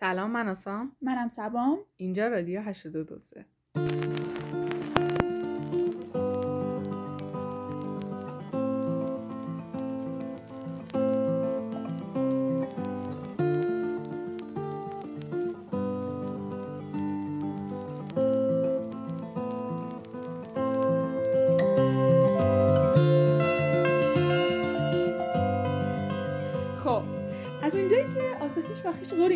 سلام 0.00 0.30
من 0.30 0.48
آسام. 0.48 0.96
منم 1.02 1.28
سبام. 1.28 1.78
اینجا 1.96 2.28
رادیو 2.28 2.60
82 2.60 3.18
خب 3.34 3.57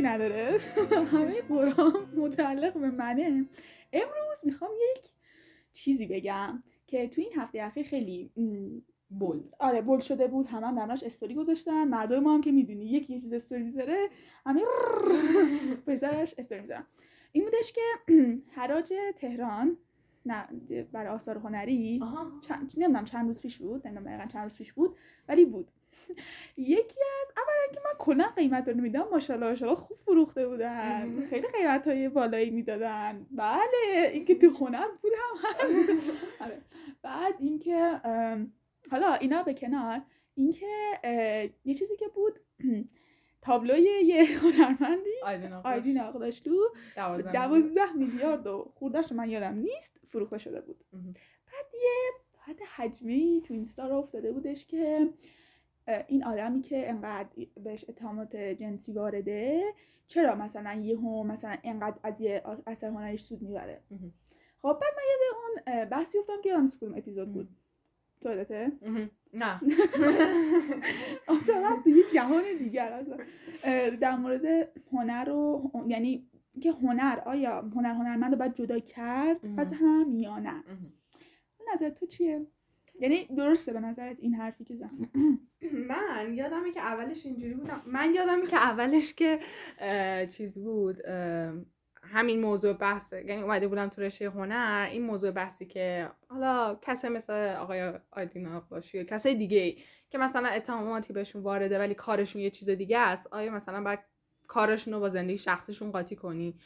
نداره. 0.02 0.58
همه 1.12 1.42
قرام 1.42 2.10
متعلق 2.16 2.78
به 2.78 2.90
منه. 2.90 3.46
امروز 3.92 4.38
می‌خوام 4.44 4.70
یک 4.96 5.12
چیزی 5.72 6.06
بگم 6.06 6.62
که 6.86 7.08
تو 7.08 7.20
این 7.20 7.32
هفته 7.36 7.62
اخیر 7.62 7.86
خیلی 7.86 8.30
بولد. 9.10 9.54
آره 9.58 9.82
بول 9.82 10.00
شده 10.00 10.26
بود. 10.26 10.46
همه 10.46 10.66
هم 10.66 10.76
درناش 10.76 11.02
استوری 11.02 11.34
گذاشتن. 11.34 11.84
مردم 11.84 12.18
ما 12.18 12.34
هم 12.34 12.40
که 12.40 12.52
می‌دونی 12.52 12.84
یکی 12.84 13.12
یه 13.12 13.18
چیز 13.18 13.32
استوری 13.32 13.62
می‌ذاره 13.62 14.08
همه 14.46 14.62
پسرش 15.86 16.34
استوری 16.38 16.60
می‌ذارن. 16.60 16.86
این 17.32 17.44
بودش 17.44 17.72
که 17.72 17.80
حراج 18.56 18.92
تهران 19.16 19.78
نه 20.26 20.48
برای 20.92 21.08
آثار 21.08 21.38
هنری 21.38 22.00
چند 22.40 22.72
نمی‌دونم 22.76 23.04
چند 23.04 23.26
روز 23.26 23.42
پیش 23.42 23.58
بود 23.58 23.86
نمی‌دونم 23.86 24.06
دقیقا 24.06 24.26
چند 24.32 24.42
روز 24.42 24.56
پیش 24.56 24.72
بود 24.72 24.96
ولی 25.28 25.44
بود. 25.44 25.70
یکی 26.56 27.00
از 27.22 27.32
اولا 27.36 27.72
که 27.74 27.80
من 27.84 27.92
کلا 27.98 28.28
قیمت 28.36 28.68
رو 28.68 28.80
میدم 28.80 29.04
ماشاءالله 29.12 29.50
ماشاءالله 29.50 29.80
خوب 29.80 29.98
فروخته 29.98 30.48
بودن. 30.48 31.20
خیلی 31.30 31.46
قیمت 31.48 31.88
های 31.88 32.08
بالایی 32.08 32.50
می‌دادن. 32.50 33.26
بله 33.30 34.10
اینکه 34.12 34.34
تو 34.34 34.50
هنر 34.50 34.88
پول 35.02 35.10
هم 35.14 35.36
هست. 35.44 35.90
آره. 36.44 36.62
بعد 37.02 37.34
اینکه 37.38 38.00
حالا 38.90 39.14
اینا 39.14 39.42
به 39.42 39.54
کنار 39.54 40.00
اینکه 40.34 40.66
یه 41.64 41.74
چیزی 41.74 41.96
که 41.96 42.08
بود 42.08 42.40
تابلوی 43.42 43.82
یه 44.04 44.24
هنرمندی 44.38 45.10
آیدین 45.64 46.00
آقداشلو 46.00 46.58
دوازده 46.96 47.92
میلیارد. 47.92 48.46
و 48.46 48.72
خوردهش 48.74 49.12
من 49.12 49.30
یادم 49.30 49.54
نیست 49.54 50.00
فروخته 50.06 50.38
شده 50.38 50.60
بود. 50.60 50.84
بعد 50.92 51.66
یه 51.74 52.12
بعد 52.46 52.60
حجمه 52.76 53.40
تو 53.40 53.54
اینستا 53.54 53.86
رو 53.86 53.96
افتاده 53.96 54.32
بودش 54.32 54.66
که 54.66 55.08
این 56.08 56.24
آدمی 56.24 56.60
که 56.60 56.88
انقدر 56.88 57.28
بهش 57.64 57.84
اتهامات 57.88 58.36
جنسی 58.36 58.92
وارده 58.92 59.62
چرا 60.08 60.34
مثلا 60.34 60.72
یهو 60.74 61.24
مثلا 61.24 61.56
انقدر 61.64 61.96
از 62.02 62.20
یه 62.20 62.42
اثر 62.66 62.88
هنریش 62.88 63.22
سود 63.22 63.42
می‌بره. 63.42 63.80
خب 64.62 64.72
بعد 64.72 64.92
من 64.96 65.02
یاد 65.10 65.20
اون 65.76 65.84
بحثی 65.84 66.18
افتادم 66.18 66.42
که 66.42 66.48
یادم 66.48 66.66
کدوم 66.66 66.94
اپیزود 66.94 67.32
بود. 67.32 67.48
تو. 68.20 68.44
نه. 69.34 69.60
اصلا 71.28 71.80
تو 71.84 71.90
یه 71.90 72.02
جهان 72.14 72.42
دیگر 72.58 72.92
اصلا. 72.92 73.16
در 74.00 74.16
مورد 74.16 74.68
هنر 74.92 75.30
و 75.30 75.70
یعنی 75.86 76.28
که 76.60 76.72
هنر 76.72 77.22
آیا 77.26 77.60
هنر 77.60 77.92
هنرمند 77.92 78.32
رو 78.32 78.38
باید 78.38 78.54
جدا 78.54 78.78
کرد. 78.78 79.40
از 79.56 79.72
هم 79.72 80.14
یا 80.14 80.38
نه. 80.38 80.64
نظر 81.72 81.90
تو 81.90 82.06
چیه؟ 82.06 82.46
یعنی 83.00 83.26
درسته 83.36 83.72
به 83.72 83.80
نظرت 83.80 84.20
این 84.20 84.34
حرفی 84.34 84.64
که 84.64 84.74
زن 84.74 84.88
من 85.88 86.34
یادمه 86.34 86.72
که 86.72 86.80
اولش 86.80 87.26
اینجوری 87.26 87.54
بودم. 87.54 87.82
من 87.86 88.14
یادمه 88.14 88.46
که 88.46 88.56
اولش 88.56 89.14
که 89.14 89.40
چیز 90.26 90.58
بود 90.58 91.00
همین 92.04 92.40
موضوع 92.40 92.72
بحث 92.72 93.12
یعنی 93.12 93.42
اومده 93.42 93.68
بودم 93.68 93.88
تو 93.88 94.02
رشته 94.02 94.30
هنر 94.30 94.88
این 94.90 95.02
موضوع 95.02 95.30
بحثی 95.30 95.66
که 95.66 96.10
حالا 96.28 96.78
کسی 96.82 97.08
مثل 97.08 97.54
آقای 97.54 97.92
آیدین 98.10 98.46
آقاشی 98.46 98.98
یا 98.98 99.04
کسای 99.04 99.34
دیگه 99.34 99.76
که 100.10 100.18
مثلا 100.18 100.48
اتهاماتی 100.48 101.12
بهشون 101.12 101.42
وارده 101.42 101.78
ولی 101.78 101.94
کارشون 101.94 102.42
یه 102.42 102.50
چیز 102.50 102.70
دیگه 102.70 102.98
است 102.98 103.28
آیا 103.32 103.52
مثلا 103.52 103.82
باید 103.82 103.98
کارشون 104.46 104.94
رو 104.94 105.00
با 105.00 105.08
زندگی 105.08 105.38
شخصیشون 105.38 105.90
قاطی 105.90 106.16
کنی؟ 106.16 106.58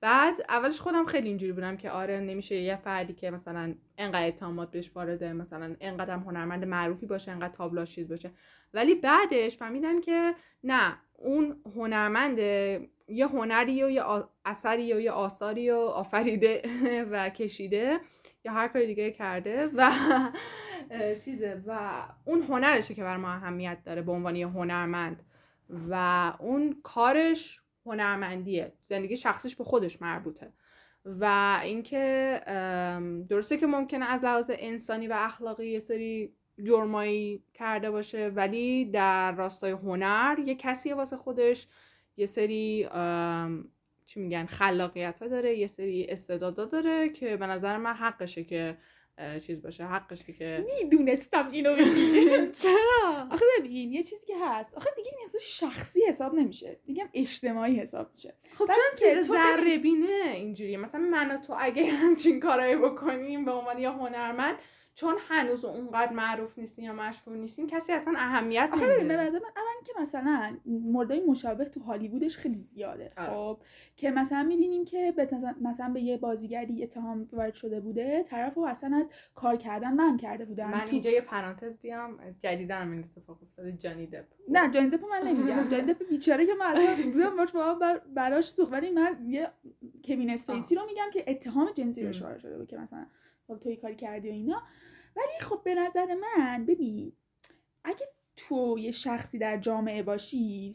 بعد 0.00 0.38
اولش 0.48 0.80
خودم 0.80 1.06
خیلی 1.06 1.28
اینجوری 1.28 1.52
بودم 1.52 1.76
که 1.76 1.90
آره 1.90 2.20
نمیشه 2.20 2.56
یه 2.56 2.76
فردی 2.76 3.12
که 3.12 3.30
مثلا 3.30 3.74
انقدر 3.98 4.26
اتهامات 4.26 4.70
بهش 4.70 4.90
وارده 4.94 5.32
مثلا 5.32 5.76
انقدر 5.80 6.14
هنرمند 6.14 6.64
معروفی 6.64 7.06
باشه 7.06 7.32
انقدر 7.32 7.52
تابلوش 7.52 7.94
چیز 7.94 8.08
باشه. 8.08 8.30
ولی 8.74 8.94
بعدش 8.94 9.56
فهمیدم 9.56 10.00
که 10.00 10.34
نه 10.64 10.96
اون 11.18 11.62
هنرمند 11.76 12.38
یه 13.08 13.26
هنری 13.26 13.84
و 13.84 13.90
یه 13.90 14.04
اثری 14.44 14.92
و 14.92 15.00
یه 15.00 15.10
آثاری 15.10 15.70
و 15.70 15.76
آفریده 15.76 16.62
و 17.12 17.28
کشیده 17.28 18.00
یا 18.44 18.52
هر 18.52 18.68
کاری 18.68 18.86
دیگه 18.86 19.10
کرده 19.10 19.70
و 19.76 19.90
چیزه. 21.24 21.62
و 21.66 21.90
اون 22.24 22.42
هنرشه 22.42 22.94
که 22.94 23.02
بر 23.02 23.16
ما 23.16 23.28
اهمیت 23.28 23.78
داره 23.84 24.02
به 24.02 24.12
عنوان 24.12 24.36
یه 24.36 24.48
هنرمند. 24.48 25.22
و 25.90 26.32
اون 26.38 26.80
کارش 26.82 27.63
هنرمندیه. 27.86 28.72
زندگی 28.80 29.16
شخصیش 29.16 29.56
به 29.56 29.64
خودش 29.64 30.02
مربوطه. 30.02 30.52
و 31.04 31.58
اینکه 31.62 32.40
درسته 33.28 33.56
که 33.56 33.66
ممکنه 33.66 34.04
از 34.04 34.24
لحاظ 34.24 34.50
انسانی 34.54 35.08
و 35.08 35.14
اخلاقی 35.16 35.66
یه 35.66 35.78
سری 35.78 36.32
جرمایی 36.64 37.42
کرده 37.54 37.90
باشه 37.90 38.28
ولی 38.28 38.84
در 38.84 39.32
راستای 39.32 39.70
هنر 39.70 40.36
یه 40.46 40.54
کسی 40.54 40.92
واسه 40.92 41.16
خودش. 41.16 41.66
یه 42.16 42.26
سری 42.26 42.88
چی 44.06 44.20
میگن 44.20 44.46
خلاقیت 44.46 45.18
ها 45.22 45.28
داره 45.28 45.54
یه 45.54 45.66
سری 45.66 46.06
استعدادا 46.08 46.64
داره 46.64 47.08
که 47.08 47.36
به 47.36 47.46
نظر 47.46 47.76
من 47.76 47.92
حقشه 47.92 48.44
که 48.44 48.76
چیز 49.46 49.62
باشه 49.62 49.84
حقشه 49.84 50.32
که 50.32 50.66
می‌دونستم 50.82 51.50
اینو 51.52 51.76
بگی 51.76 52.50
چرا؟ 52.52 53.26
آخه 53.30 53.44
ببین 53.58 53.92
یه 53.92 54.02
چیزی 54.02 54.26
که 54.26 54.34
هست. 54.44 54.74
آخه 54.74 54.90
دیگه 54.96 55.10
این 55.16 55.24
اصلا 55.24 55.40
شخصی 55.40 56.00
حساب 56.08 56.34
نمیشه. 56.34 56.80
دیگه 56.86 57.02
هم 57.02 57.08
اجتماعی 57.14 57.80
حساب 57.80 58.10
میشه. 58.14 58.34
خب 58.58 58.66
چون 58.66 59.08
ببین- 59.10 59.22
ذره 59.22 59.78
بینه 59.78 60.30
اینجوریه. 60.34 60.76
مثلا 60.76 61.00
من 61.00 61.30
و 61.30 61.38
تو 61.38 61.54
اگه 61.58 61.84
همچین 61.86 62.40
کارایی 62.40 62.76
بکنیم 62.76 63.44
به 63.44 63.52
عنوان 63.52 63.78
یه 63.78 63.90
هنرمند 63.90 64.56
چون 64.94 65.14
هنوز 65.28 65.64
اونقدر 65.64 66.12
معروف 66.12 66.58
نیستیم 66.58 66.84
یا 66.84 66.92
مشهور 66.92 67.36
نیستیم 67.36 67.66
کسی 67.66 67.92
اصلا 67.92 68.14
اهمیت 68.16 68.70
آخه 68.72 68.86
ببین 68.86 69.08
به 69.08 69.16
نظر 69.16 69.38
من 69.38 69.44
اول 69.56 69.86
که 69.86 69.92
مثلا 70.00 70.56
موردای 70.66 71.20
مشابه 71.26 71.64
تو 71.64 71.80
هالیوودش 71.80 72.36
خیلی 72.36 72.54
زیاده 72.54 73.08
آره. 73.18 73.30
خب؟ 73.30 73.58
که 73.96 74.10
مثلا 74.10 74.42
می‌بینیم 74.42 74.84
که 74.84 75.12
به 75.16 75.28
مثلا 75.60 75.88
به 75.92 76.00
یه 76.00 76.16
بازیگری 76.16 76.82
اتهام 76.82 77.28
وارد 77.32 77.54
شده 77.54 77.80
بوده 77.80 78.22
طرف 78.22 78.54
رو 78.54 78.62
اصلا 78.64 78.96
از 78.96 79.06
کار 79.34 79.56
کردن 79.56 79.92
من 79.94 80.16
کرده 80.16 80.44
بودن 80.44 80.70
من 80.72 80.84
تو- 80.84 80.92
اینجا 80.92 81.10
یه 81.10 81.20
پرانتز 81.20 81.78
بیام 81.78 82.18
جدیدن 82.40 82.80
هم 82.80 82.90
این 82.90 83.00
اتفاق 83.00 83.38
افتاده 83.42 83.72
جانی 83.72 84.06
دپ. 84.06 84.24
نه 84.48 84.70
جانی 84.70 84.90
دپ 84.90 85.04
من 85.04 85.28
نمیگم. 85.28 85.68
جانی 85.70 85.92
دپ 85.92 86.08
بیچاره 86.08 86.46
که 86.46 86.52
من 86.60 86.74
بودم 87.12 87.36
باش 87.36 87.52
با 87.52 87.74
بر... 87.74 87.98
براش 87.98 88.50
سوخت. 88.50 88.72
ولی 88.72 88.90
من 88.90 89.16
یه 89.26 89.50
کوین 90.04 90.30
اسپیسی 90.30 90.74
رو 90.74 90.82
میگم 90.86 91.10
که 91.12 91.24
اتهام 91.26 91.70
جنسی 91.74 92.02
بهش. 92.04 92.22
وارد 92.22 92.38
شده 92.38 92.58
بود 92.58 92.66
که 92.68 92.76
مثلا 92.76 93.06
خب 93.46 93.58
توی 93.58 93.76
کاری 93.76 93.96
کردی 93.96 94.28
و 94.28 94.32
اینا. 94.32 94.62
ولی 95.16 95.40
خب 95.40 95.60
به 95.64 95.74
نظر 95.74 96.06
من 96.14 96.66
ببین 96.66 97.12
اگه 97.84 98.06
تو 98.36 98.76
یه 98.78 98.92
شخصی 98.92 99.38
در 99.38 99.56
جامعه 99.58 100.02
باشی 100.02 100.74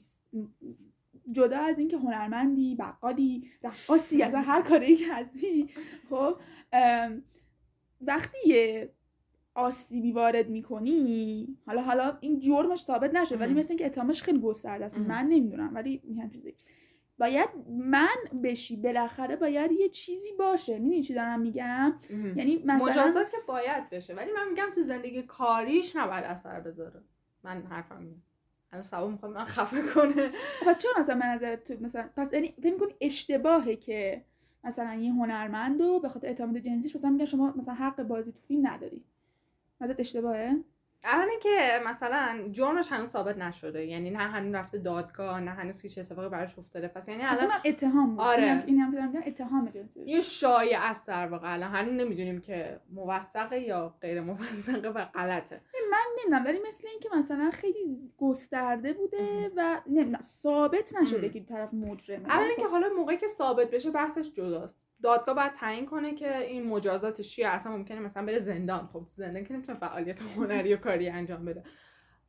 جدا 1.32 1.58
از 1.58 1.80
اینکه 1.80 1.98
هنرمندی 1.98 2.76
بقالی 2.76 3.52
رقاصی 3.64 4.24
اصلا 4.24 4.42
هر 4.42 4.62
کاری 4.62 4.96
که 4.96 5.14
هستی 5.14 5.70
خب 6.10 6.36
وقتی 8.02 8.38
یه 8.48 8.94
آسیبی 9.56 10.12
وارد 10.12 10.50
می‌کنی 10.50 11.48
حالا 11.66 11.82
حالا 11.82 12.18
این 12.22 12.40
جرمش 12.40 12.80
ثابت 12.80 13.16
نشد 13.16 13.42
ولی. 13.42 13.54
مثل 13.54 13.70
اینکه 13.70 13.86
اتهامش 13.86 14.22
خیلی 14.22 14.40
گسترده 14.40 14.86
است. 14.86 14.98
من 14.98 15.26
نمی‌دونم 15.26 15.76
ولی 15.76 16.02
میگم 16.04 16.30
چیزی 16.30 16.56
باید 17.20 17.50
من 17.70 18.16
بشی 18.44 18.76
بالاخره 18.76 19.36
باید 19.36 19.72
یه 19.72 19.90
چیزی 19.90 20.32
باشه. 20.40 20.80
می‌دونی 20.80 21.04
چی 21.04 21.14
دارم 21.14 21.40
میگم؟ 21.40 21.94
یعنی 22.36 22.64
مثلا 22.66 22.88
مجازات 22.90 23.32
که 23.32 23.38
باید 23.48 23.90
بشه. 23.90 24.14
ولی 24.14 24.32
من 24.32 24.50
میگم 24.50 24.68
تو 24.76 24.82
زندگی 24.82 25.24
کاریش 25.24 25.96
نباید 25.96 26.24
اثر 26.24 26.60
بذاره. 26.60 27.02
من 27.44 27.64
حرفم 27.64 28.00
اینه. 28.00 28.16
الان 28.72 28.84
سبا 28.84 29.08
می‌خواد 29.08 29.32
من 29.32 29.46
خفه 29.46 29.82
کنه. 29.82 30.32
خب 30.66 30.78
چرا 30.78 30.92
مثلا 31.00 31.16
به 31.16 31.26
نظر 31.26 31.56
تو 31.56 31.74
مثلا 31.82 32.10
پس 32.18 32.34
یعنی 32.34 32.54
فکر 32.62 32.74
می‌کنی 32.74 32.96
اشتباهه 33.02 33.76
که 33.76 34.26
مثلا 34.64 34.94
یه 34.94 35.12
هنرمند 35.12 35.82
رو 35.82 36.00
به 36.00 36.10
خاطر 36.10 36.30
اتهامات 36.30 36.58
جنسیش 36.58 36.96
مثلا 36.96 37.10
میگن 37.10 37.26
شما 37.26 37.54
مثلا 37.58 37.74
حق 37.74 38.04
بازی 38.04 38.32
تو 38.32 38.40
فیلم 38.42 38.68
نداری. 38.68 39.04
نظرت 39.82 40.00
اشتباهه؟ 40.00 40.56
اولا 41.04 41.32
که 41.42 41.80
مثلا 41.88 42.50
جرمش 42.52 42.92
هنوز 42.92 43.10
ثابت 43.10 43.38
نشده. 43.38 43.86
یعنی 43.86 44.10
نه 44.10 44.20
هنوز 44.20 44.56
رفته 44.56 44.78
دادگاه 44.78 45.42
نه 45.42 45.52
هنوز 45.52 45.82
هیچ 45.82 45.98
اتفاقی 45.98 46.30
براش 46.30 46.58
افتاده. 46.58 46.88
پس 46.88 47.08
یعنی 47.10 47.24
الان 47.24 47.44
اونم 47.44 47.62
اتهام 47.66 48.10
بود. 48.16 48.20
آره. 48.26 48.44
اینم- 48.44 48.64
این 48.66 48.80
هم 48.80 49.10
میگم 49.10 49.22
اتهام 49.26 49.72
یه 50.06 50.22
شایعه 50.22 50.80
است 50.80 51.08
در 51.08 51.28
واقع. 51.28 51.54
الان 51.54 51.72
هنوز 51.72 51.94
نمی‌دونیم 51.94 52.42
که 52.42 52.80
موثقه 52.90 53.60
یا 53.60 53.96
غیر 54.02 54.22
موثقه 54.22 54.90
و 54.90 55.06
غلطه. 55.06 55.62
نمی‌دونم. 55.74 56.46
ولی 56.46 56.60
مثل 56.68 56.88
اینکه 56.88 57.10
مثلا 57.18 57.52
خیلی 57.54 58.10
گسترده 58.18 58.94
بوده 58.94 59.52
و 59.56 59.82
نمی‌دونم. 59.88 60.22
ثابت 60.22 60.96
نشده. 61.02 61.30
که 61.30 61.44
طرف 61.44 61.74
مجرمه. 61.74 62.30
اولا 62.30 62.54
که 62.56 62.62
خب 62.64 62.70
حالا 62.72 62.90
موقعی 62.98 63.18
که 63.18 63.28
ثابت 63.28 63.72
بشه 63.72 63.92
بحثش 63.92 64.32
جداست. 64.32 64.86
دادگاه 65.04 65.36
باید 65.36 65.52
تعیین 65.52 65.86
کنه 65.86 66.16
که 66.16 66.38
این 66.38 66.68
مجازاتش 66.68 67.30
چیه؟ 67.36 67.48
اصلا 67.48 67.72
ممکنه 67.72 68.00
مثلا 68.00 68.26
بره 68.26 68.38
زندان. 68.38 68.88
خب 68.94 69.00
تو 69.00 69.06
زندان 69.06 69.44
که 69.44 69.54
نمی‌تونه 69.54 69.78
فعالیت 69.78 70.22
هنری 70.22 70.74
و 70.74 70.78
کاری 70.78 71.10
انجام 71.10 71.46
بده. 71.46 71.64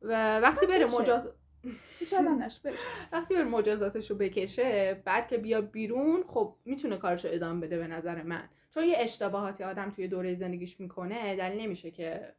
و 0.01 0.39
وقتی 0.39 0.65
بره. 0.65 0.85
مجاز. 0.85 1.33
وقتی 3.11 3.33
بره 3.35 3.43
مجازاتش 3.43 4.11
رو 4.11 4.17
بکشه 4.17 5.01
بعد 5.05 5.27
که 5.27 5.37
بیا 5.37 5.61
بیرون 5.61 6.23
خب 6.27 6.55
می‌تونه 6.65 6.97
کارش 6.97 7.25
رو 7.25 7.31
ادامه 7.33 7.67
بده 7.67 7.77
به 7.77 7.87
نظر 7.87 8.23
من. 8.23 8.49
چون 8.73 8.83
یه 8.83 8.95
اشتباهاتی 8.97 9.63
آدم 9.63 9.89
توی 9.89 10.07
دوره 10.07 10.35
زندگیش 10.35 10.79
می‌کنه 10.79 11.35
دلیل 11.35 11.61
نمیشه 11.61 11.91
که 11.91 12.33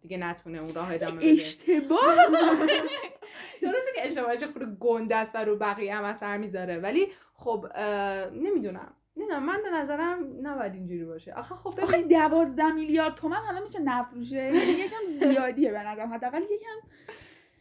دیگه 0.00 0.16
نتونه 0.16 0.58
اون 0.58 0.74
راه 0.74 0.94
ادامه 0.94 1.16
بده. 1.16 1.26
اشتباه! 1.26 2.16
درسته 3.62 3.90
که 3.94 4.06
اشتباهش 4.06 4.44
خود 4.44 4.78
گنده 4.78 5.16
است 5.16 5.34
و 5.34 5.38
رو 5.38 5.56
بقیه 5.56 5.94
هم 5.96 6.04
اثر 6.04 6.36
می‌ذاره. 6.36 6.78
ولی 6.78 7.08
خب 7.34 7.66
نمی‌دونم. 8.34 8.94
نمی‌دونم 9.16 9.46
من 9.46 9.60
به 9.62 9.70
نظرم 9.70 10.46
نباید 10.46 10.74
اینجوری 10.74 11.04
باشه. 11.04 11.32
آخه 11.32 11.54
خب 11.54 11.80
آخه 11.80 11.98
ببین 11.98 12.08
دوازده 12.08 12.72
میلیارد 12.72 13.14
تومن 13.14 13.36
حالا 13.36 13.60
میشه 13.60 13.80
نفروشه؟ 13.80 14.36
یعنی 14.36 14.72
یکم 14.72 15.28
زیادیه 15.32 15.70
به 15.70 15.78
نظرم. 15.82 16.12
حداقل 16.12 16.42
یکم 16.42 16.88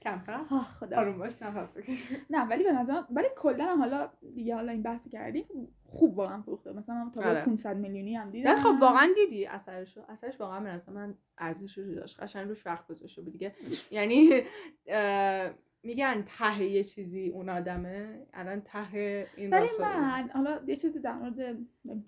کمتر 0.02 0.44
خدا. 0.80 0.98
آروم 0.98 1.18
باش 1.18 1.42
نفس 1.42 1.78
بکش. 1.78 2.12
نه 2.30 2.48
ولی 2.48 2.64
به 2.64 2.72
نظرم 2.72 3.08
ولی 3.10 3.28
کلا 3.38 3.76
حالا 3.76 4.10
دیگه 4.36 4.56
حالا 4.56 4.72
این 4.72 4.84
بحث 4.84 5.08
کردیم 5.08 5.46
خوب 5.86 6.18
واقعا 6.18 6.42
فروخته. 6.42 6.72
مثلا 6.72 7.12
تا 7.16 7.30
آره. 7.30 7.46
500 7.46 7.78
میلیونی 7.78 8.16
هم 8.16 8.32
دیدم. 8.32 8.50
نه 8.50 8.56
خب 8.56 8.76
واقعا 8.82 9.14
دیدی 9.16 9.46
اثرشو. 9.46 10.02
اثرش 10.10 10.40
واقعا 10.40 10.60
به 10.60 10.70
نظر 10.70 10.92
من 10.92 11.18
ارزش 11.38 11.78
رو 11.78 11.96
داشت. 11.96 12.20
قشنگ 12.20 12.48
روش 12.48 12.66
وقت 12.68 12.88
گذاشته 12.88 13.22
بود 13.22 13.32
دیگه. 13.32 13.56
یعنی 13.92 14.30
میگن 15.84 16.22
ته 16.22 16.64
یه 16.64 16.84
چیزی 16.84 17.30
اون 17.30 17.50
آدمه. 17.50 18.28
الان 18.34 18.62
ته 18.62 19.28
این 19.38 19.50
ولی 19.50 19.68
من 19.80 20.30
حالا 20.34 20.60
یه 20.68 20.76
چیزی 20.76 21.00
در 21.00 21.14
مورد 21.14 21.58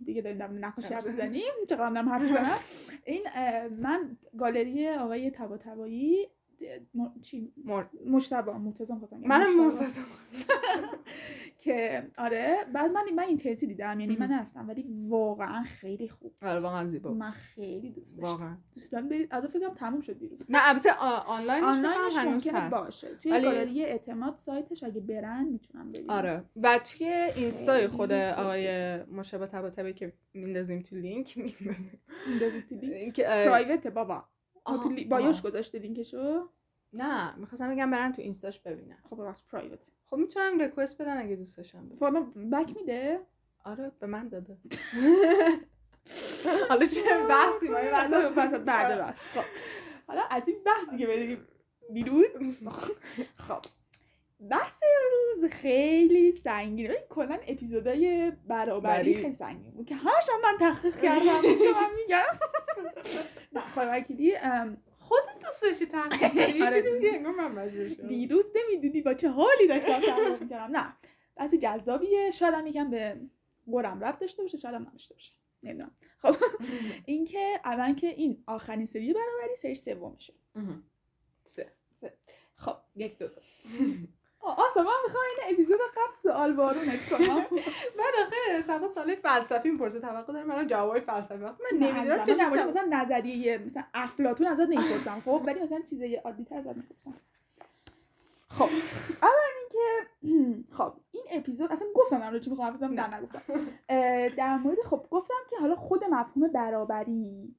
دیگه 0.05 0.21
داریم 0.21 0.39
در 0.39 0.47
مورد 0.47 0.65
نقاشی 0.65 0.93
حرف 0.93 1.07
نقاشی. 1.07 1.27
می‌زنیم 1.27 1.51
چقدر 1.69 1.89
دارم 1.89 2.09
حرف 2.09 2.21
می‌زنم 2.21 2.57
این 3.05 3.21
من 3.79 4.17
گالری 4.39 4.89
آقای 4.89 5.31
طباطبایی 5.31 6.27
م... 6.93 7.05
چی؟ 7.21 7.53
مر... 7.65 7.83
مشتبه 8.05 8.53
مرتضی 8.53 8.93
خواستم. 8.93 9.19
منم. 9.25 9.65
مرتضی 9.65 10.01
که 11.59 12.07
آره 12.17 12.57
بعد 12.73 12.91
من 12.91 13.03
من 13.15 13.23
اینترنتی 13.23 13.67
دیدم 13.67 13.99
یعنی 13.99 14.15
من. 14.15 14.27
نرفتم 14.27 14.67
ولی 14.69 14.85
واقعا 15.07 15.63
خیلی 15.63 16.09
خوب 16.09 16.31
آره 16.41 16.59
واقعا 16.59 16.87
زیبا. 16.87 17.13
من 17.13 17.31
خیلی 17.31 17.89
دوست 17.89 18.17
داشتم. 18.17 18.27
واقعا. 18.31 18.57
دوست 18.75 18.91
دارم 18.91 19.09
برید. 19.09 19.27
البته 19.31 19.47
فکر 19.53 19.67
کنم 19.67 19.75
تموم 19.75 20.01
شد 20.01 20.17
دیروز. 20.19 20.45
نه 20.49 20.57
البته 20.61 20.89
آ- 20.93 21.23
آنلاینش 21.27 22.15
ممکنه 22.25 22.69
باشه. 22.69 23.07
توی 23.15 23.31
گالری 23.31 23.85
اعتماد 23.85 24.37
سایتش 24.37 24.83
اگه 24.83 24.99
برن 24.99 25.43
می‌تونم 25.45 25.89
ببینم 25.89 26.09
آره. 26.09 26.43
و 26.55 26.79
توی 26.79 27.07
اینستای 27.35 27.87
خود 27.87 28.11
آقای 28.11 28.97
مجتبی 29.03 29.47
طباطبایی 29.47 29.93
که 29.93 30.13
میندازیم 30.33 30.81
تو 30.81 30.95
لینک 30.95 31.37
میندازیم. 31.37 32.01
میندازی 32.27 32.61
تو 32.61 32.75
لینک. 32.75 33.19
private 33.21 33.81
ه 33.81 33.89
بابا. 33.89 34.25
آها، 34.65 34.89
لی... 34.89 35.05
bio 35.05 35.23
ش. 35.23 35.41
گذاشته 35.41 35.79
لینکشو؟ 35.79 36.49
نه 36.93 37.35
می‌خواستم 37.35 37.75
بگم 37.75 37.91
برن 37.91 38.11
تو 38.11 38.21
اینستاش 38.21 38.59
ببینن. 38.59 38.97
خب 39.09 39.21
ببخش 39.21 39.43
private 39.43 39.87
خب 40.05 40.17
می‌تونن 40.17 40.61
request 40.61 41.01
بدن 41.01 41.17
اگه 41.17 41.35
دوست 41.35 41.57
داشتن 41.57 41.79
ببینن. 41.79 41.95
follow 41.95 42.23
back 42.25 42.75
میده؟ 42.75 43.19
آره 43.63 43.91
به 43.99 44.07
من 44.07 44.27
داده. 44.27 44.57
حالا 46.69 46.85
چه 46.85 47.01
بحثی؟ 47.29 47.69
ما 47.69 47.77
وسط 48.37 48.61
بعد 48.61 48.99
بخش 48.99 49.19
خب 49.19 49.43
حالا 50.07 50.21
از 50.29 50.43
این 50.47 50.57
بحثی 50.65 50.97
که 50.97 51.07
بریم 51.07 51.47
بیرون؟ 51.93 52.23
خب 53.47 53.61
بحث 54.49 54.79
امروز 54.83 55.51
خیلی 55.53 56.22
سنگینه. 56.43 56.89
ببین 56.89 57.01
کلا 57.09 57.39
اپیزودای 57.47 58.31
برابری 58.47 59.03
بری. 59.03 59.13
خیلی 59.13 59.33
سنگین 59.33 59.71
بود 59.71 59.85
که 59.85 59.95
همش 59.95 60.29
هم 60.33 60.41
من 60.41 60.57
تحقیق 60.59 61.01
کردم. 61.01 61.41
چه 61.41 61.73
من 61.73 61.89
میگم؟ 61.95 62.23
خب 63.75 64.77
خودت 64.91 65.39
دوست 65.41 65.61
داشتی 65.61 65.85
تحقیق 65.85 66.51
کنی؟ 66.51 66.61
آره. 66.67 66.81
دیروز 68.07 68.45
نمی‌دونی 68.55 69.01
با 69.01 69.13
چه 69.13 69.29
حالی 69.29 69.67
داشتم 69.67 69.99
تحقیق 69.99 70.41
می‌کردم. 70.41 70.77
نه 70.77 70.93
بحث 71.35 71.53
جذابیه. 71.53 72.31
شاید 72.31 72.53
هم 72.53 72.67
یکم 72.67 72.89
به 72.89 73.21
قرم 73.71 74.03
رب 74.03 74.19
داشته 74.19 74.41
باشه 74.41 74.57
شاید 74.57 74.75
هم 74.75 74.81
نداشته 74.81 75.13
باشه. 75.13 75.33
نمی‌دونم. 75.63 75.91
خب 76.19 76.35
اینکه 77.05 77.59
اول 77.65 77.93
که 77.93 78.07
این 78.07 78.43
آخرین 78.47 78.85
سری 78.85 79.13
برابری 79.13 79.55
سری 79.55 79.75
سومشه. 79.75 80.33
سه. 81.43 81.71
خب 82.55 82.75
یک 82.95 83.19
دو 83.19 83.27
سه. 83.27 83.41
آسا 84.45 84.83
من 84.83 84.91
می‌خوام 85.05 85.23
این 85.43 85.53
اپیزود 85.53 85.79
قبل 85.97 86.13
سوال 86.23 86.53
بارونت 86.53 87.09
کنم. 87.09 87.37
من 87.97 88.11
آخه 88.21 88.61
سبا 88.67 88.87
سال 88.87 89.15
فلسفی 89.15 89.69
می‌پرسه 89.69 89.99
توقع 89.99 90.33
داره 90.33 90.45
منم 90.45 90.67
جوابای 90.67 91.01
فلسفی. 91.01 91.43
وقتی 91.43 91.63
من 91.71 91.87
نمی‌دونم 91.87 92.23
چه 92.23 92.35
نمونه 92.35 92.63
مثلا 92.65 92.87
نظریه 92.91 93.57
مثلا 93.57 93.83
افلاطون 93.93 94.47
ازت 94.47 94.69
نمی‌پرسم 94.69 95.21
خب؟ 95.25 95.41
ولی 95.45 95.59
مثلا 95.59 95.81
چیزای 95.89 96.15
عادی 96.15 96.43
تر 96.43 96.57
ازت 96.57 96.75
می‌پرسم. 96.77 97.13
خب 98.49 98.69
اول 99.21 99.31
اینکه 99.61 100.09
خب 100.77 100.93
این 101.11 101.23
اپیزود 101.31 101.71
اصلا 101.71 101.87
گفتم 101.95 102.19
در 102.19 102.29
مورد 102.29 102.41
چی 102.41 102.49
می‌خوام 102.49 102.73
بزنم 102.73 102.93
نه. 102.93 103.17
نگفتم 103.17 103.53
در 104.37 104.57
مورد 104.57 104.77
خب 104.89 105.05
گفتم 105.11 105.33
که 105.49 105.55
حالا 105.59 105.75
خود 105.75 106.03
مفهوم 106.03 106.47
برابری 106.47 107.55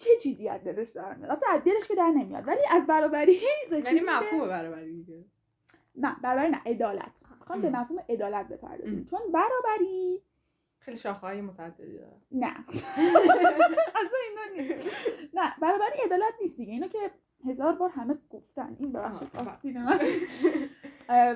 چه 0.00 0.10
چیزی 0.22 0.48
از 0.48 0.64
دلش 0.64 0.90
در 0.90 1.14
میاد؟ 1.14 1.30
البته 1.30 1.46
از 1.50 1.64
دلش 1.64 1.88
که 1.88 1.94
در 1.94 2.10
نمیاد. 2.10 2.48
ولی 2.48 2.58
از 2.70 2.86
برابری 2.86 3.32
یعنی 3.84 4.00
به- 4.00 4.06
مفهوم 4.06 4.48
برابری 4.48 4.92
دیگه. 4.96 5.24
نه 5.96 6.16
برابری 6.22 6.50
نه 6.50 6.60
عدالت. 6.66 7.22
می‌خوام 7.40 7.60
به 7.60 7.68
ام. 7.68 7.76
مفهوم 7.80 7.98
عدالت 8.08 8.48
بپردازیم. 8.48 9.04
چون 9.04 9.20
برابری 9.32 10.22
خیلی 10.78 10.96
شاخه 10.96 11.20
های 11.26 11.40
متعددی 11.40 11.98
داره. 11.98 12.16
نه. 12.32 12.54
اصلا 14.00 14.18
اینا 14.28 14.62
نیست. 14.74 14.88
نه 15.34 15.54
برابری 15.60 16.00
عدالت 16.04 16.34
نیست 16.40 16.56
دیگه. 16.56 16.72
اینو 16.72 16.88
که 16.88 17.10
هزار 17.48 17.72
بار 17.72 17.90
همه 17.90 18.18
گفتن. 18.30 18.76
این 18.80 18.92
ببخشید 18.92 19.28
آه، 19.36 19.42
آستین 19.42 19.82
من. 19.82 20.00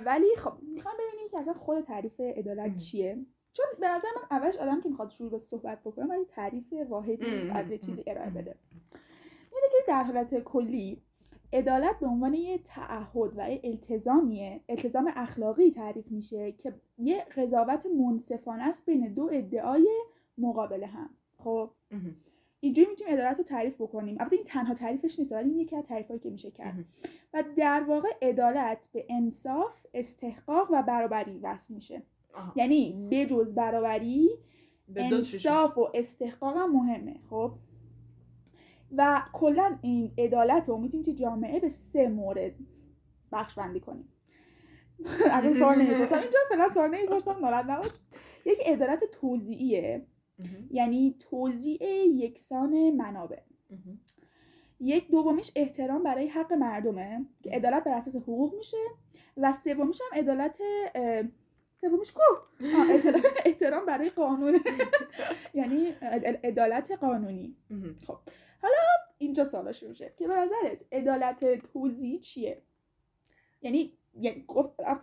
ولی 0.05 0.37
خب 0.37 0.53
می‌خوام 0.63 0.95
ببینیم 1.09 1.29
که 1.31 1.39
اصلا 1.39 1.55
خود 1.55 1.85
تعریف 1.85 2.21
عدالت. 2.21 2.77
چیه. 2.77 3.19
چون 3.55 3.67
به 3.81 3.89
نظر 3.89 4.09
من 4.17 4.37
اولش 4.37 4.57
آدم 4.57 4.81
که 4.81 4.89
می‌خواد 4.89 5.11
شروع 5.11 5.31
به 5.31 5.39
صحبت 5.39 5.81
بکنه 5.81 6.07
ولی 6.07 6.25
تعریف 6.25 6.73
واحدی 6.89 7.51
از 7.51 7.71
یه 7.71 7.79
چیزی 7.79 8.05
ارائه. 8.07 8.31
بده 8.31 8.55
اینه 9.53 9.69
که 9.71 9.79
در 9.89 10.03
حالت 10.03 10.41
کلی 10.41 11.03
عدالت 11.53 11.99
به 12.01 12.07
عنوان 12.07 12.35
یه 12.35 12.59
تعهد 12.59 13.33
و 13.37 13.51
یه 13.51 13.61
التزامیه 13.65 14.61
التزام 14.69 15.13
اخلاقی 15.17 15.71
تعریف 15.71 16.11
میشه 16.11 16.53
که 16.53 16.75
یه 16.99 17.25
قضاوت 17.37 17.87
منصفانه 17.87 18.63
است 18.63 18.87
بین 18.87 19.15
دو 19.15 19.31
ادعای 19.33 19.89
مقابل 20.39 20.85
هم 20.85 21.11
خب. 21.39 21.71
اینجوری 22.61 22.91
می‌تونیم 22.91 23.15
عدالت 23.15 23.39
رو 23.39 23.45
تعریف 23.45 23.75
بکنیم 23.75 24.17
البته 24.21 24.37
این 24.37 24.45
تنها 24.45 24.75
تعریفش 24.75 25.19
نیست 25.19 25.33
ولی 25.33 25.51
یکی 25.51 25.77
از 25.77 25.85
تعریفایی 25.85 26.21
که 26.21 26.31
میشه 26.31 26.51
کرد. 26.51 26.75
و 27.35 27.45
در 27.57 27.85
واقع 27.89 28.09
عدالت 28.23 28.91
به 28.93 29.07
انصاف 29.11 29.87
استحقاق 29.95 30.69
و 30.73 30.83
برابری 30.83 31.39
وصل 31.39 31.75
میشه 31.75 32.03
آها. 32.35 32.53
یعنی 32.57 33.09
بجز 33.11 33.55
برابری. 33.55 34.31
انصاف 34.97 35.79
و 35.79 35.89
استحقاق 35.95 36.57
هم 36.57 36.73
مهمه 36.73 37.21
خب؟ 37.31 37.53
و 38.97 39.23
کلا 39.33 39.79
این 39.83 40.13
عدالت 40.19 40.69
رو 40.69 40.79
می‌تونیم 40.79 41.07
تو 41.07 41.13
جامعه 41.13 41.61
به 41.61 41.69
سه 41.69 42.09
مورد 42.09 42.53
بخش 43.33 43.55
بندی 43.59 43.81
کنیم 43.81 44.09
اگه 45.33 45.55
سوال 45.55 45.77
نمی‌پرسم. 45.79 46.15
اینجا 46.15 46.39
فعلا 46.49 46.71
سوال 46.75 46.91
نمی‌پرسم 46.91 47.39
ناراحت 47.41 47.65
نباش. 47.65 47.91
یک 48.47 48.59
عدالت 48.67 49.05
توزیعیه. 49.05 50.07
یعنی 50.71 51.17
توزیع 51.21 51.83
یکسان 52.07 52.91
منابع. 52.91 53.41
یک 54.81 55.11
دومیش 55.11 55.53
احترام 55.57 56.03
برای 56.03 56.29
حق 56.29 56.53
مردمه 56.53 57.27
که 57.43 57.51
عدالت 57.51 57.85
بر 57.85 57.95
اساس 57.95 58.17
حقوق 58.17 58.55
میشه. 58.55 58.77
و 59.37 59.53
سومیش 59.53 60.01
هم 60.01 60.19
عدالت 60.19 60.59
سومیش 61.91 62.13
کو 62.13 62.21
آه، 62.23 63.23
احترام 63.45 63.87
برای 63.87 64.11
قانون. 64.11 64.61
یعنی 65.55 65.87
عد- 66.03 66.47
عدالت 66.47 66.91
قانونی. 66.93 67.57
مهم. 67.71 67.99
اینجا 69.19 69.45
سوالا 69.45 69.73
شروع 69.73 69.91
میشه 69.91 70.15
که 70.19 70.29
به 70.29 70.35
نظرت 70.35 70.87
عدالت 70.93 71.55
توزیع 71.73 72.19
چیه؟ 72.21 72.63
یعنی 73.63 73.99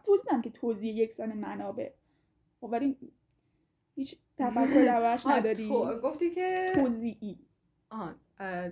توضیح 0.05 0.41
که 0.41 0.50
توزیع 0.50 0.93
یکسان 0.95 1.33
منابع. 1.33 1.89
خب 2.61 2.69
ولی 2.71 2.97
هیچ 3.95 4.15
تفکر 4.38 4.83
آه، 5.25 5.38
نداری. 5.38 5.69
گفتی 6.03 6.31
که 6.31 6.71
توزیعی. 6.75 7.39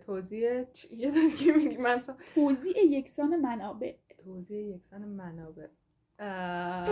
توضیح 0.05 0.63
چ- 0.63 0.91
یه 0.91 1.11
که 1.37 1.51
میگی 1.51 1.77
من 1.77 1.99
سا- 1.99 2.35
توزیع 2.35 2.77
یکسان 2.85 3.35
منابع. 3.35 3.93
توضیح 4.23 4.75
یکسان 4.75 5.01
منابع. 5.05 5.67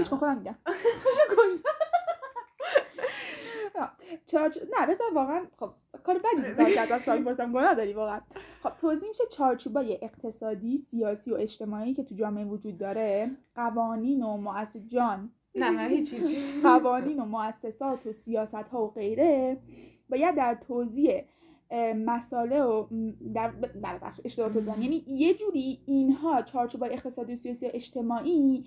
کن 0.09 0.17
خودم 0.17 0.37
میگم 0.37 0.55
چارچ... 4.25 4.57
نه 4.57 4.87
بذار 4.87 5.13
واقعا 5.13 5.45
خب 5.59 5.69
کار 6.03 6.17
بدی 6.17 6.73
که 6.73 6.93
از 6.93 7.01
سال 7.01 7.23
پرسم 7.23 7.51
گناه 7.51 7.75
داری 7.75 7.93
واقعا. 7.93 8.21
خب 8.63 8.71
توضیح 8.81 9.09
میشه 9.09 9.23
چارچوبای 9.31 9.99
اقتصادی 10.01 10.77
سیاسی 10.77 11.31
و 11.31 11.35
اجتماعی 11.35 11.93
که 11.93 12.03
تو 12.03 12.15
جامعه 12.15 12.45
وجود 12.45 12.77
داره. 12.77 13.31
قوانین 13.55 14.23
و 14.23 14.37
مؤسس 14.37 14.87
جان 14.87 15.31
نه 15.55 15.69
نه 15.69 15.87
هیچ 15.87 16.15
قوانین 16.63 17.19
و 17.19 17.25
مؤسسات 17.25 18.07
و 18.07 18.11
سیاست 18.11 18.55
ها 18.55 18.83
و 18.83 18.91
غیره. 18.91 19.57
باید 20.09 20.35
در 20.35 20.55
توضیح 20.67 21.21
مساله 21.95 22.61
و 22.61 22.87
در 23.33 23.51
در 23.83 23.97
بخش 23.97 24.19
دادم. 24.19 24.81
یعنی 24.81 25.03
یه 25.07 25.33
جوری 25.33 25.81
اینها 25.85 26.41
چارچوبای 26.41 26.93
اقتصادی 26.93 27.33
و 27.33 27.35
سیاسی 27.35 27.67
و 27.67 27.69
اجتماعی 27.73 28.65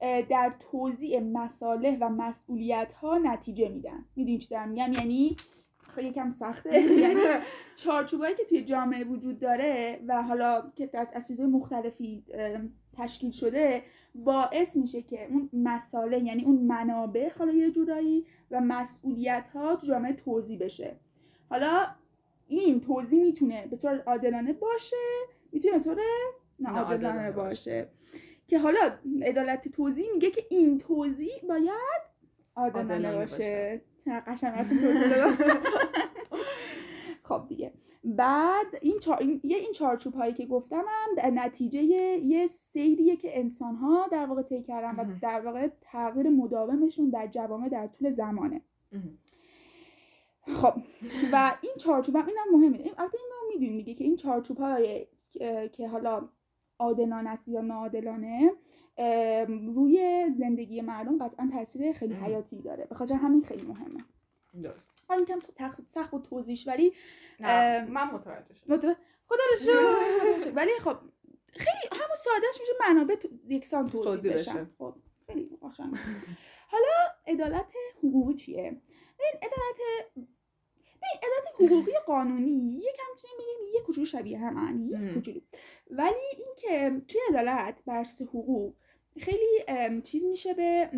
در 0.00 0.54
توضیح 0.70 1.20
مساله 1.20 1.98
و 2.00 2.08
مسئولیت 2.08 2.94
ها 2.94 3.18
نتیجه 3.18 3.68
میدن. 3.68 4.04
می‌دونی 4.16 4.38
چی 4.38 4.48
دارم 4.48 4.68
میگم؟ 4.68 4.92
یعنی 4.92 5.36
خیلی 5.94 6.08
یکم 6.08 6.30
سخته. 6.30 6.82
یعنی 7.02 7.14
چارچوبایی 7.74 8.34
که 8.34 8.44
توی 8.44 8.64
جامعه 8.64 9.04
وجود 9.04 9.38
داره 9.38 10.00
و 10.08 10.22
حالا 10.22 10.72
که 10.76 10.86
در 10.86 11.08
از 11.12 11.28
چیزهای 11.28 11.50
مختلفی 11.50 12.24
تشکیل 12.96 13.30
شده 13.30 13.82
باعث 14.14 14.76
میشه 14.76 15.02
که 15.02 15.26
اون 15.30 15.50
مساله 15.52 16.18
یعنی 16.18 16.44
اون 16.44 16.56
منابع 16.56 17.30
حالا 17.38 17.52
یه 17.52 17.70
جورایی 17.70 18.26
و 18.50 18.60
مسئولیت 18.60 19.48
ها 19.54 19.76
تو 19.76 19.86
جامعه 19.86 20.12
توضیح 20.12 20.58
بشه. 20.58 20.96
حالا 21.50 21.86
این 22.48 22.80
توضیح 22.80 23.24
می‌تونه 23.24 23.66
به 23.66 23.76
طور 23.76 24.02
عادلانه 24.06 24.52
باشه 24.52 24.96
می‌تونه 25.52 25.78
به 25.78 25.84
طور 25.84 26.00
ناعادلانه 26.60 27.32
باشه. 27.32 27.88
که 28.50 28.58
حالا 28.58 28.92
عدالت 29.22 29.68
توضیح 29.68 30.06
میگه 30.14 30.30
که 30.30 30.44
این 30.50 30.78
توضیح 30.78 31.42
باید 31.48 32.02
عادلانه 32.56 33.16
باشه. 33.16 33.80
قشنگ 34.26 34.54
خب 37.22 37.44
دیگه. 37.48 37.72
بعد 38.04 38.66
این, 38.80 38.98
چار... 38.98 39.18
این... 39.18 39.40
یه 39.44 39.56
این 39.56 39.72
چارچوب 39.72 40.14
هایی 40.14 40.34
که 40.34 40.46
گفتم 40.46 40.84
هم 40.88 41.14
در 41.16 41.30
نتیجه 41.30 41.82
یه 41.82 42.46
سیریه 42.48 43.16
که 43.16 43.38
انسان 43.38 43.74
ها 43.74 44.08
در 44.12 44.26
واقع 44.26 44.42
طی 44.42 44.62
کردن 44.62 44.96
و. 44.96 45.18
در 45.22 45.40
واقع 45.40 45.68
تغییر 45.80 46.28
مداومشون 46.28 47.10
در 47.10 47.26
جوامع 47.26 47.68
در 47.68 47.86
طول 47.86 48.10
زمانه. 48.10 48.60
خب. 50.46 50.74
و 51.32 51.56
این 51.60 51.72
چارچوب 51.78 52.16
هم 52.16 52.26
اینم 52.26 52.60
مهمه. 52.60 52.78
این 52.78 52.94
البته 52.98 53.18
اینو 53.18 53.52
می‌دونیم 53.52 53.76
دیگه 53.76 53.94
که 53.94 54.04
این 54.04 54.16
چارچوب 54.16 54.58
های 54.58 55.06
که 55.72 55.88
حالا 55.88 56.28
عادلانه 56.80 57.30
است 57.30 57.48
یا 57.48 57.60
ناعادلانه 57.60 58.52
روی 59.74 60.26
زندگی 60.38 60.80
مردم 60.80 61.26
قطعا 61.26 61.50
تاثیر 61.52 61.92
خیلی. 61.92 62.14
حیاتی 62.14 62.62
داره 62.62 62.84
به 62.86 62.94
خاطر 62.94 63.14
همین 63.14 63.42
خیلی 63.44 63.62
مهمه 63.62 64.04
درست 64.62 65.04
حالا 65.08 65.22
یکم 65.22 65.38
تخ- 65.40 65.84
سخت 65.86 66.14
و 66.14 66.18
توضیحش 66.18 66.68
ولی 66.68 66.92
نه 67.40 67.84
من 67.84 68.10
متوجه 68.10 68.54
شدم. 68.54 68.74
خدا 68.74 68.88
رو. 68.88 68.94
ولی 70.56 70.70
خب 70.80 70.96
خیلی 71.56 72.02
همون 72.02 72.16
سادهش 72.16 72.60
میشه 72.60 72.72
منابع 72.80 73.16
یکسان 73.48 73.84
توضیح, 73.84 74.12
توضیح 74.12 74.32
بشن. 74.34 74.70
خب 74.78 74.94
خیلی 75.26 75.58
حالا 76.68 76.92
عدالت 77.26 77.72
حقوقی 77.98 78.34
چیه 78.34 78.62
این 78.62 79.34
عدالت 79.42 79.78
عدالت 81.22 81.46
حقوقی 81.54 81.92
قانونی 82.06 82.50
یکم 82.76 83.02
می‌تونیم 83.12 83.36
بگیم 83.38 83.74
یه 83.74 83.80
کوچولو 83.80 84.04
شبیه 84.06 84.38
هم 84.38 84.54
مم. 84.54 85.14
کوچولو 85.14 85.40
ولی 85.90 86.14
اینکه 86.38 87.06
توی 87.08 87.20
عدالت 87.28 87.82
بر 87.86 88.00
اساس 88.00 88.28
حقوق 88.28 88.74
خیلی 89.18 90.00
چیز 90.02 90.24
میشه 90.24 90.54
به 90.54 90.90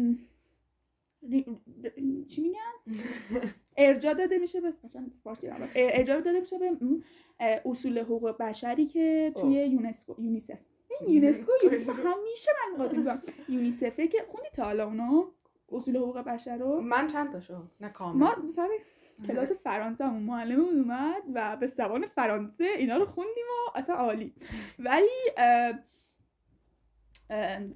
چی 2.28 2.40
میگن؟ 2.40 2.58
ارجاع 3.76 4.14
داده 4.14 4.38
میشه 4.38 4.60
به 4.60 4.72
مثلا 4.84 5.10
فارسی 5.24 5.48
ارجاع 5.74 6.20
داده 6.20 6.40
میشه 6.40 6.58
به 6.58 6.76
اصول 7.64 7.98
حقوق 7.98 8.36
بشری 8.38 8.86
که 8.86 9.32
توی 9.40 9.52
یونسکو 9.52 10.22
یونیسف. 10.22 10.58
این 11.00 11.10
یونسکو 11.10 11.52
یونیسف 11.64 11.88
همیشه 12.06 12.50
من 12.70 12.78
قاطی 12.78 12.96
می‌کنم. 12.96 13.22
یونیسفه 13.48 14.08
که 14.08 14.18
خوندی 14.28 14.48
تا 14.52 14.64
حالا 14.64 14.86
اونو 14.86 15.24
اصول 15.72 15.96
حقوق 15.96 16.18
بشر 16.18 16.56
رو؟ 16.56 16.80
من 16.80 17.06
چند 17.06 17.32
تاشو؟ 17.32 17.62
نه 17.80 17.88
کامل. 17.88 18.18
ما 18.18 18.34
کلاس 19.26 19.52
فرانسه 19.52 20.04
همون 20.04 20.22
معلممون 20.22 20.78
اومد 20.78 21.22
و 21.34 21.56
به 21.56 21.66
زبان 21.66 22.06
فرانسه 22.06 22.64
اینا 22.78 22.96
رو 22.96 23.06
خوندیم 23.06 23.44
و 23.50 23.78
اصلا 23.78 23.94
عالی. 23.94 24.34
ولی 24.78 25.08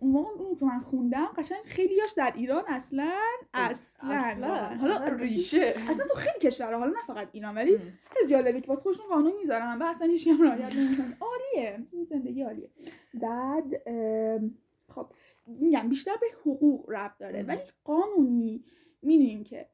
اون 0.01 0.13
موقع 0.13 0.55
که 0.55 0.65
من 0.65 0.79
خوندم 0.79 1.27
قشنگ 1.27 1.63
خیلیاش 1.65 2.13
در 2.13 2.33
ایران 2.37 2.63
اصلا 2.69 3.13
اصلا. 3.55 4.77
حالا 4.81 5.09
ریشه. 5.09 5.75
اصلا 5.89 6.07
تو 6.07 6.15
خیلی 6.15 6.39
کشورها 6.39 6.79
حالا 6.79 6.93
نه 6.93 7.03
فقط 7.07 7.29
ایران 7.33 7.55
ولی. 7.55 7.79
خیلی 8.11 8.31
جالبه 8.31 8.61
که 8.61 8.69
واسه 8.69 8.83
خودشون 8.83 9.07
قانون 9.07 9.33
می‌ذارن 9.37 9.79
و 9.79 9.85
اصلا 9.85 10.09
هیچ 10.09 10.29
هم 10.29 10.43
رعایت 10.43 10.75
نمی‌کنه 10.75 11.17
عالیه. 11.21 11.79
این 11.93 12.05
زندگی 12.05 12.43
عالیه. 12.43 12.71
بعد 13.15 13.83
خب 14.89 15.13
میگم 15.47 15.89
بیشتر 15.89 16.17
به 16.21 16.27
حقوق 16.41 16.91
ربط 16.91 17.19
داره. 17.19 17.43
ولی 17.43 17.61
قانونی 17.85 18.65
می‌دونیم 19.03 19.45
که 19.45 19.69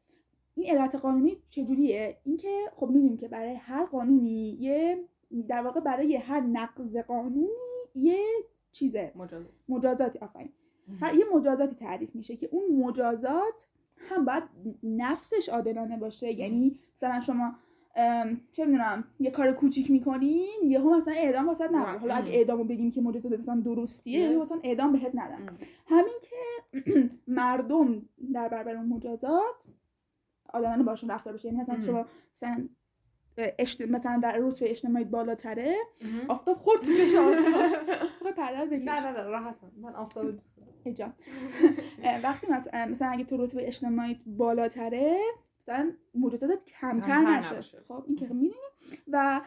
این 0.55 0.79
علت 0.79 0.95
قانونی 0.95 1.37
چجوریه 1.49 2.17
اینکه 2.25 2.71
خب 2.77 2.87
می‌دونیم 2.87 3.17
که 3.17 3.29
برای 3.29 3.55
هر 3.55 3.85
قانونی 3.85 4.57
یه 4.61 5.05
در 5.49 5.63
واقع 5.63 5.81
برای 5.81 6.17
هر 6.17 6.41
نقض 6.41 6.97
قانونی 6.97 7.49
یه 7.95 8.19
چیزه 8.73 9.13
مجاز 9.17 9.45
مجازاتی 9.69 10.19
آفرین 10.19 10.53
هر 11.01 11.15
یه 11.15 11.25
مجازاتی 11.35 11.75
تعریف 11.75 12.15
میشه 12.15 12.37
که 12.37 12.49
اون 12.53 12.87
مجازات 12.87 13.67
هم 13.97 14.25
باید 14.25 14.43
نفسش 14.83 15.49
عادلانه 15.49 15.97
باشه 15.97 16.33
یعنی 16.33 16.79
مثلا 16.97 17.21
شما 17.21 17.55
چه 18.53 18.65
می‌دونم 18.65 19.05
یه 19.21 19.31
کار 19.31 19.53
کوچیک 19.53 19.91
می‌کنین 19.91 20.49
یهو 20.65 20.97
مثلا 20.97 21.15
اعدام 21.15 21.47
واسه 21.47 21.69
نه. 21.69 21.79
حالا 21.79 22.15
اگه 22.15 22.27
ام. 22.27 22.33
اعدامو 22.33 22.65
بگیم 22.65 22.91
که 22.91 23.01
مجازات 23.01 23.39
مثلا 23.39 23.61
درستیه. 23.61 24.21
یهو 24.21 24.41
مثلا 24.41 24.59
اعدام 24.63 24.93
بهت 24.93 25.11
ندن 25.15 25.49
ام. 25.49 25.59
همین 25.87 26.15
که 26.23 26.37
مردم 27.27 28.03
در 28.35 28.49
برابر 28.49 28.77
اون 28.77 28.87
مجازات 28.87 29.67
عادلانه 30.55 30.83
باشون 30.83 31.11
رفتار 31.11 31.33
بشه. 31.33 31.49
یعنی 31.49 31.61
مثلا. 31.61 31.81
شما 31.81 32.07
مثلا 32.35 32.69
اشت... 33.59 33.81
مثلا 33.81 34.21
در 34.23 34.39
رتبه 34.39 34.71
اجتماعی 34.71 35.05
بالاتره. 35.05 35.77
آفتاب 36.29 36.59
خورد 36.59 36.81
تو 36.81 36.91
چش 36.93 37.15
آسمان 37.15 37.73
بخوای 38.17 38.33
پردر 38.33 38.67
بکش 38.67 38.85
نه 38.85 39.01
نه 39.01 39.13
نه 39.13 39.23
راحتم 39.23 39.73
من 39.77 39.95
آفتاب 39.95 40.31
دوست 40.31 40.57
دارم. 40.57 41.15
وقتی 42.23 42.47
مثلا 42.89 43.09
اگه 43.09 43.25
تو 43.25 43.45
رتبه 43.45 43.67
اجتماعی 43.67 44.23
بالاتره 44.27 45.19
مثلا 45.61 45.93
مجازاتت 46.15 46.65
کمتر 46.65 47.21
نشه. 47.21 47.81
خب. 47.89 48.05
این 48.07 48.17
که 48.17 48.27
می‌دونیم 48.27 48.53
و 49.09 49.41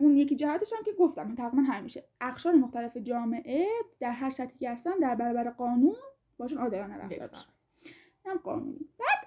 اون 0.00 0.16
یکی 0.16 0.36
جهتش 0.36 0.72
هم 0.72 0.84
که 0.84 0.92
گفتم 0.92 1.34
تقریبا 1.34 1.62
همین 1.62 1.82
میشه. 1.82 2.04
اقشار 2.20 2.54
مختلف 2.54 2.96
جامعه 2.96 3.66
در 4.00 4.10
هر 4.10 4.30
سطحی 4.30 4.58
که 4.58 4.70
هستن 4.70 4.98
در 5.00 5.14
برابر 5.14 5.50
قانون 5.50 5.96
باشون 6.38 6.58
عادلانه 6.58 6.96
رفتار 6.96 7.40
هم 8.24 8.36
قانونی. 8.36 8.88
بعد 8.98 9.19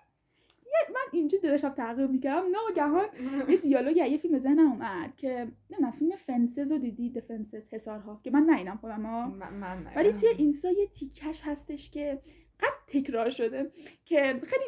من 0.89 1.01
اینجا 1.11 1.37
داشتم 1.43 1.69
تعقیب 1.69 2.09
می‌کردم. 2.09 2.47
ناگهان 2.51 3.05
یه 3.49 3.57
دیالوگی 3.57 4.01
از 4.01 4.11
یه 4.11 4.17
فیلم 4.17 4.37
ذهنم 4.37 4.71
اومد 4.71 5.15
که 5.17 5.47
نه 5.79 5.91
فیلم 5.91 6.15
فنسز 6.15 6.71
رو 6.71 6.77
دیدی؟ 6.77 7.09
دفنسز 7.09 7.73
حسارها 7.73 8.19
که 8.23 8.31
من 8.31 8.45
ندیدم 8.49 8.77
خودم 8.81 9.05
ها 9.05 9.27
من 9.27 9.83
نه. 9.83 9.95
ولی 9.95 10.13
توی 10.13 10.29
اینستا 10.29 10.71
یه 10.71 10.87
تیکش 10.87 11.41
هستش 11.43 11.91
که 11.91 12.19
قد 12.59 12.73
تکرار 12.87 13.29
شده 13.29 13.71
که 14.05 14.41
خیلی 14.43 14.63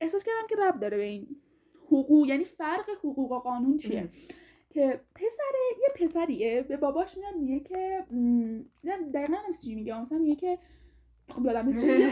احساس 0.00 0.24
کردم 0.24 0.46
که 0.48 0.56
رب 0.58 0.80
داره 0.80 0.96
به 0.96 1.04
این 1.04 1.26
حقوق 1.86 2.26
یعنی 2.26 2.44
فرق 2.44 2.90
حقوق 2.98 3.32
و 3.32 3.38
قانون 3.38 3.76
چیه. 3.76 4.08
که 4.70 5.00
پسره 5.14 5.60
یه 5.82 6.06
پسریه 6.06 6.62
به 6.62 6.76
باباش 6.76 7.18
میاد 7.18 7.36
میگه 7.36 7.60
که 7.60 8.04
نه 8.84 9.10
دقیقا 9.14 9.36
چی 9.64 9.74
میگه 9.74 10.00
مثلا 10.00 10.18
میگه 10.18 10.36
که 10.36 10.58
خب 11.34 11.46
یادم 11.46 11.66
نیست 11.66 11.80
چی 11.80 11.86
میگه. 11.92 12.10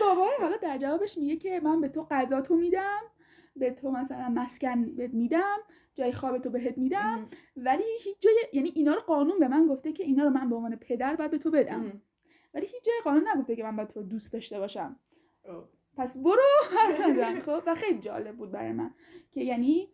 بابا 0.00 0.28
حالا 0.40 0.56
در 0.56 0.78
جوابش 0.78 1.18
میگه 1.18 1.36
که 1.36 1.60
من 1.60 1.80
به 1.80 1.88
تو 1.88 2.06
غذا 2.10 2.40
تو 2.40 2.56
میدم 2.56 3.00
به 3.56 3.70
تو 3.70 3.90
مثلا 3.90 4.28
مسکن 4.28 4.94
بهت 4.96 5.14
میدم 5.14 5.58
جای 5.94 6.12
خواب 6.12 6.38
تو 6.38 6.50
بهت 6.50 6.78
میدم. 6.78 7.26
ولی 7.56 7.82
هیچ 8.04 8.20
جای 8.20 8.34
یعنی 8.52 8.72
اینا 8.74 8.94
رو 8.94 9.00
قانون 9.00 9.38
به 9.38 9.48
من 9.48 9.66
گفته 9.66 9.92
که 9.92 10.04
اینا 10.04 10.24
رو 10.24 10.30
من 10.30 10.48
به 10.50 10.56
عنوان 10.56 10.76
پدر 10.76 11.16
باید 11.16 11.30
به 11.30 11.38
تو 11.38 11.50
بدم. 11.50 12.02
ولی 12.54 12.66
هیچ 12.66 12.84
جای 12.84 12.94
قانون 13.04 13.28
نگفته 13.28 13.56
که 13.56 13.62
من 13.62 13.76
باید 13.76 13.88
تو 13.88 14.02
دوست 14.02 14.32
داشته 14.32 14.58
باشم. 14.58 14.96
پس 15.96 16.16
برو 16.16 16.42
حرف 16.78 17.00
نزن 17.00 17.40
خب 17.40 17.62
و 17.66 17.74
خیلی 17.74 17.98
جالب 17.98 18.36
بود 18.36 18.50
برای 18.50 18.72
من 18.72 18.94
که 19.30 19.40
یعنی 19.40 19.88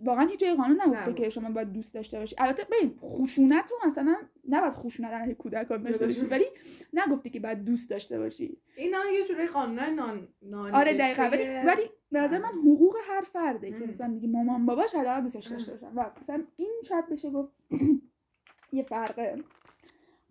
واقعا 0.00 0.26
هیچ 0.26 0.40
جای 0.40 0.54
قانون 0.54 0.80
نگفته. 0.86 1.12
که 1.14 1.30
شما 1.30 1.50
باید 1.50 1.72
دوست 1.72 1.94
داشته 1.94 2.18
باشی. 2.18 2.36
البته 2.38 2.64
ببین 2.64 2.98
خشونت 3.02 3.70
رو 3.70 3.76
مثلا 3.86 4.16
نباید 4.48 4.72
خشونت 4.72 5.12
علیه 5.12 5.34
کودکان 5.34 5.82
داشته 5.82 6.06
باشی 6.06 6.20
ولی 6.26 6.44
نگفته 6.92 7.30
که 7.30 7.40
باید 7.40 7.64
دوست 7.64 7.90
داشته 7.90 8.18
باشی. 8.18 8.58
اینا 8.76 8.98
یه 9.10 9.24
جوری 9.24 9.46
قانون 9.46 9.78
نان 9.80 10.28
نان 10.42 10.74
آره 10.74 10.94
دقیقا. 10.94 11.22
ولی 11.22 11.44
ولی 11.66 11.90
به 12.12 12.20
نظر 12.20 12.38
من 12.38 12.48
حقوق 12.48 12.96
هر 13.08 13.22
فرده 13.22 13.70
که. 13.72 13.86
مثلا 13.86 14.14
دیگه 14.14 14.28
مامان 14.28 14.66
باباش 14.66 14.94
حداقل 14.94 15.20
دوستش 15.20 15.46
داشته 15.46 15.72
باشن 15.74 15.94
و 15.94 16.10
مثلا 16.20 16.44
این 16.56 16.82
شاید 16.88 17.08
بشه 17.08 17.30
گفت 17.30 17.52
یه 18.72 18.82
فرق 18.82 19.40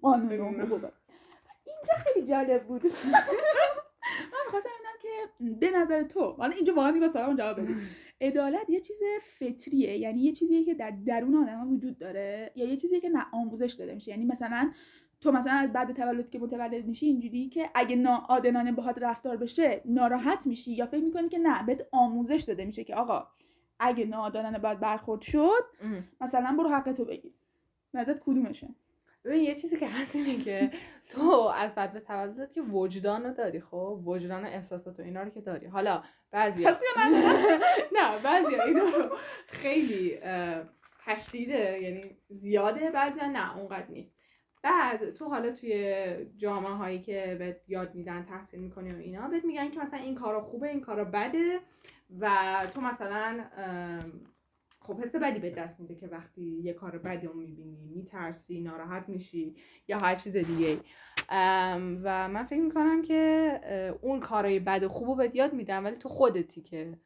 قانون 0.01 0.59
و 0.59 0.65
حقوق. 0.65 0.89
اینجا 1.65 1.93
خیلی 2.03 2.27
جالب 2.27 2.63
بود. 2.63 2.83
من 4.31 4.39
می‌خواستم 4.45 4.69
به 5.59 5.71
نظر 5.71 6.03
تو 6.03 6.31
حالا 6.31 6.55
اینجا 6.55 6.73
واقعا 6.73 6.91
دیگه 6.91 7.09
سوالم 7.09 7.35
جواب 7.35 7.61
بدی 7.61 7.75
عدالت 8.21 8.69
یه 8.69 8.79
چیز 8.79 9.01
فطریه 9.39 9.97
یعنی 9.97 10.21
یه 10.21 10.31
چیزیه 10.31 10.63
که 10.63 10.73
در 10.73 10.91
درون 11.05 11.35
آدم 11.35 11.73
وجود 11.73 11.97
داره 11.97 12.51
یا 12.55 12.65
یه 12.65 12.77
چیزیه 12.77 12.99
که 12.99 13.09
نه 13.09 13.25
آموزش 13.31 13.73
داده 13.73 13.95
میشه. 13.95 14.11
یعنی 14.11 14.25
مثلا 14.25 14.71
تو 15.21 15.31
مثلا 15.31 15.53
از 15.53 15.73
بعد 15.73 15.95
تولد 15.95 16.29
که 16.29 16.39
متولد 16.39 16.85
میشی 16.85 17.05
اینجوری 17.05 17.49
که 17.49 17.69
اگه 17.75 17.95
ناعادلانه 17.95 18.71
باهات 18.71 18.99
رفتار 19.01 19.37
بشه 19.37 19.81
ناراحت 19.85 20.47
میشی 20.47 20.73
یا 20.73 20.85
فکر 20.85 21.03
می‌کنی 21.03 21.29
که 21.29 21.37
نه 21.37 21.63
بهت 21.63 21.87
آموزش 21.91 22.43
داده 22.47 22.65
میشه 22.65 22.83
که 22.83 22.95
آقا 22.95 23.27
اگه 23.79 24.05
ناعادلانه 24.05 24.59
باید 24.59 24.79
برخورد 24.79 25.21
شد 25.21 25.63
مثلا 26.21 26.55
برو 26.59 26.69
حقتو 26.69 27.05
بگیر. 27.05 27.33
نظرت 27.93 28.19
کدومشه؟ 28.19 28.67
ببین 29.25 29.43
یه 29.43 29.55
چیزی 29.55 29.77
که 29.77 29.87
هست 29.87 30.15
اینه 30.15 30.43
که 30.43 30.71
تو 31.09 31.51
از 31.55 31.75
بعد 31.75 31.93
به 31.93 31.99
تولدت 31.99 32.53
که 32.53 32.61
وجدان 32.61 33.23
رو 33.23 33.33
داری 33.33 33.59
خب 33.59 34.01
وجدان 34.05 34.43
و 34.43 34.47
احساسات 34.47 34.99
و 34.99 35.03
اینا 35.03 35.23
رو 35.23 35.29
که 35.29 35.41
داری 35.41 35.67
حالا 35.67 36.03
بعضی 36.31 36.63
نه؟ 37.97 38.19
بعضی 38.23 38.55
اینا 38.55 38.83
رو 38.83 39.15
خیلی 39.47 40.19
تشدیده 41.05 41.81
یعنی 41.81 42.17
زیاده 42.29 42.91
بعضی 42.91 43.19
نه 43.19 43.57
اونقدر 43.57 43.87
نیست 43.89 44.15
بعد 44.63 45.11
تو 45.11 45.25
حالا 45.25 45.51
توی 45.51 46.05
جامعه 46.37 46.71
هایی 46.71 47.01
که 47.01 47.35
بهت 47.39 47.61
یاد 47.67 47.95
میدن 47.95 48.25
تحصیل 48.25 48.59
می‌کنی 48.59 48.93
و 48.93 48.97
اینا 48.97 49.27
بهت 49.27 49.45
میگن 49.45 49.69
که 49.69 49.79
مثلا 49.79 49.99
این 49.99 50.15
کارا 50.15 50.41
خوبه 50.41 50.69
این 50.69 50.81
کارا 50.81 51.03
بده 51.03 51.59
و 52.19 52.29
تو 52.73 52.81
مثلا 52.81 53.45
خب 54.87 54.99
حس 54.99 55.15
بدی 55.15 55.39
به 55.39 55.49
دست 55.49 55.79
میده 55.79 55.95
که 55.95 56.07
وقتی 56.07 56.41
یه 56.41 56.73
کار 56.73 56.97
بدی 56.97 57.27
رو 57.27 57.33
می‌بینی 57.33 57.77
میترسی 57.95 58.61
ناراحت 58.61 59.09
میشی 59.09 59.55
یا 59.87 59.99
هر 59.99 60.15
چیز 60.15 60.37
دیگه 60.37 60.77
و 62.03 62.29
من 62.29 62.43
فکر 62.43 62.61
می‌کنم 62.61 63.01
که 63.01 63.97
اون 64.01 64.19
کارهای 64.19 64.59
بد 64.59 64.83
و 64.83 64.89
خوب 64.89 65.07
رو 65.07 65.15
بهت 65.15 65.35
یاد 65.35 65.53
میدن 65.53 65.83
ولی 65.83 65.95
تو 65.95 66.09
خودتی 66.09 66.61
که 66.61 66.99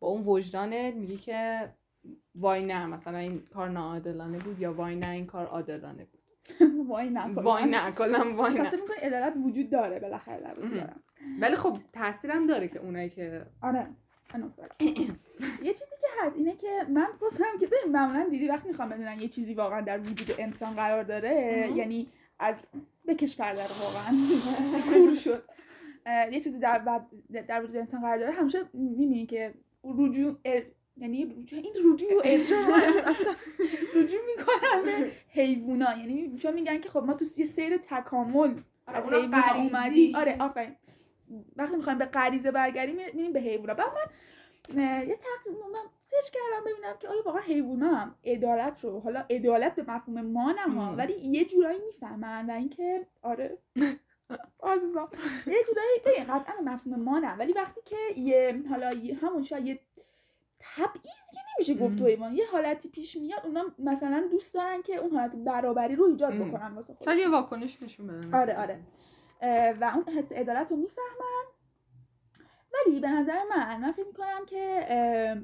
با 0.00 0.08
اون 0.08 0.22
وجدانت 0.26 0.94
میگی 0.94 1.16
که 1.16 1.68
وای 2.34 2.64
نه 2.64 2.86
مثلا 2.86 3.18
این 3.18 3.42
کار 3.54 3.68
ناعادلانه 3.68 4.38
بود 4.38 4.60
یا 4.60 4.72
وای 4.72 4.96
نه 4.96 5.08
این 5.08 5.26
کار 5.26 5.46
عادلانه 5.46 6.04
بود. 6.04 6.22
وای 6.88 7.10
نه 7.16 7.26
وای 7.34 7.64
نه 7.64 7.92
کلا 7.92 8.34
وای 8.36 8.54
نه. 8.54 8.62
می‌کنی 8.62 8.96
عدالت 9.02 9.34
وجود 9.44 9.70
داره 9.70 10.00
بالاخره 10.00 10.54
ولی 11.40 11.56
خب 11.56 11.78
تاثیرم 11.92 12.46
داره 12.46 12.68
که 12.68 12.78
اونایی 12.78 13.10
که 13.10 13.46
آره. 13.62 13.86
یه 15.66 15.72
چیزی 15.72 15.94
که 16.00 16.06
هست 16.22 16.36
اینه 16.36 16.56
که 16.56 16.86
من 16.88 17.06
گفتم 17.20 17.58
که 17.60 17.66
ببین 17.66 17.92
معمولا 17.92 18.28
دیدی 18.30 18.48
وقتی 18.48 18.68
می‌خوام 18.68 18.88
بدونن 18.88 19.20
یه 19.20 19.28
چیزی 19.28 19.54
واقعا 19.54 19.80
در 19.80 20.00
وجود 20.00 20.34
انسان 20.38 20.74
قرار 20.74 21.02
داره. 21.02 21.68
یعنی 21.76 22.08
از 22.38 22.56
بکش 23.08 23.36
پرده 23.36 23.62
رو 23.62 23.74
واقعا 23.80 24.16
کور 24.92 25.14
شد 25.14 25.44
یه 26.06 26.40
چیزی 26.40 26.58
در, 26.58 27.00
در 27.48 27.62
وجود 27.62 27.76
انسان 27.76 28.00
قرار 28.00 28.18
داره 28.18 28.32
همیشه 28.32 28.58
می‌بینی 28.72 29.26
که 29.26 29.54
رجوع. 29.84 30.36
یعنی 30.96 31.24
رجوع 31.24 31.60
این 31.60 31.92
رجوع 31.92 32.14
و 32.14 32.22
ارجاع 32.24 32.58
اصلا 33.06 33.34
رجوع 33.94 34.20
می‌کنن 34.36 34.84
به 34.84 35.10
حیوونا 35.28 35.98
یعنی 35.98 36.38
چون 36.38 36.54
میگن 36.54 36.80
که 36.80 36.88
خب 36.88 37.02
ما 37.04 37.14
تو 37.14 37.24
یه 37.38 37.44
سیر 37.44 37.76
تکامل 37.76 38.54
از 38.86 39.08
حیوونا 39.08 39.42
غریزی. 39.42 39.76
اومدی 39.76 40.14
آره 40.16 40.36
آفرین 40.40 40.76
وقتی 41.56 41.76
می‌خوایم 41.76 41.98
به 41.98 42.04
غریزه 42.04 42.50
برگردیم 42.50 42.96
میریم 42.96 43.32
به 43.32 43.40
حیوونا 43.40 43.74
بعد 43.74 43.86
من 43.94 45.08
یه 45.08 45.16
تحقیق 45.16 45.62
من 45.72 45.84
سرچ 46.02 46.30
کردم 46.30 46.64
ببینم 46.72 46.96
که 47.00 47.08
آیا 47.08 47.22
واقعا 47.26 47.40
حیوونا 47.40 47.86
هم 47.94 48.14
عدالت 48.24 48.84
رو 48.84 49.00
حالا 49.00 49.24
عدالت 49.30 49.74
به 49.74 49.84
مفهوم 49.92 50.20
ما 50.20 50.54
ام. 50.66 50.98
ولی 50.98 51.12
یه 51.12 51.44
جورایی 51.44 51.78
می‌فهمن 51.86 52.50
و 52.50 52.52
اینکه 52.52 53.06
آره 53.22 53.58
عزیزم 54.62 55.08
یه 55.46 55.62
جورایی 55.66 55.98
ببین 56.06 56.24
قطعا 56.34 56.54
به 56.56 56.70
مفهوم 56.70 57.00
ما 57.02 57.18
نه 57.18 57.34
ولی 57.36 57.52
وقتی 57.52 57.80
که 57.84 57.96
یه 58.20 58.62
حالا 58.70 58.92
همون 59.22 59.42
شاید 59.42 59.66
یه 59.66 59.80
تبعیض 60.60 61.30
که 61.34 61.38
نمیشه 61.56 61.74
گفت. 61.74 62.02
حیوان 62.02 62.36
یه 62.36 62.46
حالتی 62.52 62.88
پیش 62.88 63.16
میاد 63.16 63.46
اونا 63.46 63.64
مثلا 63.78 64.28
دوست 64.30 64.54
دارن 64.54 64.82
که 64.82 64.96
اون 64.96 65.10
حالت 65.10 65.32
برابری 65.36 65.96
رو 65.96 66.04
ایجاد. 66.04 66.34
بکنن 66.34 66.74
واسه 66.74 66.96
شاید 67.04 67.18
یه 67.18 67.24
خودشون 67.24 67.40
واکنش 67.40 67.82
نشون 67.82 68.06
بدن 68.06 68.34
آره 68.34 68.56
آره 68.58 68.80
و 69.80 69.92
اون 69.94 70.16
حس 70.18 70.32
عدالت 70.32 70.70
رو 70.70 70.76
می‌فهمن 70.76 71.44
ولی 72.74 73.00
به 73.00 73.08
نظر 73.08 73.38
من 73.50 73.80
من 73.80 73.92
فکر 73.92 74.06
می‌کنم 74.06 74.46
که 74.46 74.86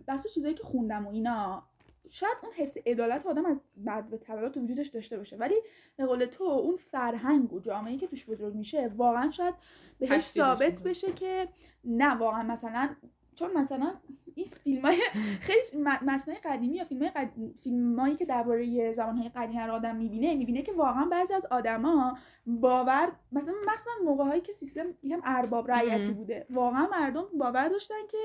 بحث 0.07 0.27
چیزایی 0.27 0.55
که 0.55 0.63
خوندم 0.65 1.07
و 1.07 1.11
اینا 1.11 1.63
شاید 2.11 2.37
اون 2.43 2.53
حس 2.53 2.77
عدالت 2.87 3.27
آدم 3.27 3.47
از 3.47 3.61
بعد 3.77 4.11
به 4.11 4.19
تولد 4.19 4.53
تو 4.53 4.61
وجودش 4.61 4.89
داشته 4.89 5.17
باشه 5.17 5.37
ولی 5.37 5.55
به 5.97 6.07
قول 6.07 6.25
تو 6.25 6.45
اون 6.45 6.77
فرهنگ 6.77 7.53
و 7.53 7.61
جامعه 7.61 7.97
که 7.97 8.07
توش 8.07 8.27
بزرگ 8.27 8.55
میشه 8.55 8.89
واقعا 8.97 9.31
شاید 9.31 9.55
بهش 9.99 10.23
ثابت. 10.23 10.83
بشه 10.83 11.13
که 11.13 11.49
نه 11.85 12.15
واقعا 12.15 12.43
مثلا 12.43 12.97
چون 13.35 13.53
مثلا 13.53 13.95
این 14.39 14.47
فیلم 14.65 14.83
های 14.83 14.97
خیلی 15.49 15.83
متنای 15.83 16.37
قدیمی 16.45 16.77
یا 16.77 16.85
فیلم 16.85 17.09
قد... 17.09 17.31
فیلمایی 17.63 18.17
که 18.17 18.25
درباره 18.25 18.93
زبانهای 18.93 19.29
قدیمی 19.29 19.63
رو 19.63 19.73
آدم 19.73 19.97
می‌بینه 19.97 20.35
می‌بینه 20.35 20.63
که 20.63 20.73
واقعا 20.73 21.05
بعضی 21.05 21.35
از 21.35 21.47
آدما 21.47 22.19
باور 22.47 23.13
مثلا 23.33 23.55
مخصوصا 23.67 23.91
موقع 24.05 24.25
هایی 24.25 24.41
که 24.41 24.53
سیستم 24.53 24.87
میگم 25.03 25.21
ارباب 25.25 25.71
رعیتی. 25.71 26.13
بوده 26.13 26.47
واقعا 26.51 26.87
مردم 26.87 27.25
باور 27.39 27.69
داشتن 27.69 28.07
که 28.11 28.19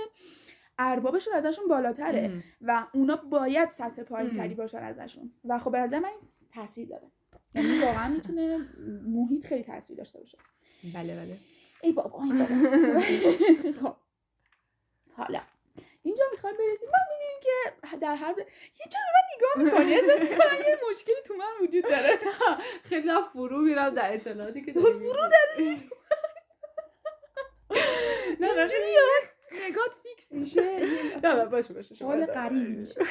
اربابشون 0.80 1.34
ازشون 1.34 1.67
بالاتره 1.67 2.30
ام. 2.32 2.43
و 2.62 2.88
اونا 2.93 3.15
باید 3.15 3.69
سطح 3.69 4.04
پایین 4.04 4.32
تری. 4.32 4.56
باشن 4.56 4.78
ازشون. 4.78 5.32
و 5.45 5.60
خب 5.60 5.71
به 5.71 5.80
نظر 5.80 5.99
من 5.99 6.10
این 6.10 6.19
تاثیر 6.49 6.88
داره. 6.88 7.08
یعنی 7.56 7.80
واقعا 7.80 8.13
می‌تونه 8.13 8.58
محیط 9.08 9.45
خیلی 9.45 9.63
تاثیر 9.63 9.97
داشته 9.97 10.19
باشه. 10.19 10.38
بله 10.93 11.15
بله. 11.15 11.38
ای 11.84 11.91
بابا 11.91 12.23
ای 12.23 12.30
بابا. 12.30 13.02
خب. 13.89 13.95
حالا. 15.17 15.39
اینجا 16.03 16.25
می‌خوایم 16.31 16.57
برسیم. 16.57 16.89
ما 16.89 16.97
می‌دونیم 17.09 17.39
که 17.41 17.97
در 17.97 18.15
هر 18.15 18.35
یه 18.79 18.85
جا 18.91 18.99
من 19.13 19.23
نگاه 19.35 19.63
می‌کنی 19.65 19.95
احساس 19.95 20.29
می‌کنم 20.29 20.61
یه 20.67 20.79
مشکلی 20.89 21.15
تو 21.25 21.33
من 21.33 21.51
وجود 21.61 21.83
داره. 21.83 22.19
خیلی 22.89 23.09
فرو 23.33 23.57
میرم 23.57 23.89
در 23.89 24.13
اطلاعاتی 24.13 24.61
که 24.61 24.73
خب 24.73 24.79
داری 24.79 24.93
فرو 24.93 25.21
می‌گی. 25.57 25.89
نه 28.39 28.47
نگات 29.69 29.95
فیکس 30.03 30.31
میشه. 30.31 30.79
نه 31.23 31.33
نه 31.33 31.45
باشه 31.45 31.73
باشه 31.73 31.95
شما 31.95 32.15
بدید. 32.15 32.77
میشه. 32.77 33.01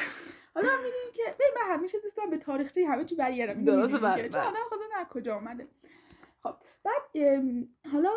حالا 0.54 0.68
هم 0.68 0.78
می‌دونیم 0.78 1.12
که 1.14 1.22
ببین 1.38 1.52
من 1.56 1.74
همیشه 1.74 1.98
دوست 1.98 2.16
دارم 2.16 2.30
به 2.30 2.36
تاریخچه 2.36 2.86
همه 2.86 3.04
چی 3.04 3.14
برگردم. 3.14 3.58
می‌دونی 3.58 3.82
بله، 3.82 3.88
چون 3.88 4.00
بله. 4.00 4.24
آدم 4.26 4.64
خدا 4.70 4.98
نه 4.98 5.04
کجا 5.04 5.34
اومده. 5.34 5.66
خب 6.42 6.54
بعد 6.84 7.02
حالا 7.92 8.10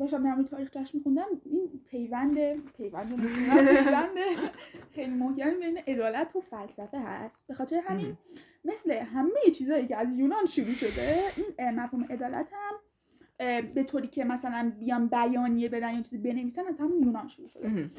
داشتم 0.00 0.24
در 0.24 0.34
مورد 0.34 0.46
تاریخچه‌اش 0.46 0.94
میخوندم 0.94 1.26
این 1.44 1.80
پیوند 1.90 2.34
پیوند 2.76 3.26
پیوند 3.26 4.18
خیلی 4.94 5.12
محکمی 5.12 5.54
بین 5.54 5.78
عدالت 5.78 6.36
و 6.36 6.40
فلسفه 6.40 6.98
هست 6.98 7.46
به 7.46 7.54
خاطر 7.54 7.80
همین. 7.86 8.16
مثل 8.64 8.92
همه 8.92 9.30
چیزایی 9.54 9.86
که 9.86 9.96
از 9.96 10.16
یونان 10.16 10.46
شروع 10.46 10.72
شده 10.72 11.16
این 11.36 11.70
مفهوم 11.70 12.04
عدالت 12.10 12.52
هم 12.52 12.74
به 13.74 13.84
طوری 13.84 14.08
که 14.08 14.24
مثلا 14.24 14.72
بیان 14.78 15.06
بیانیه 15.06 15.68
بدن 15.68 15.94
یا 15.94 16.02
چیزی 16.02 16.18
بنویسن 16.18 16.66
از 16.66 16.80
همون 16.80 17.02
یونان 17.02 17.28
شروع 17.28 17.48
شده 17.48 17.68
ام. 17.68 17.90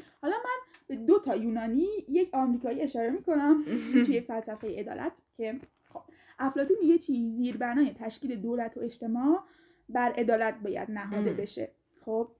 به 0.86 0.96
دو 0.96 1.18
تا 1.18 1.36
یونانی 1.36 1.88
یک 2.08 2.34
آمریکایی 2.34 2.80
اشاره 2.80 3.10
می‌کنم 3.10 3.64
توی 4.06 4.20
فلسفه 4.20 4.80
عدالت 4.80 5.12
که 5.36 5.60
خب 5.92 6.00
افلاطون 6.38 6.76
میگه 6.82 6.98
چی 6.98 7.28
زیربنای 7.30 7.90
تشکیل 7.90 8.40
دولت 8.40 8.76
و 8.76 8.80
اجتماع 8.80 9.44
بر 9.88 10.12
عدالت 10.12 10.54
باید 10.58 10.90
نهاده. 10.90 11.32
بشه 11.32 11.70
خب 12.04 12.30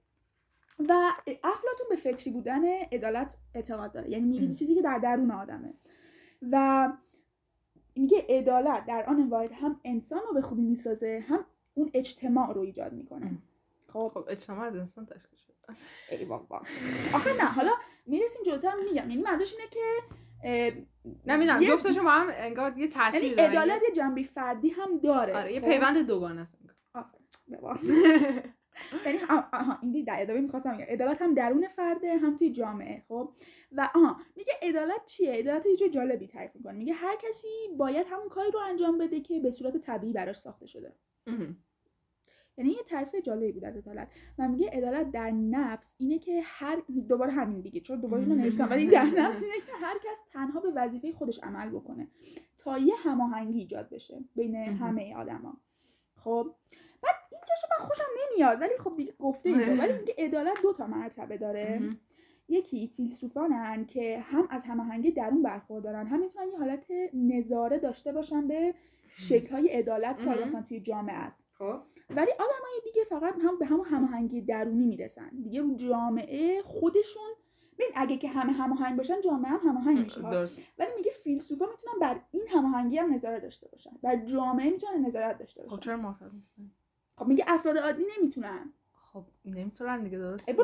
و 0.79 1.11
افلاطون 1.43 1.87
به 1.89 1.95
فطری 1.95 2.31
بودن 2.31 2.65
عدالت 2.91 3.37
اعتقاد 3.53 3.91
داره. 3.91 4.09
یعنی 4.09 4.25
میگه. 4.39 4.53
چیزی 4.53 4.75
که 4.75 4.81
در 4.81 4.97
درون 4.97 5.31
آدمه. 5.31 5.73
و 6.51 6.89
میگه 7.95 8.25
عدالت 8.29 8.85
در 8.85 9.03
آن 9.07 9.29
واحد 9.29 9.51
هم 9.51 9.79
انسان 9.85 10.19
رو 10.27 10.33
به 10.33 10.41
خوبی 10.41 10.61
می‌سازه 10.61 11.25
هم 11.27 11.45
اون 11.73 11.91
اجتماع 11.93 12.53
رو 12.53 12.61
ایجاد 12.61 12.93
می‌کنه. 12.93 13.31
خب. 13.93 14.11
خب 14.13 14.25
اجتماع 14.29 14.65
از 14.65 14.75
انسان 14.75 15.05
تشکیل 15.05 15.39
شده. 15.39 15.55
ای 16.11 16.25
بابا. 16.25 16.61
آخه 17.13 17.33
نه 17.33 17.45
حالا 17.45 17.71
می‌رسیم 18.05 18.43
جلوتر 18.45 18.75
میگم. 18.75 18.95
یعنی 18.95 19.17
منظورش 19.17 19.53
اینه 19.53 19.69
که 19.69 19.79
نمی‌دونم 21.25 21.61
یه- 21.61 21.69
جفتشون 21.69 22.03
با 22.03 22.11
هم 22.11 22.27
انگار 22.31 22.77
یه 22.77 22.87
تاثیر 22.87 23.23
یعنی 23.23 23.41
عدالت 23.41 23.81
یه 23.89 23.95
جنبه 23.95 24.23
فردی 24.23 24.69
هم 24.69 24.97
داره. 24.97 25.37
آره 25.37 25.53
یه 25.53 25.61
خب؟ 25.61 25.67
پیوند 25.67 26.07
دوگانه 26.07 26.41
است. 26.41 26.57
یعنی 29.05 29.17
آه، 29.29 29.49
آها 29.53 29.79
این 29.81 30.03
در 30.03 30.21
ادامه 30.21 30.41
می‌خواستم 30.41 30.77
بگم. 30.77 30.85
عدالت 30.89 31.21
هم 31.21 31.33
درون 31.33 31.67
فرده 31.67 32.17
هم 32.17 32.37
توی 32.37 32.51
جامعه 32.51 33.03
خب؟ 33.07 33.33
و 33.71 33.89
آها 33.95 34.17
میگه 34.35 34.53
عدالت 34.61 35.05
چیه؟ 35.05 35.33
عدالت 35.33 35.65
یه 35.81 35.89
جالبی 35.89 36.27
تعریف 36.27 36.55
می‌کنه. 36.55 36.73
میگه 36.73 36.93
هر 36.93 37.15
کسی 37.21 37.47
باید 37.77 38.07
همون 38.09 38.29
کاری 38.29 38.51
رو 38.51 38.59
انجام 38.59 38.97
بده 38.97 39.19
که 39.19 39.39
به 39.39 39.51
صورت 39.51 39.77
طبیعی 39.77 40.13
براش 40.13 40.37
ساخته 40.37 40.67
شده. 40.67 40.95
یعنی 42.57 42.71
یه 42.71 42.83
تعریف 42.83 43.15
جالبی 43.15 43.51
بود 43.51 43.65
از 43.65 43.77
عدالت. 43.77 44.07
و 44.39 44.47
میگه 44.47 44.69
عدالت 44.69 45.11
در 45.11 45.31
نفس 45.31 45.95
اینه 45.97 46.19
که 46.19 46.41
هر 46.43 46.81
دوباره 47.09 47.31
همین 47.31 47.61
دیگه 47.61 47.79
چون 47.79 47.99
دوباره 47.99 48.23
اینو 48.23 48.35
نوشتم؟ 48.35 48.67
ولی 48.69 48.87
در 48.87 49.05
نفس 49.05 49.43
اینه 49.43 49.55
که 49.55 49.71
هر 49.81 49.97
کس 49.97 50.21
تنها 50.31 50.59
به 50.59 50.71
وظیفه 50.75 51.11
خودش 51.11 51.39
عمل 51.43 51.69
بکنه 51.69 52.07
تا 52.57 52.77
یه 52.77 52.95
هماهنگی 52.95 53.59
ایجاد 53.59 53.89
بشه 53.89 54.19
بین 54.35 54.55
همه 54.55 55.15
آدما. 55.15 55.57
خب؟ 56.15 56.55
اینجاشو 57.55 57.67
من 57.79 57.85
خوشم 57.85 58.05
نمیاد. 58.31 58.61
ولی 58.61 58.77
خب 58.83 58.95
دیگه 58.95 59.13
گفته 59.19 59.49
اینجا. 59.49 59.73
ولی 59.83 59.93
میگه 59.93 60.15
عدالت 60.17 60.61
دو 60.61 60.73
تا 60.73 60.87
مرتبه 60.87 61.37
داره. 61.37 61.89
یکی 62.49 62.87
فیلسوفانن 62.87 63.85
که 63.85 64.19
هم 64.19 64.47
از 64.49 64.65
هماهنگی 64.65 65.11
درون 65.11 65.41
برخوردارن 65.41 66.07
هم 66.07 66.19
می‌تونن 66.19 66.47
یه 66.47 66.57
حالت 66.57 66.85
نظاره 67.13 67.79
داشته 67.79 68.11
باشن 68.11 68.47
به 68.47 68.73
شکل‌های 69.15 69.67
عدالت 69.67 70.21
که. 70.21 70.29
مثلا 70.43 70.61
توی 70.61 70.79
جامعه 70.79 71.15
است. 71.15 71.49
خب. 71.57 71.79
ولی 72.09 72.31
آدمای 72.31 72.81
دیگه 72.83 73.03
فقط 73.09 73.35
هم 73.41 73.57
به 73.57 73.65
همون 73.65 73.85
هماهنگی 73.85 74.41
درونی 74.41 74.85
می‌رسن. 74.85 75.29
دیگه 75.43 75.75
جامعه 75.75 76.61
خودشون 76.61 77.31
ببین 77.79 77.91
اگه 77.95 78.17
که 78.17 78.27
همه 78.27 78.51
هماهنگ 78.51 78.97
باشن 78.97 79.21
جامعه 79.21 79.51
هم 79.51 79.59
هماهنگ 79.63 79.99
میشه. 79.99 80.21
ولی 80.77 80.89
میگه 80.97 81.11
فیلسوفا 81.11 81.65
می‌تونن 81.65 81.99
بر 82.01 82.21
این 82.31 82.43
هماهنگی 82.49 82.97
هم 82.97 83.13
نظارت 83.13 83.41
داشته 83.41 83.67
باشن. 83.67 83.91
بر 84.03 84.15
جامعه 84.15 84.69
می‌تونن 84.69 85.05
نظارت 85.05 85.37
داشته 85.37 85.61
خب 85.63 85.69
باشن. 85.69 85.81
چرا 85.81 85.97
موافق 85.97 86.33
نیستن؟ 86.33 86.71
خب 87.17 87.27
میگه 87.27 87.45
افراد 87.47 87.77
عادی 87.77 88.03
نمی‌تونن. 88.17 88.73
خب 88.93 89.25
نمی‌تونن 89.45 90.03
دیگه 90.03 90.17
درست 90.17 90.51
خب 90.51 90.63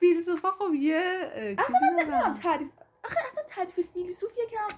فیلسوفا 0.00 0.50
خب 0.50 0.74
یه 0.74 1.30
چیزی 1.66 2.06
دارن 2.10 2.34
تعریف 2.34 2.68
آخه 3.04 3.20
اصلا 3.26 3.44
تعریف 3.46 3.80
فیلسوف 3.80 4.30
یکم 4.38 4.76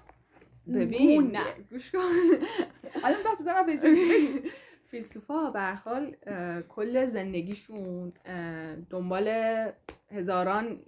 ببین. 0.75 1.31
نه. 1.31 1.45
گوش 1.71 1.91
کن. 1.91 1.99
الان 3.05 3.21
بس 3.33 3.39
زنم 3.43 3.67
به. 3.67 3.77
فیلسوفا 4.91 5.53
اه، 6.27 6.63
کل 6.63 7.07
زندگیشون 7.07 8.13
دنبال 8.91 9.29
هزاران 10.11 10.83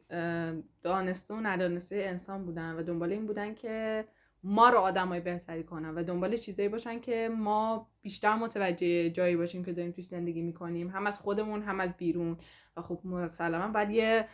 دانسته 0.83 1.35
و 1.35 1.41
ندانسته 1.41 1.97
انسان 1.97 2.45
بودن 2.45 2.75
و 2.79 2.83
دنبال 2.83 3.13
این 3.13 3.27
بودن 3.27 3.55
که 3.55 4.05
ما 4.43 4.71
رو 4.71 4.79
آدمای 4.79 5.21
بهتری 5.21 5.65
کنن 5.65 5.95
و 5.95 6.03
دنبال 6.03 6.37
چیزایی 6.37 6.69
باشن 6.69 7.01
که 7.01 7.31
ما 7.39 7.91
بیشتر 8.03 8.35
متوجه 8.35 9.11
جایی 9.11 9.37
باشیم 9.37 9.65
که 9.65 9.73
داریم 9.73 9.93
توش 9.93 10.05
زندگی 10.05 10.43
می‌کنیم. 10.43 10.89
هم 10.89 11.07
از 11.07 11.19
خودمون 11.19 11.63
هم 11.63 11.81
از 11.81 11.97
بیرون. 11.97 12.39
و 12.77 12.83
خب 12.83 13.01
مسلما 13.05 13.69
باید 13.73 13.91
یه 13.91 14.29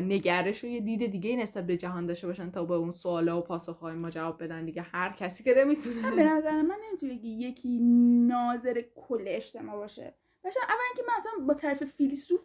نگرش 0.00 0.64
و 0.64 0.66
یه 0.66 0.80
دید 0.80 1.06
دیگه 1.06 1.36
نسبت 1.36 1.66
به 1.66 1.76
جهان 1.76 2.06
داشته 2.06 2.26
باشن 2.26 2.50
تا 2.50 2.64
به 2.64 2.74
اون 2.74 2.92
سوالا 2.92 3.38
و 3.38 3.42
پاسخهای 3.42 3.94
ما 3.94 4.10
جواب 4.10 4.42
بدن. 4.42 4.64
دیگه 4.64 4.82
هر 4.82 5.12
کسی 5.12 5.44
که 5.44 5.54
نمی‌تونه. 5.56 6.16
به 6.16 6.22
نظر 6.22 6.62
من 6.62 6.76
نمی‌تونه 6.88 7.14
یکی 7.24 7.78
ناظر 8.26 8.82
کل 8.94 9.24
اجتماع 9.26 9.76
باشه. 9.76 10.14
باشه 10.44 10.60
اول 10.62 10.78
اینکه 10.88 11.02
من 11.08 11.14
اصلا 11.16 11.46
با 11.46 11.54
طرف 11.54 11.84
فیلسوف. 11.84 12.40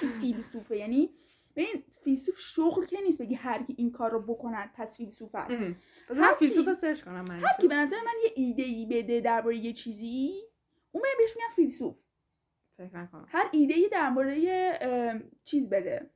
کی 0.00 0.06
فیلسوفه. 0.20 0.76
یعنی 0.76 1.10
ببین 1.56 1.84
فیلسوف 2.04 2.38
شغل 2.38 2.84
که 2.84 3.00
نیست 3.00 3.22
بگی 3.22 3.34
هر 3.34 3.62
کی 3.62 3.74
این 3.78 3.90
کار 3.90 4.10
رو 4.10 4.20
بکند 4.22 4.70
پس 4.74 4.96
فیلسوف 4.96 5.34
است. 5.34 5.62
هر 6.16 6.34
فیلسوف 6.38 6.72
سرچ 6.72 7.02
کنم 7.02 7.24
من 7.28 7.40
هر 7.40 7.56
کی 7.60 7.68
به 7.68 7.74
نظر 7.74 7.96
من 7.96 8.12
یه 8.24 8.32
ایده 8.34 8.62
ای 8.62 8.86
بده 8.86 9.20
درباره 9.20 9.56
یه 9.56 9.72
چیزی 9.72 10.32
اون 10.92 11.02
من 11.02 11.10
بهش 11.18 11.36
میگن 11.36 11.54
فیلسوف. 11.56 11.96
فکر 12.76 13.08
هر 13.28 13.48
ایده 13.52 13.74
ای 13.74 13.88
درباره 13.88 14.34
چیز 15.44 15.70
بده. 15.70 16.10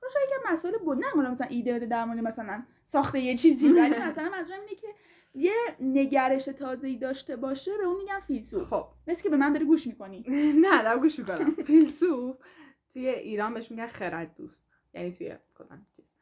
حالا 0.00 0.12
شاید 0.12 0.28
یکم 0.28 0.52
مسائل 0.52 0.78
بود. 0.78 0.98
نه 0.98 1.30
مثلا 1.30 1.46
ایده 1.50 1.74
بده 1.74 1.86
در 1.86 2.04
مورد 2.04 2.18
مثلا 2.18 2.62
ساخته 2.82 3.20
یه 3.20 3.34
چیزی 3.34 3.68
ولی 3.78 3.98
مثلا 3.98 4.28
منظورم 4.30 4.60
اینه 4.60 4.74
که 4.74 4.86
یه 5.34 5.52
نگرش 5.80 6.44
تازه‌ای 6.44 6.96
داشته 6.96 7.36
باشه 7.36 7.76
به 7.78 7.84
اون 7.84 7.96
میگن 7.96 8.18
فیلسوف. 8.18 8.62
خب. 8.62 8.86
مثل 9.06 9.22
که 9.22 9.28
به 9.28 9.36
من 9.36 9.52
داری 9.52 9.64
گوش 9.64 9.86
می‌کنی. 9.86 10.24
نه 10.64 10.82
دارم 10.82 11.00
گوش 11.00 11.18
می‌کنم. 11.18 11.50
فیلسوف 11.66 12.36
توی 12.92 13.08
ایران 13.08 13.54
بهش 13.54 13.70
میگن 13.70 13.86
خرد 13.86 14.34
دوست. 14.34 14.68
یعنی 14.94 15.10
توی 15.10 15.36
کلا 15.54 15.78
چیز. 15.96 16.14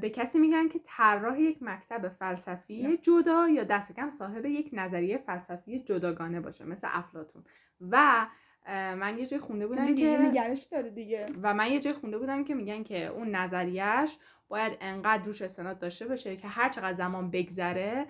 به 0.00 0.10
کسی 0.14 0.38
میگن 0.38 0.68
که 0.68 0.80
طراح 0.84 1.40
یک 1.40 1.58
مکتب 1.60 2.08
فلسفی. 2.08 2.98
جدا 3.02 3.48
یا 3.48 3.64
دست 3.64 3.92
کم 3.92 4.10
صاحب 4.10 4.46
یک 4.46 4.70
نظریه 4.72 5.18
فلسفی 5.18 5.78
جداگانه 5.78 6.40
باشه 6.40 6.64
مثل 6.64 6.88
افلاطون. 6.90 7.44
و 7.90 8.26
من 8.68 9.18
یه 9.18 9.26
جای 9.26 9.40
خونده 9.40 9.66
بودم 9.66 9.86
دیگه 9.86 10.16
که 10.16 10.22
نگرش 10.22 10.62
داره 10.62 10.90
دیگه. 10.90 11.26
و 11.42 11.54
من 11.54 11.70
یه 11.70 11.80
جای 11.80 11.92
خونده 11.92 12.18
بودم 12.18 12.44
که 12.44 12.54
میگن 12.54 12.82
که 12.82 13.06
اون 13.06 13.28
نظریش 13.28 14.18
باید 14.48 14.78
انقدر 14.80 15.22
روش 15.22 15.42
استناد 15.42 15.78
داشته 15.78 16.06
باشه 16.06 16.36
که 16.36 16.48
هر 16.48 16.68
چقدر 16.68 16.92
زمان 16.92 17.30
بگذره 17.30 18.06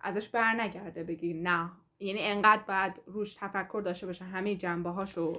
ازش 0.00 0.28
بر 0.28 0.60
نگرده 0.60 1.04
بگی 1.04 1.34
نه 1.34 1.70
یعنی 1.98 2.20
انقدر 2.22 2.62
باید 2.62 3.00
روش 3.06 3.34
تفکر 3.34 3.82
داشته 3.84 4.06
باشه 4.06 4.24
همه 4.24 4.54
جنبه 4.54 4.90
هاشو 4.90 5.32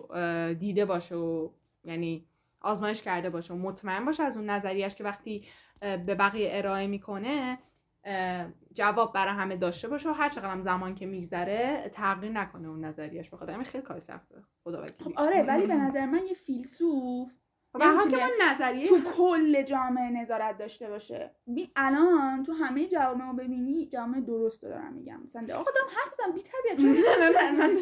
دیده 0.53 0.85
باشه 0.85 1.15
و 1.15 1.49
یعنی 1.83 2.25
آزمایش 2.61 3.01
کرده 3.01 3.29
باشه. 3.29 3.53
و 3.53 3.57
مطمئن 3.57 4.05
باشه 4.05 4.23
از 4.23 4.37
اون 4.37 4.49
نظریش 4.49 4.95
که 4.95 5.03
وقتی 5.03 5.45
به 5.79 6.15
بقیه 6.15 6.49
ارائه 6.51 6.87
می‌کنه 6.87 7.57
جواب 8.73 9.13
برای 9.13 9.33
همه 9.33 9.55
داشته 9.55 9.87
باشه 9.87 10.09
و 10.09 10.13
هر 10.13 10.29
چقدر 10.29 10.51
هم 10.51 10.61
زمان 10.61 10.95
که 10.95 11.05
میگذره 11.05 11.89
تغییر 11.93 12.31
نکنه 12.31 12.67
اون 12.67 12.85
نظریش 12.85 13.29
بخاطر 13.29 13.51
همین 13.51 13.65
خیلی 13.65 13.83
کار 13.83 13.99
سخته. 13.99 14.43
خدا 14.63 14.81
وکیلی. 14.83 15.03
خب 15.03 15.13
آره 15.15 15.43
ولی 15.43 15.67
به 15.67 15.75
نظر 15.75 16.05
من 16.05 16.25
یه 16.27 16.33
فیلسوف 16.33 17.33
خب 17.79 17.83
نمی‌تونه 17.83 18.25
ما 18.25 18.51
نظریه 18.51 18.87
تو 18.87 19.01
کل 19.01 19.61
جامعه 19.61 20.09
نظارت 20.09 20.57
داشته 20.57 20.89
باشه. 20.89 21.31
ببین 21.47 21.67
الان 21.75 22.43
تو 22.43 22.53
همه 22.53 22.87
جوامع 22.87 23.27
رو 23.27 23.33
ببینی 23.33 23.85
جامعه 23.85 24.21
درست 24.21 24.63
رو 24.63 24.69
دارم 24.69 24.93
میگم. 24.93 25.21
مثلا 25.23 25.41
آقا 25.41 25.71
دارم 25.71 25.87
حرف 25.95 26.13
بزنم 26.13 26.33
بی 26.33 26.41
تربیت 26.41 26.83
نه 26.83 27.29
نه 27.29 27.51
نه 27.51 27.67
من 27.67 27.75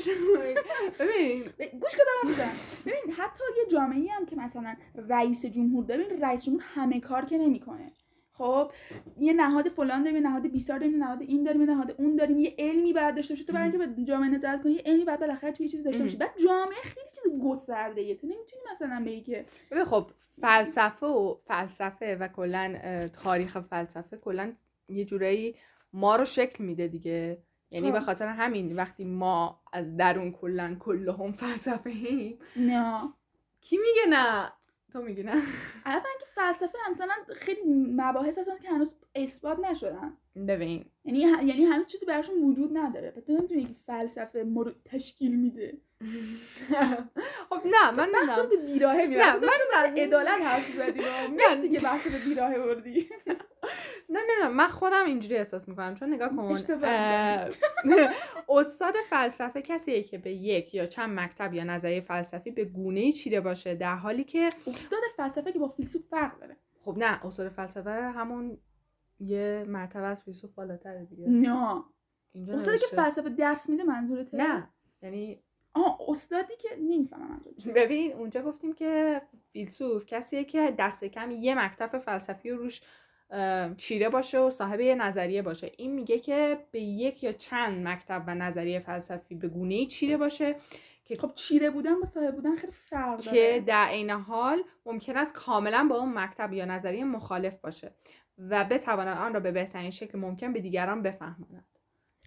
ببین. 0.99 1.43
گوش 1.79 1.91
که 1.91 2.03
دارم 2.05 2.27
می‌زنم 2.27 2.55
ببین 2.85 3.13
حتی 3.13 3.43
یه 3.57 3.65
جامعه 3.71 4.11
هم 4.11 4.25
که 4.25 4.35
مثلا 4.35 4.75
رئیس 5.09 5.45
جمهور 5.45 5.85
ببین 5.85 6.21
رئیس 6.21 6.45
جمهور 6.45 6.63
همه 6.65 6.99
کار 6.99 7.25
که 7.25 7.37
نمی‌کنه. 7.37 7.91
خب 8.33 8.71
یه 9.19 9.33
نهاد 9.33 9.69
فلان 9.69 10.03
داریم 10.03 10.15
یه 10.15 10.29
نهاد 10.29 10.47
بیسار 10.47 10.79
داریم 10.79 10.93
یه 10.93 10.99
نهاد 10.99 11.21
این 11.21 11.43
داریم 11.43 11.61
یه 11.61 11.67
نهاد 11.67 11.95
اون 11.97 12.15
داریم 12.15 12.39
یه 12.39 12.55
علمی 12.59 12.93
باید 12.93 13.15
داشته 13.15 13.33
باشه 13.33 13.45
تو 13.45 13.53
برای 13.53 13.69
اینکه 13.69 13.87
به 13.87 14.03
جامعه 14.03 14.29
نظارت 14.29 14.63
کنی 14.63 14.71
یه 14.71 14.81
علمی 14.85 15.05
باید 15.05 15.19
بالاخره 15.19 15.51
توی 15.51 15.65
یه 15.65 15.71
چیز 15.71 15.83
داشته 15.83 16.03
باشی 16.03 16.17
بعد 16.17 16.31
جامعه 16.45 16.81
خیلی 16.83 17.05
چیز 17.15 17.41
گسترده 17.43 18.01
ایه 18.01 18.15
تو 18.15 18.27
نمی‌تونی 18.27 18.61
مثلا 18.71 19.03
بگی 19.05 19.21
که 19.21 19.45
ببین 19.71 19.85
خب 19.85 20.11
فلسفه 20.41 21.05
و 21.05 21.35
فلسفه 21.47 22.15
و 22.15 22.27
کلا 22.27 22.75
تاریخ 23.23 23.59
فلسفه 23.59 24.17
کلا 24.17 24.53
یه 24.89 25.05
جورایی 25.05 25.55
ما 25.93 26.15
رو 26.15 26.25
شکل 26.25 26.63
میده 26.63 26.87
دیگه. 26.87 27.43
یعنی 27.71 27.87
خب. 27.87 27.93
به 27.93 27.99
خاطر 27.99 28.27
همین 28.27 28.75
وقتی 28.75 29.05
ما 29.05 29.61
از 29.73 29.97
درون 29.97 30.31
کلا 30.31 30.75
کلهم 30.79 31.31
فلسفه 31.31 31.89
ایم 31.89 32.39
نه. 32.55 33.13
کی 33.61 33.77
میگه 33.77 34.01
نه؟ 34.09 34.51
تو 34.93 35.01
میگی 35.01 35.23
نه؟ 35.23 35.31
اولا 35.85 36.01
که 36.19 36.25
فلسفه 36.35 36.77
مثلا 36.91 37.13
خیلی 37.35 37.59
مباحث 37.91 38.37
هستن 38.37 38.57
که 38.57 38.69
هنوز 38.69 38.93
اثبات 39.15 39.59
نشدن. 39.59 40.17
ببین. 40.47 40.85
یعنی 41.05 41.19
یعنی 41.19 41.63
هنوز 41.63 41.87
چیزی 41.87 42.05
براشون 42.05 42.43
وجود 42.43 42.77
نداره. 42.77 43.11
پس 43.11 43.23
تو 43.23 43.33
نمی‌تونی 43.33 43.63
بگی 43.63 43.75
فلسفه 43.87 44.43
ما 44.43 44.61
رو 44.61 44.71
تشکیل 44.85 45.35
میده. 45.39 45.77
خب 47.49 47.61
نه 47.65 47.91
من 47.91 48.09
نمی‌دونم. 48.15 48.49
به 48.49 48.57
بیراهه 48.73 49.05
نه، 49.07 49.15
اصلا 49.17 49.39
من- 49.39 49.89
من 49.91 49.97
عدالت 49.97 50.41
حرف 50.41 50.71
زدی 50.77 51.01
مرسی 51.37 51.69
که 51.69 51.79
بحث 51.79 52.07
به 52.07 52.17
بیراهه 52.19 52.57
بردی. 52.59 53.09
نه 54.13 54.19
نه 54.41 54.49
من 54.49 54.67
خودم 54.67 55.05
اینجوری 55.05 55.37
احساس 55.37 55.67
می‌کنم 55.67 55.95
چون 55.95 56.13
نگاه 56.13 56.29
کن 56.29 56.57
استاد 58.59 58.93
فلسفه 59.09 59.61
کسیه 59.61 60.03
که 60.03 60.17
به 60.17 60.31
یک 60.31 60.73
یا 60.73 60.85
چند 60.85 61.19
مکتب 61.19 61.53
یا 61.53 61.63
نظریه 61.63 62.01
فلسفی 62.01 62.51
به 62.51 62.65
گونه 62.65 62.99
ای 62.99 63.11
چیده 63.11 63.41
باشه 63.41 63.75
در 63.75 63.95
حالی 63.95 64.23
که 64.23 64.49
استاد 64.67 64.99
فلسفه 65.17 65.51
که 65.51 65.59
با 65.59 65.67
فیلسوف 65.67 66.01
فرق 66.09 66.39
داره. 66.39 66.57
خب 66.79 66.97
نه 66.97 67.25
استاد 67.25 67.49
فلسفه 67.49 67.91
همون 67.91 68.57
یه 69.19 69.65
مرتبه 69.67 70.03
از 70.03 70.21
فیلسوف 70.21 70.53
بالاتره 70.53 71.05
دیگه. 71.05 71.29
نه. 71.29 71.83
اینجا 72.33 72.53
استادی 72.53 72.77
که. 72.77 72.95
فلسفه 72.95 73.29
درس 73.29 73.69
میده 73.69 73.83
منظورته؟ 73.83 74.37
نه 74.37 74.69
یعنی 75.01 75.43
آها 75.73 75.97
استادی 76.07 76.53
که 76.59 76.69
نمی‌فهمم. 76.79 77.41
ببین 77.75 78.13
اونجا 78.13 78.41
گفتیم 78.41 78.73
که 78.73 79.21
فیلسوف 79.51 80.05
کسیه 80.05 80.43
که 80.43 80.75
دست 80.79 81.05
کم 81.05 81.31
یه 81.31 81.65
مکتب 81.65 81.97
فلسفی 81.97 82.49
رو 82.49 82.57
روش 82.57 82.81
چیره 83.77 84.09
باشه 84.09 84.39
و 84.39 84.49
صاحب 84.49 84.79
یه 84.79 84.95
نظریه 84.95 85.41
باشه. 85.41 85.71
این 85.77 85.93
میگه 85.93 86.19
که 86.19 86.65
به 86.71 86.79
یک 86.79 87.23
یا 87.23 87.31
چند 87.31 87.87
مکتب 87.87 88.23
و 88.27 88.35
نظریه 88.35 88.79
فلسفی 88.79 89.35
به 89.35 89.47
گونه 89.47 89.73
ای 89.75 89.87
چیره 89.87 90.17
باشه 90.17 90.55
خب 91.19 91.31
چیره 91.35 91.69
بودن 91.69 91.99
با 91.99 92.05
صاحب 92.05 92.35
بودن 92.35 92.55
خیلی 92.55 92.73
فرق 92.73 93.17
داره. 93.17 93.31
که 93.31 93.63
در 93.67 93.85
عین 93.85 94.09
حال 94.09 94.63
ممکن 94.85 95.17
است 95.17 95.35
کاملا 95.35 95.87
با 95.89 95.95
اون 95.95 96.13
مکتب 96.13 96.53
یا 96.53 96.65
نظریه 96.65 97.03
مخالف 97.03 97.55
باشه 97.55 97.91
و 98.37 98.65
بتوانند 98.65 99.17
آن 99.17 99.33
را 99.33 99.39
به 99.39 99.51
بهترین 99.51 99.91
شکل 99.91 100.19
ممکن 100.19 100.53
به 100.53 100.59
دیگران 100.59 101.01
بفهمانند. 101.01 101.79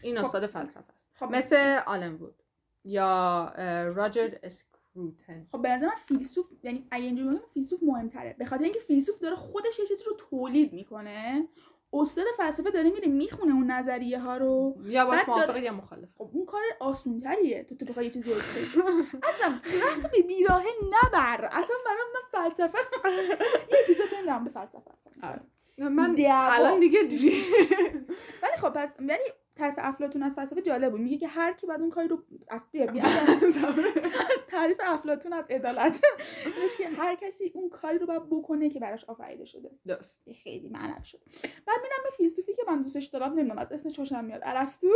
این 0.02 0.16
خب. 0.16 0.24
استاد 0.24 0.46
فلسفه 0.46 0.92
است. 0.92 1.08
خب. 1.14 1.26
مثل 1.30 1.80
آلن 1.86 2.14
وود 2.14 2.42
یا 2.84 3.52
راجر 3.96 4.34
اسکروتن 4.96 5.46
خب 5.52 5.62
به 5.62 5.68
نظر 5.68 5.86
من 5.86 5.94
فیلسوف 6.06 6.50
یعنی 6.62 6.84
اگه 6.90 7.04
اینجوری 7.04 7.28
بگم 7.28 7.46
فیلسوف 7.54 7.82
مهمتره. 7.82 8.34
به 8.38 8.44
خاطر 8.44 8.64
اینکه 8.64 8.78
فیلسوف 8.78 9.18
داره 9.18 9.36
خودش 9.36 9.78
یه 9.78 9.86
چیزی 9.86 10.04
رو 10.04 10.16
تولید 10.30 10.72
می‌کنه. 10.72 11.48
استاد 11.92 12.24
فلسفه 12.36 12.70
داره 12.70 12.90
میره 12.90 13.08
می‌خونه 13.08 13.54
اون 13.54 13.70
نظریه 13.70 14.18
ها 14.18 14.36
رو. 14.36 14.76
یا 14.84 15.04
باش 15.06 15.16
بعد 15.18 15.26
داره- 15.26 15.38
موافق 15.46 15.56
یا 15.56 15.72
مخالف 15.72 16.08
خب 16.18 16.30
اون 16.32 16.46
کار 16.46 16.62
آسون 16.80 17.20
تریه 17.20 17.64
تو 17.64 17.74
تو 17.74 17.84
بخوای 17.84 18.04
یه 18.06 18.10
چیزی 18.12 18.30
رو. 18.30 18.36
اصلا 19.22 19.60
بحث 19.64 20.06
به 20.06 20.22
بیراهه 20.22 20.66
نبر. 20.84 21.44
اصلا 21.44 21.76
برای 21.86 22.02
من 22.14 22.42
فلسفه 22.50 22.78
یه 23.72 23.78
اپیزود 23.84 24.06
در 24.26 24.38
مورد 24.38 24.50
فلسفه 24.52 24.90
اصلا. 24.94 25.12
آره. 25.28 25.40
من. 25.90 26.16
الان 26.28 26.80
دیگه 26.80 26.98
ولی 28.42 28.56
خب 28.60 28.68
پس 28.68 28.88
ولی 28.98 29.32
تعریف 29.56 29.74
افلاطون 29.78 30.22
از 30.22 30.34
فلسفه 30.34 30.62
جالب 30.62 30.90
بود. 30.90 31.00
میگه 31.00 31.18
که 31.18 31.28
هر 31.28 31.52
کی 31.52 31.66
بعد 31.66 31.80
اون 31.80 31.90
کاری 31.90 32.08
رو 32.08 32.22
از 32.48 32.70
بیا 32.70 32.86
تعریف 34.48 34.80
افلاطون 34.84 35.32
از 35.32 35.50
عدالت. 35.50 36.04
اینش 36.44 36.76
که 36.78 36.88
هر 36.88 37.14
کسی 37.14 37.52
اون 37.54 37.68
کاری 37.68 37.98
رو 37.98 38.06
باید 38.06 38.22
بکنه 38.30 38.70
که 38.70 38.80
براش 38.80 39.04
آفریده 39.04 39.44
شده. 39.44 39.70
درست. 39.86 40.22
خیلی 40.42 40.68
معنوی 40.68 41.04
شد. 41.04 41.20
بعد 41.42 41.78
میرم 41.82 42.02
به 42.04 42.10
فیلسوفی 42.16 42.54
که 42.54 42.62
من 42.68 42.82
دوستش 42.82 43.06
دارم 43.06 43.32
نمی‌دونم 43.32 43.58
از 43.58 43.72
اسمش 43.72 43.96
خوشم 43.96 44.24
میاد. 44.24 44.40
ارسطو. 44.44 44.88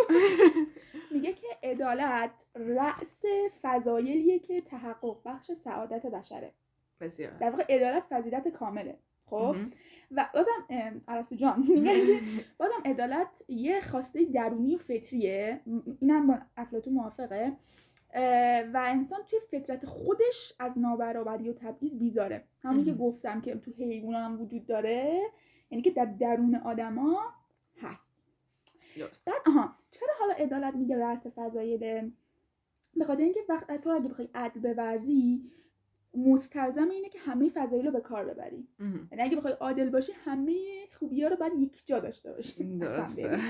میگه 1.14 1.32
که 1.32 1.46
عدالت 1.62 2.46
رأس 2.54 3.24
فضایلیه 3.62 4.38
که 4.38 4.60
تحقق 4.60 5.16
بخش 5.24 5.52
سعادت 5.52 6.06
بشره. 6.06 6.54
بسیار. 7.00 7.32
در 7.32 7.50
واقع 7.50 7.64
عدالت 7.68 8.04
فضیلت 8.10 8.48
کامله. 8.48 8.98
خب. 9.26 9.56
و 10.10 10.28
بازم 10.34 11.00
ارسطو 11.08 11.36
جان 11.36 11.58
میگه 11.68 12.06
که 12.06 12.20
بازم 12.58 12.82
عدالت 12.84 13.42
یه 13.48 13.80
خواسته 13.80 14.24
درونی 14.24 14.76
و 14.76 14.78
فطریه. 14.78 15.60
اینم 16.00 16.26
با 16.26 16.38
افلاطون 16.56 16.92
موافقه. 16.92 17.56
و 18.72 18.82
انسان 18.86 19.20
توی 19.26 19.38
فطرت 19.50 19.86
خودش 19.86 20.52
از 20.58 20.78
نابرابری 20.78 21.50
و 21.50 21.52
تبعیض 21.52 21.94
بیزاره. 21.94 22.44
همون 22.62 22.84
که. 22.84 22.92
گفتم 22.92 23.40
که 23.40 23.54
تو 23.54 23.70
حیوان 23.70 24.14
هم 24.14 24.40
وجود 24.40 24.66
داره 24.66 25.20
یعنی 25.70 25.82
که 25.82 25.90
در 25.90 26.04
درون 26.04 26.54
آدما 26.54 27.20
هست. 27.80 28.14
درست. 28.96 29.24
بعد 29.24 29.42
آها 29.46 29.76
چرا 29.90 30.08
حالا 30.20 30.34
عدالت 30.34 30.74
میگه 30.74 30.98
رأس 30.98 31.26
فضایله 31.26 32.12
به 32.96 33.04
خاطر 33.04 33.22
اینکه 33.22 33.40
وقت 33.48 33.80
تو 33.80 33.90
اگه 33.90 34.08
بخوای 34.08 34.28
عدل 34.34 34.74
بورزی 34.74 35.50
مستلزم 36.14 36.88
اینه 36.88 37.08
که 37.08 37.18
همه 37.18 37.48
فضایل 37.48 37.86
رو 37.86 37.92
به 37.92 38.00
کار 38.00 38.24
ببری. 38.24 38.68
یعنی 39.12 39.22
اگه 39.22 39.36
بخوای 39.36 39.52
عادل 39.52 39.90
باشی 39.90 40.12
همه 40.24 40.56
خوبی 40.98 41.22
ها 41.22 41.28
رو 41.28 41.36
باید 41.36 41.52
یک 41.58 41.82
جا 41.86 41.98
داشته 41.98 42.32
باشی. 42.32 42.78
درسته. 42.78 43.40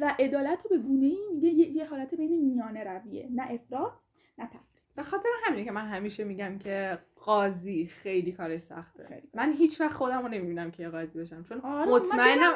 و 0.00 0.14
عدالت 0.18 0.62
رو 0.62 0.70
به 0.70 0.78
گونه 0.78 1.06
ای 1.06 1.18
میگه 1.32 1.48
یه, 1.48 1.84
حالت 1.84 2.14
بین 2.14 2.44
میانه 2.44 2.84
رویه. 2.84 3.28
نه 3.32 3.42
افراط 3.42 3.92
نه 4.38 4.46
تفریط 4.46 4.96
به 4.96 5.02
خاطر 5.02 5.28
همینه 5.44 5.64
که 5.64 5.72
من 5.72 5.86
همیشه 5.86 6.24
میگم 6.24 6.58
که 6.58 6.98
قاضی 7.16 7.86
خیلی 7.86 8.32
کارش 8.32 8.60
سخته. 8.60 9.06
خیلی 9.08 9.28
من 9.34 9.52
هیچ 9.52 9.80
وقت 9.80 9.92
خودم 9.92 10.22
رو 10.22 10.28
نمی‌بینم 10.28 10.70
که 10.70 10.88
قاضی 10.88 11.18
بشم. 11.18 11.42
چون 11.42 11.60
آره 11.60 11.90
مطمئنم 11.90 12.52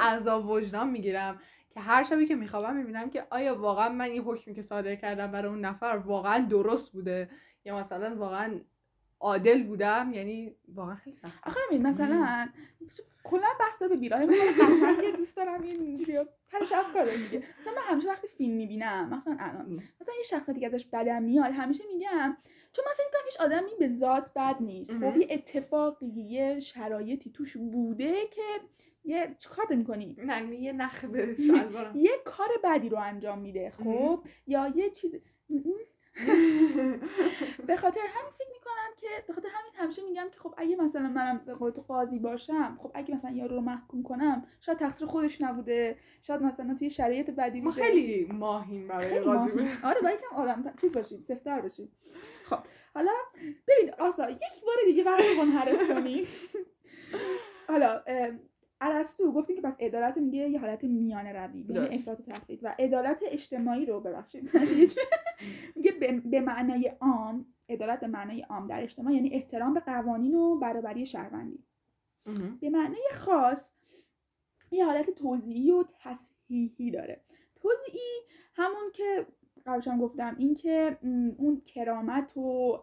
عذاب 0.00 0.50
وجدان 0.50 0.90
می‌گیرم 0.90 1.38
که 1.70 1.80
هر 1.80 2.02
شبی 2.02 2.26
که 2.26 2.34
میخوابم 2.34 2.76
می‌بینم 2.76 3.10
که 3.10 3.26
آیا 3.30 3.54
واقعا 3.60 3.88
من 3.88 4.04
این 4.04 4.22
حکمی 4.22 4.54
که 4.54 4.62
صادر 4.62 4.94
کردم 4.94 5.32
برای 5.32 5.50
اون 5.50 5.60
نفر 5.60 6.02
واقعا 6.04 6.38
درست 6.38 6.92
بوده 6.92 7.30
یا 7.64 7.78
مثلا 7.78 8.16
واقعا 8.16 8.60
عادل 9.22 9.62
بودم 9.62 10.10
یعنی 10.14 10.56
واقعا 10.68 10.94
خیلی 10.94 11.16
سخت. 11.16 11.38
آخه 11.42 11.60
ببین 11.68 11.86
مثلا 11.86 12.48
کلا 13.24 13.46
بحث 13.60 13.80
داره 13.80 13.94
به 13.94 14.00
بیراه 14.00 14.24
من 14.24 14.34
قشنگ 14.60 15.16
دوست 15.16 15.36
دارم 15.36 15.64
یه 15.64 15.72
اینجوری 15.72 16.18
تنش 16.50 16.72
افکار 16.72 17.04
رو 17.04 17.18
میگه 17.18 17.46
مثلا 17.60 17.72
من 17.72 17.82
همیشه 17.82 18.08
وقتی 18.08 18.28
فیلم 18.28 18.54
می‌بینم 18.54 19.06
مثلا 19.06 19.36
الان 19.40 19.82
مثلا 20.00 20.14
یه 20.16 20.22
شخصیتی 20.22 20.60
که 20.60 20.66
ازش 20.66 20.86
بدم 20.86 21.22
میاد 21.22 21.52
همیشه 21.52 21.84
میگم 21.92 22.36
چون 22.72 22.84
من 22.86 22.94
فکر 22.94 23.06
کنم 23.12 23.24
هیچ 23.24 23.40
آدمی 23.40 23.70
به 23.78 23.88
ذات 23.88 24.32
بد 24.36 24.56
نیست. 24.60 24.98
خب. 24.98 25.16
یه 25.16 25.26
اتفاقی 25.30 26.06
یه 26.06 26.60
شرایطی 26.60 27.30
توش 27.30 27.56
بوده 27.56 28.26
که 28.26 28.42
یه 29.04 29.36
چیکار 29.38 29.64
داری 29.64 29.76
می‌کنی؟ 29.76 30.16
نه 30.18 30.60
یه 30.60 30.72
نخ 30.72 31.04
به 31.04 31.36
یه 31.94 32.10
کار 32.24 32.48
بدی 32.64 32.88
رو 32.88 32.98
انجام 32.98 33.38
میده 33.38 33.70
خب؟ 33.70 34.24
یا 34.46 34.72
یه 34.76 34.90
چیز 34.90 35.16
به 37.66 37.76
خاطر 37.76 38.00
همین 38.00 38.32
فکر 38.38 38.48
می‌کنم 38.52 38.90
که 38.96 39.06
به 39.26 39.32
خاطر 39.32 39.48
همین 39.52 39.72
همیشه 39.74 40.02
میگم 40.02 40.26
که 40.32 40.40
خب 40.40 40.54
اگه 40.56 40.76
مثلا 40.76 41.08
منم 41.08 41.38
به 41.46 41.54
قول 41.54 41.70
قاضی 41.70 42.18
باشم 42.18 42.76
خب 42.80 42.90
اگه 42.94 43.14
مثلا 43.14 43.30
یارو 43.30 43.54
رو 43.54 43.60
محکوم 43.60 44.02
کنم 44.02 44.46
شاید 44.60 44.78
تقصیر 44.78 45.06
خودش 45.06 45.40
نبوده. 45.40 45.96
شاید 46.22 46.42
مثلا 46.42 46.74
توی 46.74 46.90
شرایط 46.90 47.30
بدی 47.30 47.60
ما 47.60 47.70
بوده. 47.70 47.82
خیلی 47.82 48.24
ماهیم 48.32 48.88
برای 48.88 49.18
قاضی. 49.20 49.50
بود 49.50 49.62
آره 49.84 50.00
باید 50.02 50.20
کم 50.30 50.36
آدم 50.36 50.74
چیز 50.80 50.92
باشیم 50.92 51.20
سفتر 51.20 51.60
باشیم. 51.60 51.92
خب 52.44 52.58
حالا 52.94 53.12
ببین 53.68 53.94
آسا 53.98 54.30
یک 54.30 54.40
بار 54.66 54.74
دیگه 54.86 55.04
منحرف 55.38 55.88
کنی 55.88 56.26
حالا 57.68 58.02
ارسطو 58.82 59.32
گفتیم 59.32 59.56
که 59.56 59.62
پس 59.62 59.76
عدالت 59.80 60.16
میگه 60.16 60.48
یه 60.50 60.60
حالت 60.60 60.84
میانه 60.84 61.32
روی 61.32 61.62
بین 61.62 61.76
درست. 61.76 61.92
افراط 62.08 62.20
و 62.20 62.22
تفرید. 62.22 62.64
و 62.64 62.74
عدالت 62.78 63.20
اجتماعی 63.26 63.86
رو 63.86 64.00
ببخشید 64.00 64.50
میگه 65.76 65.92
به- 66.30 66.40
معنای 66.40 66.92
عام 67.00 67.46
عدالت 67.68 68.00
به 68.00 68.06
معنای 68.06 68.40
عام 68.42 68.66
در 68.66 68.82
اجتماع 68.82 69.12
یعنی 69.12 69.30
احترام 69.34 69.74
به 69.74 69.80
قوانین 69.80 70.34
و 70.34 70.58
برابری 70.58 71.06
شهروندی. 71.06 71.64
به 72.60 72.70
معنای 72.70 73.08
خاص 73.12 73.72
یه 74.70 74.84
حالت 74.86 75.10
توضیحی 75.10 75.70
و 75.70 75.84
تصحیحی 76.00 76.90
داره. 76.90 77.20
توضیحی 77.54 78.20
همون 78.54 78.90
که 78.92 79.26
قبلش 79.66 79.88
هم 79.88 79.98
گفتم 79.98 80.36
این 80.38 80.54
که 80.54 80.98
اون 81.38 81.60
کرامت 81.64 82.36
و 82.36 82.78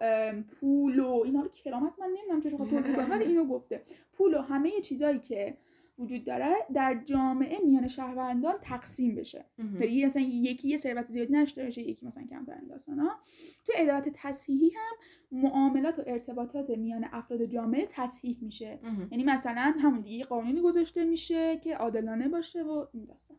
پول 0.59 0.99
و 0.99 1.21
اینا 1.25 1.41
رو 1.41 1.47
کرامت 1.47 1.93
من 1.99 2.07
نمی‌دونم 2.07 2.41
چه 2.41 2.49
بخواد 2.49 2.69
توضیح 2.69 2.95
کنم 2.95 3.11
ولی 3.11 3.23
اینو 3.23 3.45
گفته. 3.45 3.83
پول 4.13 4.33
و 4.33 4.41
همه 4.41 4.71
چیزایی 4.81 5.19
که 5.19 5.57
وجود 5.99 6.23
داره 6.25 6.55
در 6.73 7.01
جامعه 7.05 7.59
میان 7.65 7.87
شهروندان 7.87 8.55
تقسیم 8.61 9.15
بشه. 9.15 9.45
یعنی 9.79 10.05
مثلا 10.05 10.21
یکی 10.21 10.69
یه 10.69 10.77
ثروت 10.77 11.05
زیادی 11.05 11.33
نداشته 11.33 11.63
باشه 11.63 11.81
یکی 11.81 12.05
مثلا 12.05 12.23
کمتر 12.23 12.53
این 12.53 12.67
داستانا. 12.67 13.19
تو 13.65 13.73
عدالت 13.75 14.09
تصحیحی 14.13 14.69
هم 14.69 14.95
معاملات 15.31 15.99
و 15.99 16.03
ارتباطات 16.07 16.69
میان 16.69 17.05
افراد 17.11 17.45
جامعه 17.45 17.87
تصحیح 17.89 18.37
میشه. 18.41 18.79
یعنی 19.11 19.23
مثلا 19.23 19.73
همون 19.79 20.01
دیگه 20.01 20.23
قانونی 20.23 20.61
گذاشته 20.61 21.03
میشه 21.03 21.57
که 21.57 21.75
عادلانه 21.75 22.27
باشه 22.27 22.63
و 22.63 22.85
این 22.93 23.05
داستان. 23.05 23.37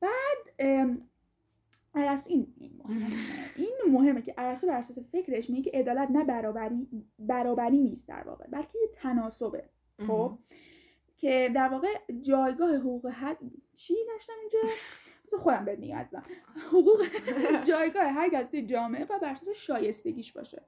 بعد 0.00 0.66
ارسطو 1.94 2.30
این 2.30 2.54
این 2.56 2.72
مهمه. 2.78 3.06
این 3.56 3.76
مهمه 3.90 4.22
که 4.22 4.34
ارسطو 4.38 4.66
بر 4.66 4.76
اساس 4.76 4.98
فکرش 4.98 5.50
میگه 5.50 5.70
که 5.70 5.78
عدالت 5.78 6.10
نه 6.10 6.24
برابری 6.24 6.88
برابری 7.18 7.78
نیست 7.78 8.08
در 8.08 8.22
واقع 8.26 8.46
بلکه 8.46 8.78
تناسبه. 8.92 9.64
خب؟ 10.06 10.38
که 11.22 11.50
در 11.54 11.68
واقع 11.68 11.88
جایگاه 12.20 12.76
حقوق 12.76 13.06
هر 13.06 13.36
چی 13.74 13.94
داشتم 14.08 14.32
اینجا؟ 14.40 14.74
مثل 15.26 15.36
خودم 15.36 15.64
بهت 15.64 15.78
میگم. 15.78 16.06
حقوق 16.68 17.02
جایگاه 17.68 18.04
هر 18.04 18.28
کس 18.28 18.48
توی 18.48 18.66
جامعه 18.66 19.04
و 19.04 19.18
بر 19.18 19.36
شایستگیش 19.54 20.32
باشه. 20.32 20.62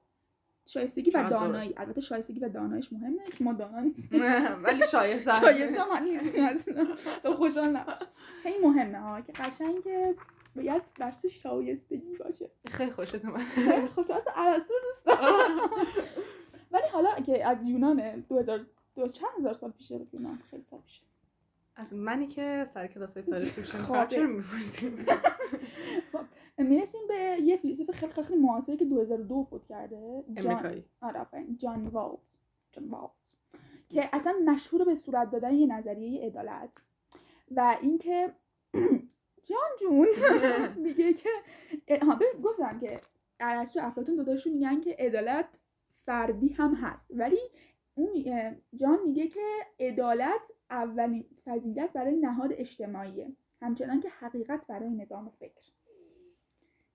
شایستگی 0.67 1.11
و 1.11 1.29
دانایی. 1.29 1.73
البته 1.77 2.01
شایستگی 2.01 2.39
و 2.39 2.49
دانایش 2.49 2.93
مهمه 2.93 3.23
که 3.37 3.43
ما 3.43 3.53
دانا 3.53 3.79
نیستیم. 3.79 4.21
ولی 4.63 4.87
شایسته. 4.91 5.31
شایسته 5.31 5.89
من 5.89 6.03
نیستیم. 6.03 6.47
تو 7.23 7.33
خوشحال 7.33 7.69
نباش. 7.69 7.99
خیلی 8.43 8.67
مهمه 8.67 8.99
ها 8.99 9.21
که 9.21 9.33
قشنگ 9.33 9.83
باید 10.55 10.81
اساس 11.01 11.25
شایستگی 11.25 12.17
باشه. 12.17 12.49
خیلی 12.67 12.91
خوشت 12.91 13.25
اومد. 13.25 13.41
خب 13.95 14.03
تو 14.03 14.13
اصلا 14.13 14.75
دوست 14.83 15.05
دارم. 15.05 15.59
ولی 16.71 16.87
حالا 16.91 17.11
که 17.25 17.47
از 17.47 17.67
یونان 17.67 18.19
2000 18.29 18.65
دو 18.95 19.07
چند 19.07 19.29
هزار 19.39 19.53
سال 19.53 19.71
پیشه 19.71 19.97
بود 19.97 20.13
یونان 20.13 20.37
خیلی 20.37 20.63
سال 20.63 20.79
پیشه 20.79 21.03
از 21.75 21.95
منی 21.95 22.27
که 22.27 22.63
سر 22.67 22.87
کلاس 22.87 23.17
های 23.17 23.23
تاریخ. 23.25 23.57
نمی‌کنم 23.75 24.07
چرا 24.07 24.27
می‌پرسیم. 24.27 25.05
می‌رسیم 26.57 27.01
به 27.07 27.37
یه 27.41 27.57
فیلسوف 27.57 27.91
خیلی 27.91 28.23
خیلی 28.23 28.39
معاصری 28.39 28.77
که 28.77 28.85
2002 28.85 29.47
فوت 29.49 29.65
کرده 29.65 30.23
امریکایی. 30.37 30.85
آره 31.01 31.27
جان 31.57 31.87
والز. 31.87 32.35
جان 32.71 32.89
والز. 32.89 33.35
که 33.89 34.09
اصلا 34.13 34.33
مشهور 34.45 34.85
به 34.85 34.95
صورت 34.95 35.31
دادن 35.31 35.53
یه 35.53 35.67
نظریه 35.67 36.25
عدالت. 36.25 36.77
و 37.51 37.77
اینکه 37.81 38.33
جان 39.49 39.69
جون 39.79 40.07
میگه 40.83 41.13
که 41.13 41.29
ها 42.01 42.19
گفتم 42.43 42.79
که 42.79 43.01
ارسطو 43.39 43.79
افلاطون 43.79 44.15
دوتاشون 44.15 44.53
میگن 44.53 44.81
که 44.81 44.95
عدالت 44.99 45.59
فردی 46.05 46.49
هم 46.49 46.75
هست. 46.75 47.11
ولی 47.13 47.39
اون 47.95 48.25
جان 48.75 48.99
میگه 49.05 49.27
که 49.27 49.39
عدالت 49.79 50.51
اولین 50.69 51.25
فضیلت 51.45 51.93
برای 51.93 52.15
نهاد 52.15 52.49
اجتماعیه. 52.53 53.35
همچنان 53.61 53.99
که 53.99 54.09
حقیقت 54.09 54.67
برای 54.67 54.89
نظام 54.89 55.29
فکر. 55.39 55.71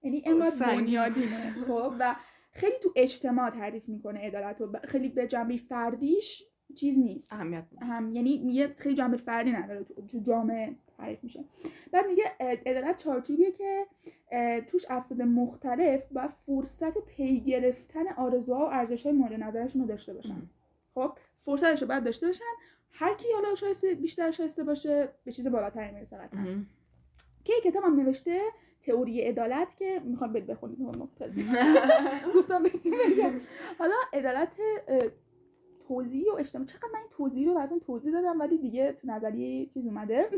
یعنی 0.02 0.22
انقدر 0.26 0.50
سنگین. 0.50 0.84
بنیادینه 0.84 1.50
خب؟ 1.66 1.92
و 1.98 2.16
خیلی 2.52 2.74
تو 2.82 2.92
اجتماع 2.96 3.50
تعریف 3.50 3.88
می‌کنه 3.88 4.20
عدالت 4.20 4.62
ب- 4.62 4.86
خیلی 4.86 5.08
به 5.08 5.26
جنبه 5.26 5.56
فردیش 5.56 6.42
چیز 6.76 6.98
نیست. 6.98 7.32
اهمیت 7.32 7.64
هم 7.82 8.14
یعنی 8.14 8.38
میگه 8.38 8.68
خیلی 8.68 8.94
جنبه 8.94 9.16
فردی 9.16 9.52
نداره 9.52 9.84
تو, 9.84 10.18
جامعه 10.22 10.76
تعریف 10.98 11.24
میشه. 11.24 11.44
بعد 11.92 12.06
میگه 12.06 12.24
عدالت 12.40 12.96
چارچوبیه 12.96 13.52
که 13.52 13.86
توش 14.66 14.86
افراد 14.90 15.22
مختلف 15.22 16.02
و 16.12 16.28
فرصت 16.28 16.98
پی 16.98 17.40
گرفتن 17.40 18.08
آرزوها 18.08 18.66
و 18.66 18.70
ارزش‌های 18.70 19.14
مورد 19.14 19.32
نظرشون 19.32 19.82
رو 19.82 19.88
داشته 19.88 20.14
باشن. 20.14 20.42
خب 20.94 21.12
فرصتش 21.38 21.83
رو 21.83 21.88
باید 21.88 22.05
داشته 22.05 22.26
باشن. 22.26 22.44
هر 22.92 23.14
کی 23.14 23.29
حالا 23.35 23.55
شایسته 23.55 23.94
بیشتر 23.94 24.31
شایسته 24.31 24.64
باشه 24.64 25.09
به 25.24 25.33
چیز 25.33 25.48
بالاتری 25.50 25.92
می‌رسه 25.92 26.16
قطعا. 26.16 26.44
که 27.44 27.53
یه 27.53 27.70
کتاب 27.70 27.85
هم 27.85 28.00
نوشته 28.00 28.40
تئوری 28.81 29.20
عدالت 29.20 29.76
که 29.76 30.00
می‌خوام 30.05 30.33
بهت 30.33 30.44
بخونید. 30.46 30.79
گفتم 32.37 32.62
بهتون 32.62 32.92
بگم. 32.92 33.33
حالا 33.79 33.94
عدالت 34.12 34.53
اه، 34.88 35.03
توضیحی 35.88 36.31
و 36.31 36.35
اجتماع. 36.38 36.66
چقدر 36.66 36.88
من 36.92 36.98
این 36.98 37.09
توضیح 37.11 37.46
رو 37.46 37.55
براتون 37.55 37.81
توضیح 37.81 38.12
دادم 38.12 38.40
ولی 38.40 38.59
دیگه 38.59 38.92
تو 38.92 39.09
نظریه 39.09 39.66
چیز 39.66 39.87
اومده. 39.87 40.29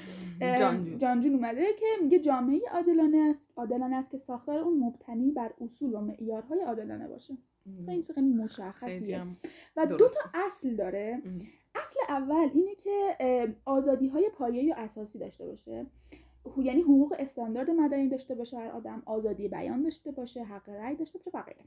جانجون 1.00 1.34
اومده 1.34 1.72
که 1.72 1.86
میگه 2.02 2.18
جامعه 2.18 2.60
عادلانه 2.72 3.18
است. 3.30 3.52
عادلانه 3.56 3.96
است 3.96 4.10
که 4.10 4.16
ساختار 4.16 4.58
اون 4.58 4.78
مبتنی 4.78 5.30
بر 5.30 5.52
اصول 5.60 5.94
و 5.94 6.00
معیارهای 6.00 6.60
عادلانه 6.60 7.08
باشه. 7.08 7.34
چیز 7.86 8.10
خیلی 8.10 8.32
مشخصیه 8.32 9.22
و 9.76 9.86
دو. 9.86 9.96
تا 9.96 10.20
اصل 10.34 10.76
داره 10.76 11.22
ام. 11.24 11.40
اصل 11.74 12.00
اول 12.08 12.50
اینه 12.54 12.74
که 12.74 13.16
آزادی 13.64 14.08
های 14.08 14.30
پایه 14.34 14.74
و 14.74 14.78
اساسی 14.78 15.18
داشته 15.18 15.46
باشه 15.46 15.86
یعنی 16.56 16.82
حقوق 16.82 17.14
استاندارد 17.18 17.70
مدنی 17.70 18.08
داشته 18.08 18.34
باشه 18.34 18.58
هر 18.58 18.68
آدم 18.68 19.02
آزادی 19.06 19.48
بیان 19.48 19.82
داشته 19.82 20.10
باشه 20.10 20.44
حق 20.44 20.68
رأی 20.68 20.96
داشته 20.96 21.18
باشه 21.18 21.38
و 21.38 21.42
غیره 21.42 21.64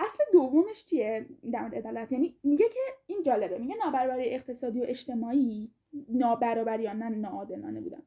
اصل 0.00 0.24
دومش 0.32 0.84
چیه 0.84 1.26
در 1.52 1.60
مورد 1.60 1.74
عدالت 1.74 2.12
یعنی 2.12 2.36
میگه 2.42 2.68
که 2.68 2.80
این 3.06 3.22
جالبه 3.22 3.58
میگه 3.58 3.74
نابرابری 3.84 4.24
اقتصادی 4.24 4.80
و 4.80 4.84
اجتماعی 4.88 5.70
نابرابری 6.08 6.82
یا 6.82 6.92
نه 6.92 7.08
ناعادلانه 7.08 7.80
بودن 7.80 8.02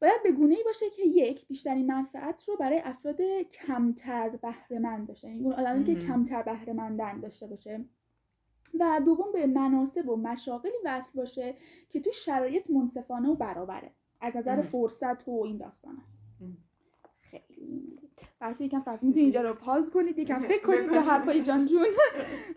باید 0.00 0.22
به 0.22 0.32
گونه 0.32 0.54
ای 0.54 0.64
باشه 0.64 0.90
که 0.90 1.02
یک 1.02 1.46
بیشترین 1.46 1.86
منفعت 1.86 2.48
رو 2.48 2.56
برای 2.56 2.78
افراد 2.78 3.22
کمتر 3.52 4.28
بهرهمند 4.28 5.08
داشته 5.08 5.28
یعنی 5.28 5.40
اون 5.40 5.52
آدمی 5.52 5.84
که. 5.84 5.94
کمتر 5.94 6.42
بهرهمندن 6.42 7.20
داشته 7.20 7.46
باشه. 7.46 7.84
و 8.80 9.00
دوم 9.04 9.32
به 9.32 9.46
مناسب 9.46 10.08
و 10.08 10.16
مشاغلی 10.16 10.72
وصل 10.84 11.12
باشه 11.14 11.54
که 11.88 12.00
تو 12.00 12.10
شرایط 12.10 12.70
منصفانه 12.70 13.28
و 13.28 13.34
برابره. 13.34 13.92
از 14.20 14.36
نظر. 14.36 14.60
فرصت 14.60 15.28
و 15.28 15.42
این 15.44 15.56
داستانا. 15.56 16.02
خیلی 17.20 17.98
بچه 18.40 18.64
یکم 18.64 18.80
فصل 18.80 19.06
می‌تونی 19.06 19.24
اینجا 19.24 19.42
رو 19.42 19.54
پاز 19.54 19.90
کنید 19.90 20.18
یکم 20.18 20.38
فکر 20.38 20.66
کنید 20.66 20.90
به 20.90 21.00
حرفای 21.00 21.42
جان 21.42 21.66
جون. 21.66 21.86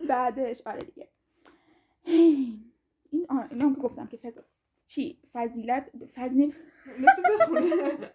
بعدش 0.08 0.66
آره 0.66 0.82
دیگه. 0.82 1.08
این 3.10 3.26
آه 3.28 3.44
هم 3.60 3.74
که 3.74 3.80
گفتم 3.80 4.06
که 4.06 4.16
فز... 4.16 4.38
چی؟ 4.94 5.18
فضیلت 5.32 5.90
فضیلت 6.14 6.52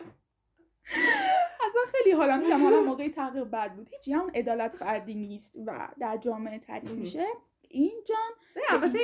اصلا 1.67 1.81
خیلی 1.91 2.15
حالا 2.15 2.37
میگم 2.37 2.63
حالا 2.63 2.81
موقع 2.81 3.07
تغییر 3.09 3.43
بد 3.43 3.75
بود. 3.75 3.89
هیچی 3.91 4.13
هم 4.13 4.31
عدالت 4.35 4.75
فردی 4.75 5.15
نیست 5.15 5.57
و 5.65 5.87
در 5.99 6.17
جامعه 6.17 6.59
تعریف 6.59 6.91
ام. 6.91 6.97
میشه. 6.97 7.25
این 7.69 7.91
جان 8.07 8.17
نه، 8.55 8.61
البته 8.69 8.99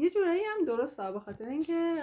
یه- 0.00 0.10
جورایی 0.10 0.42
هم 0.44 0.64
درسته 0.64 1.12
به 1.12 1.20
خاطر 1.20 1.44
اینکه 1.48 1.98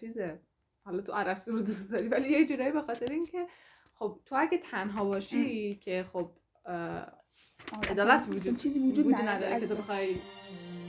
چیزه. 0.00 0.40
حالا 0.84 1.02
تو 1.02 1.12
ارسطو 1.14 1.52
رو 1.52 1.58
دوست 1.62 1.92
داری 1.92 2.08
ولی 2.08 2.28
یه 2.30 2.44
جورایی 2.46 2.72
به 2.72 2.82
خاطر 2.82 3.12
اینکه 3.12 3.46
خب 3.94 4.20
تو 4.26 4.36
اگه 4.38 4.58
تنها 4.58 5.04
باشی 5.04 5.74
که 5.74 6.04
خب 6.12 6.30
عدالت 7.90 8.26
وجود 8.28 8.56
چیزی 8.56 8.80
وجود 8.80 9.14
نداره 9.14 9.60
که 9.60 9.66
تو. 9.66 9.74
بخوای 9.74 10.14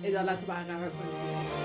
عدالت 0.03 0.41
رو 0.41 0.47
برقرار 0.47 0.89
کنی. 0.89 1.64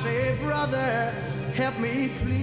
Say, 0.00 0.34
Brother, 0.40 1.12
help 1.54 1.78
me 1.78 2.08
please. 2.22 2.40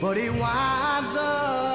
But 0.00 0.16
he 0.16 0.30
winds 0.30 1.14
up 1.16 1.65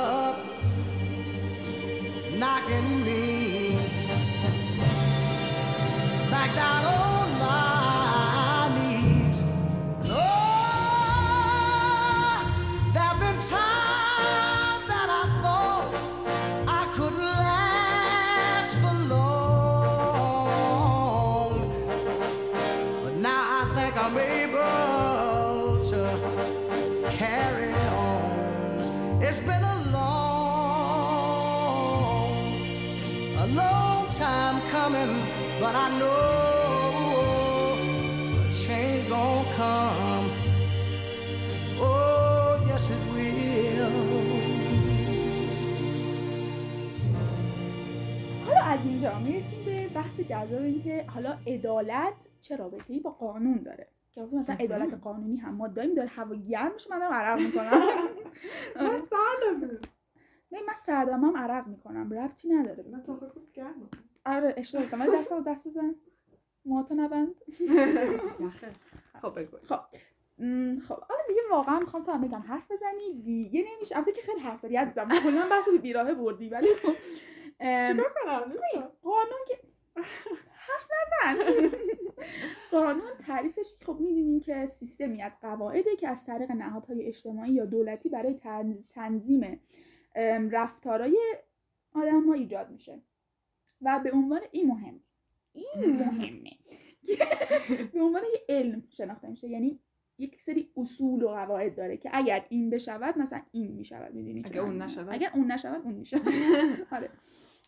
جذاب 50.31 50.61
این 50.61 50.83
که 50.83 51.03
حالا 51.03 51.37
عدالت 51.47 52.27
چه 52.41 52.55
رابطه‌ای 52.55 52.99
با 52.99 53.11
قانون 53.11 53.57
داره؟ 53.63 53.87
که 54.11 54.21
مثلا. 54.21 54.55
عدالت 54.59 54.93
قانونی 54.93 55.37
هم 55.37 55.53
ما 55.55 55.67
داریم 55.67 55.95
داره 55.95 56.07
هوا 56.07 56.35
گرم 56.35 56.73
میشه 56.73 56.89
من 56.91 56.99
دارم 56.99 57.13
عرق 57.13 57.39
می‌کنم. 57.39 57.71
من 58.75 58.99
سردم 58.99 59.59
ببین 60.51 60.65
من 60.67 60.73
سردم 60.73 61.25
هم 61.25 61.37
عرق 61.37 61.67
می‌کنم 61.67 62.13
ربطی 62.13 62.49
نداره. 62.49 62.85
من 62.91 63.03
تا 63.03 63.15
خود 63.15 63.51
گرمم 63.53 63.89
آره 64.25 64.53
اشتباه 64.57 64.85
کردم 64.85 65.19
دست 65.19 65.33
دست 65.47 65.67
بزن. 65.67 65.95
موهاتو 66.65 66.95
نبند. 66.95 67.35
خب 69.21 69.39
بگو. 69.39 69.57
م، 70.39 70.79
خب. 70.79 70.99
حالا 70.99 71.21
دیگه 71.27 71.41
واقعا 71.51 71.79
می‌خوام 71.79 72.03
تو 72.03 72.11
هم 72.11 72.21
بگم 72.21 72.39
حرف 72.47 72.71
بزنی 72.71 73.21
دیگه 73.23 73.65
نمیشه. 73.75 73.95
البته 73.97 74.11
که 74.11 74.21
خیلی 74.21 74.39
حرف 74.39 74.61
داری 74.61 74.75
عزیزم. 74.75 75.07
کلا 75.23 75.45
بحث 75.51 75.67
رو 75.67 75.73
به 75.73 75.81
بیراهه 75.81 76.13
بردی 76.13 76.49
ولی 76.49 76.67
خب 76.75 76.93
چیکار. 77.87 78.91
قانون 79.03 79.39
که 79.47 79.57
حرف 80.51 80.87
نزن. 80.91 81.69
قانون 82.71 83.17
تعریفش 83.19 83.75
خب 83.85 83.97
می‌دونیم 83.99 84.39
که 84.39 84.65
سیستمی 84.65 85.21
از 85.21 85.31
قواعده 85.41 85.95
که 85.95 86.07
از 86.07 86.25
طریق 86.25 86.51
نهادهای 86.51 87.05
اجتماعی 87.05 87.53
یا 87.53 87.65
دولتی 87.65 88.09
برای 88.09 88.33
تن- 88.33 88.83
تنظیم 88.89 89.59
رفتارای 90.51 91.17
آدم 91.93 92.27
ها 92.27 92.33
ایجاد 92.33 92.69
میشه. 92.69 93.01
و 93.81 93.99
به 94.03 94.11
عنوان 94.11 94.41
این 94.51 94.67
مهم 94.67 94.99
این 95.53 95.95
مهمه. 95.95 96.51
به 97.93 98.01
عنوان 98.01 98.23
یه 98.33 98.45
علم 98.49 98.83
شناخته 98.89 99.27
میشه. 99.27 99.49
یعنی 99.49 99.79
یک 100.17 100.41
سری 100.41 100.71
اصول 100.77 101.23
و 101.23 101.27
قواعد 101.27 101.75
داره 101.75 101.97
که 101.97 102.09
اگر 102.13 102.45
این 102.49 102.69
بشود 102.69 103.17
مثلا 103.17 103.41
این 103.51 103.71
می‌شود. 103.71 104.13
می‌دونی 104.13 104.43
اگه 104.45 104.59
اون 104.61 104.81
نشود؟ 104.81 105.07
اگر 105.13 105.31
اون 105.35 105.51
نشود 105.51 105.81
اون 105.83 105.95
میشه 105.95 106.17
آره. 106.95 107.09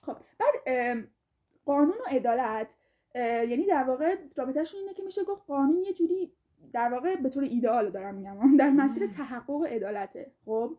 خب 0.01 0.17
بعد 0.39 0.53
قانون 1.65 1.97
و 2.05 2.09
عدالت. 2.09 2.75
یعنی 3.15 3.65
در 3.65 3.83
واقع 3.83 4.15
رابطهشون 4.35 4.79
اینه 4.79 4.93
که 4.93 5.03
میشه 5.03 5.23
گفت 5.23 5.41
قانون 5.47 5.83
یه 5.83 5.93
جوری 5.93 6.33
در 6.73 6.93
واقع 6.93 7.15
به 7.15 7.29
طور 7.29 7.43
ایدئال 7.43 7.89
دارم 7.89 8.15
میگم 8.15 8.57
در 8.57 8.69
مسیر 8.69 9.07
تحقق 9.07 9.63
عدالته. 9.63 10.31
خب. 10.45 10.77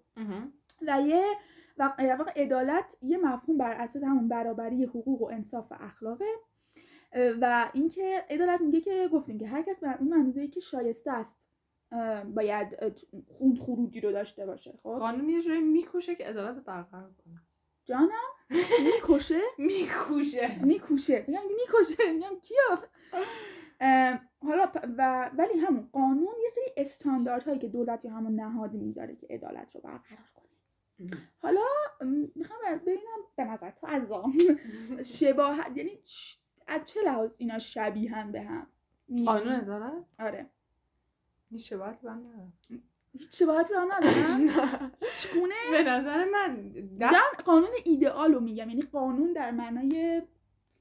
و 0.87 1.01
یه 1.01 1.25
و 1.79 1.93
در 1.99 2.17
واقع 2.17 2.33
عدالت 2.37 2.97
یه 3.03 3.19
مفهوم 3.19 3.59
بر 3.59 3.73
اساس 3.73 4.03
همون 4.03 4.29
برابری 4.29 4.85
حقوق 4.85 5.23
و 5.23 5.29
انصاف 5.33 5.73
و 5.73 5.77
اخلاقه. 5.81 6.25
و 7.41 7.71
اینکه 7.75 8.25
عدالت 8.31 8.61
میگه 8.61 8.81
که 8.81 9.09
گفتیم 9.13 9.39
که 9.39 9.47
هر 9.47 9.63
کس 9.63 9.81
به 9.81 10.01
اون 10.01 10.13
اندازه‌ای 10.13 10.49
که 10.49 10.61
شایسته 10.61 11.13
است 11.13 11.49
باید 12.35 12.95
اون 13.41 13.57
خروجی 13.57 14.01
رو 14.01 14.13
داشته 14.13 14.47
باشه. 14.47 14.79
خب؟ 14.83 14.97
قانون 14.99 15.29
یه 15.29 15.43
جوری 15.43 15.61
میکوشه 15.61 16.15
که 16.15 16.25
عدالت 16.25 16.65
برقرار 16.65 17.11
کنه. 17.25 17.43
جانم؟ 17.85 18.11
می‌کشه؟ 18.85 19.41
میکوشه. 19.59 20.59
میکوشه. 20.65 21.25
میگم 21.29 21.43
می‌کشه. 21.57 22.13
میگم 22.13 22.41
کیو؟ 22.43 22.77
ام، 23.81 24.29
حالا 24.43 24.73
و 24.99 25.31
ولی 25.39 25.59
همون 25.59 25.89
قانون 25.93 26.35
یه 26.43 26.49
سری 26.49 26.65
استانداردهایی 26.77 27.59
که 27.59 27.69
دولت 27.69 28.05
یا 28.05 28.11
همون 28.13 28.35
نهاد 28.35 28.73
می‌ذاره 28.73 29.17
که 29.17 29.27
عدالت 29.31 29.75
رو 29.75 29.81
برقرار 29.81 30.29
کنه. 30.35 30.49
حالا 31.39 31.61
می‌خوام 32.35 32.61
ببینم 32.87 33.19
به 33.37 33.45
نظر 33.45 33.71
تو 33.71 33.87
از 33.87 34.09
شباهت 35.19 35.77
یعنی 35.77 35.99
از 36.67 36.85
چه 36.85 37.01
لحاظ 37.03 37.35
اینا 37.39 37.59
شبیهن 37.59 38.33
به 38.33 38.43
هم؟ 38.43 38.67
قانون 39.27 39.53
عدالت؟ 39.53 40.05
آره. 40.19 40.51
هیچ 41.51 41.69
شباهتی 41.69 42.03
به 42.03 42.13
هم 42.13 42.19
نداره 42.19 42.53
هیچ 43.19 43.39
شباهتی 43.39 43.75
به 43.75 43.81
هم 43.81 43.93
ندارن 43.93 44.47
به 45.71 45.83
نظر 45.83 46.25
من 46.25 46.73
دست 47.01 47.41
قانون 47.45 47.71
ایدئال 47.85 48.35
رو 48.35 48.41
میگم. 48.41 48.69
یعنی 48.69 48.83
قانون 48.83 49.33
در 49.33 49.51
معنای 49.51 50.23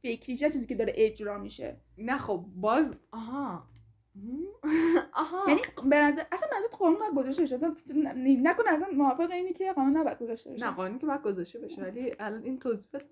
فکری 0.02 0.38
چه 0.38 0.50
چیزی 0.50 0.68
که 0.68 0.76
داره 0.76 0.94
اجرا 0.96 1.38
میشه. 1.38 1.78
نه 1.98 2.18
خب 2.18 2.46
باز 2.56 2.96
آها. 3.12 3.68
آها. 5.14 5.44
یعنی 5.48 5.62
به 5.84 6.02
نظر 6.02 6.24
اصلا 6.32 6.50
نظر 6.58 6.68
قانون 6.68 7.00
باید 7.00 7.14
گذاشته 7.16 7.44
بشه. 7.44 7.56
اصلا 7.56 7.76
نکن 8.26 8.64
اصلا 8.68 8.88
موافق 8.94 9.32
اینی 9.32 9.54
که 9.54 9.74
قانون 9.74 9.98
نباید 9.98 10.20
گذاشته 10.20 10.52
بشه. 10.52 10.66
نه 10.66 10.72
قانونی 10.72 11.00
که 11.00 11.06
باید 11.06 11.22
گذاشته 11.22 11.60
بشه 11.60 11.82
ولی 11.82 12.16
الان 12.20 12.44
این 12.44 12.60
توضیح 12.60 12.90
بده. 12.94 13.06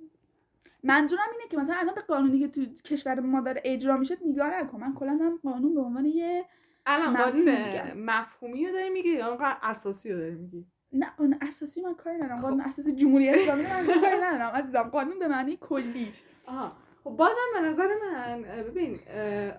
منظورم 0.83 1.27
اینه 1.31 1.47
که 1.49 1.57
مثلا 1.57 1.75
الان 1.75 1.95
به 1.95 2.01
قانونی 2.01 2.39
که 2.39 2.47
تو 2.47 2.65
کشور 2.65 3.19
ما 3.19 3.41
داره 3.41 3.61
اجرا 3.65 3.97
میشه 3.97 4.17
نگاه 4.25 4.61
نکن. 4.61 4.79
من 4.79 4.93
کلا 4.93 5.17
دارم 5.17 5.37
قانون 5.43 5.75
به 5.75 5.81
عنوان 5.81 6.05
یه 6.05 6.45
الان 6.85 7.17
قانون. 7.17 7.93
مفهومی 7.95 8.65
رو 8.65 8.71
داری 8.73 8.89
میگی 8.89 9.09
یا 9.09 9.35
قانون 9.35 9.55
اساسی 9.61 10.11
رو 10.11 10.19
داری 10.19 10.35
میگی 10.35 10.67
نه 10.93 11.13
قانون 11.17 11.37
اساسی 11.41 11.81
من 11.81 11.93
کاری 11.95 12.17
ندارم 12.17 12.37
خب. 12.37 12.43
قانون 12.43 12.61
اساسی 12.61 12.91
جمهوری 12.95 13.29
اسلامی 13.29 13.63
من 13.63 13.85
کاری 14.01 14.17
ندارم 14.21 14.51
عزیزم 14.55 14.83
قانون 14.83 15.19
به 15.19 15.27
معنی 15.27 15.57
کلیش 15.61 16.21
آها 16.45 16.71
خب 17.03 17.09
بازم 17.09 17.35
به 17.53 17.61
نظر 17.61 17.87
من 18.13 18.41
ببین 18.41 18.99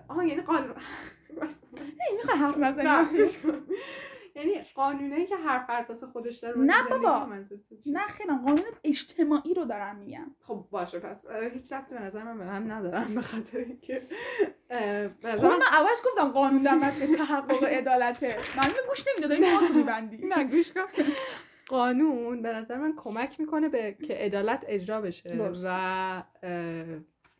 آها 0.07 0.23
یعنی 0.23 0.41
قانون. 0.41 0.75
می‌خوای 2.17 2.37
حرف 2.37 2.57
نزنی. 2.57 3.27
یعنی 4.35 4.61
قانونایی 4.75 5.25
که 5.25 5.35
هر 5.35 5.59
فرد 5.59 5.89
واسه 5.89 6.07
خودش 6.07 6.37
داره 6.37 6.59
واسه 6.59 6.73
نه 6.73 6.89
بابا. 6.89 7.25
نه 7.85 8.07
خیلی 8.07 8.29
قانون 8.29 8.63
اجتماعی 8.83 9.53
رو 9.53 9.65
دارم 9.65 9.95
میگم. 9.95 10.35
خب 10.39 10.67
باشه 10.71 10.99
پس 10.99 11.25
هیچ 11.53 11.71
رفتی 11.71 11.95
به 11.95 12.01
نظر 12.01 12.23
من 12.23 12.37
به 12.37 12.45
هم 12.45 12.71
ندارم 12.71 13.15
به 13.15 13.21
خاطر 13.21 13.57
اینکه 13.57 14.01
خب 15.21 15.45
من 15.45 15.55
من 15.55 15.61
اولش 15.61 15.97
گفتم 16.05 16.31
قانون 16.31 16.61
در 16.61 16.75
مسئله 16.75 17.17
تحقق 17.17 17.63
عدالته. 17.79 18.37
معلومه 18.57 18.79
گوش 18.89 19.03
نمیده 19.07 19.27
داری 19.27 19.41
موهاتو 19.41 19.73
میبندی. 19.73 20.17
نه 20.17 20.43
گوش 20.43 20.71
کن. 20.71 20.81
قانون 21.67 22.41
به 22.41 22.49
نظر 22.53 22.77
من 22.77 22.93
کمک 22.97 23.39
می‌کنه 23.39 23.69
به 23.69 23.97
که 24.03 24.13
عدالت 24.13 24.65
اجرا 24.67 25.01
بشه. 25.01 25.53
و 25.65 26.23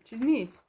چیز 0.03 0.23
نیست. 0.23 0.67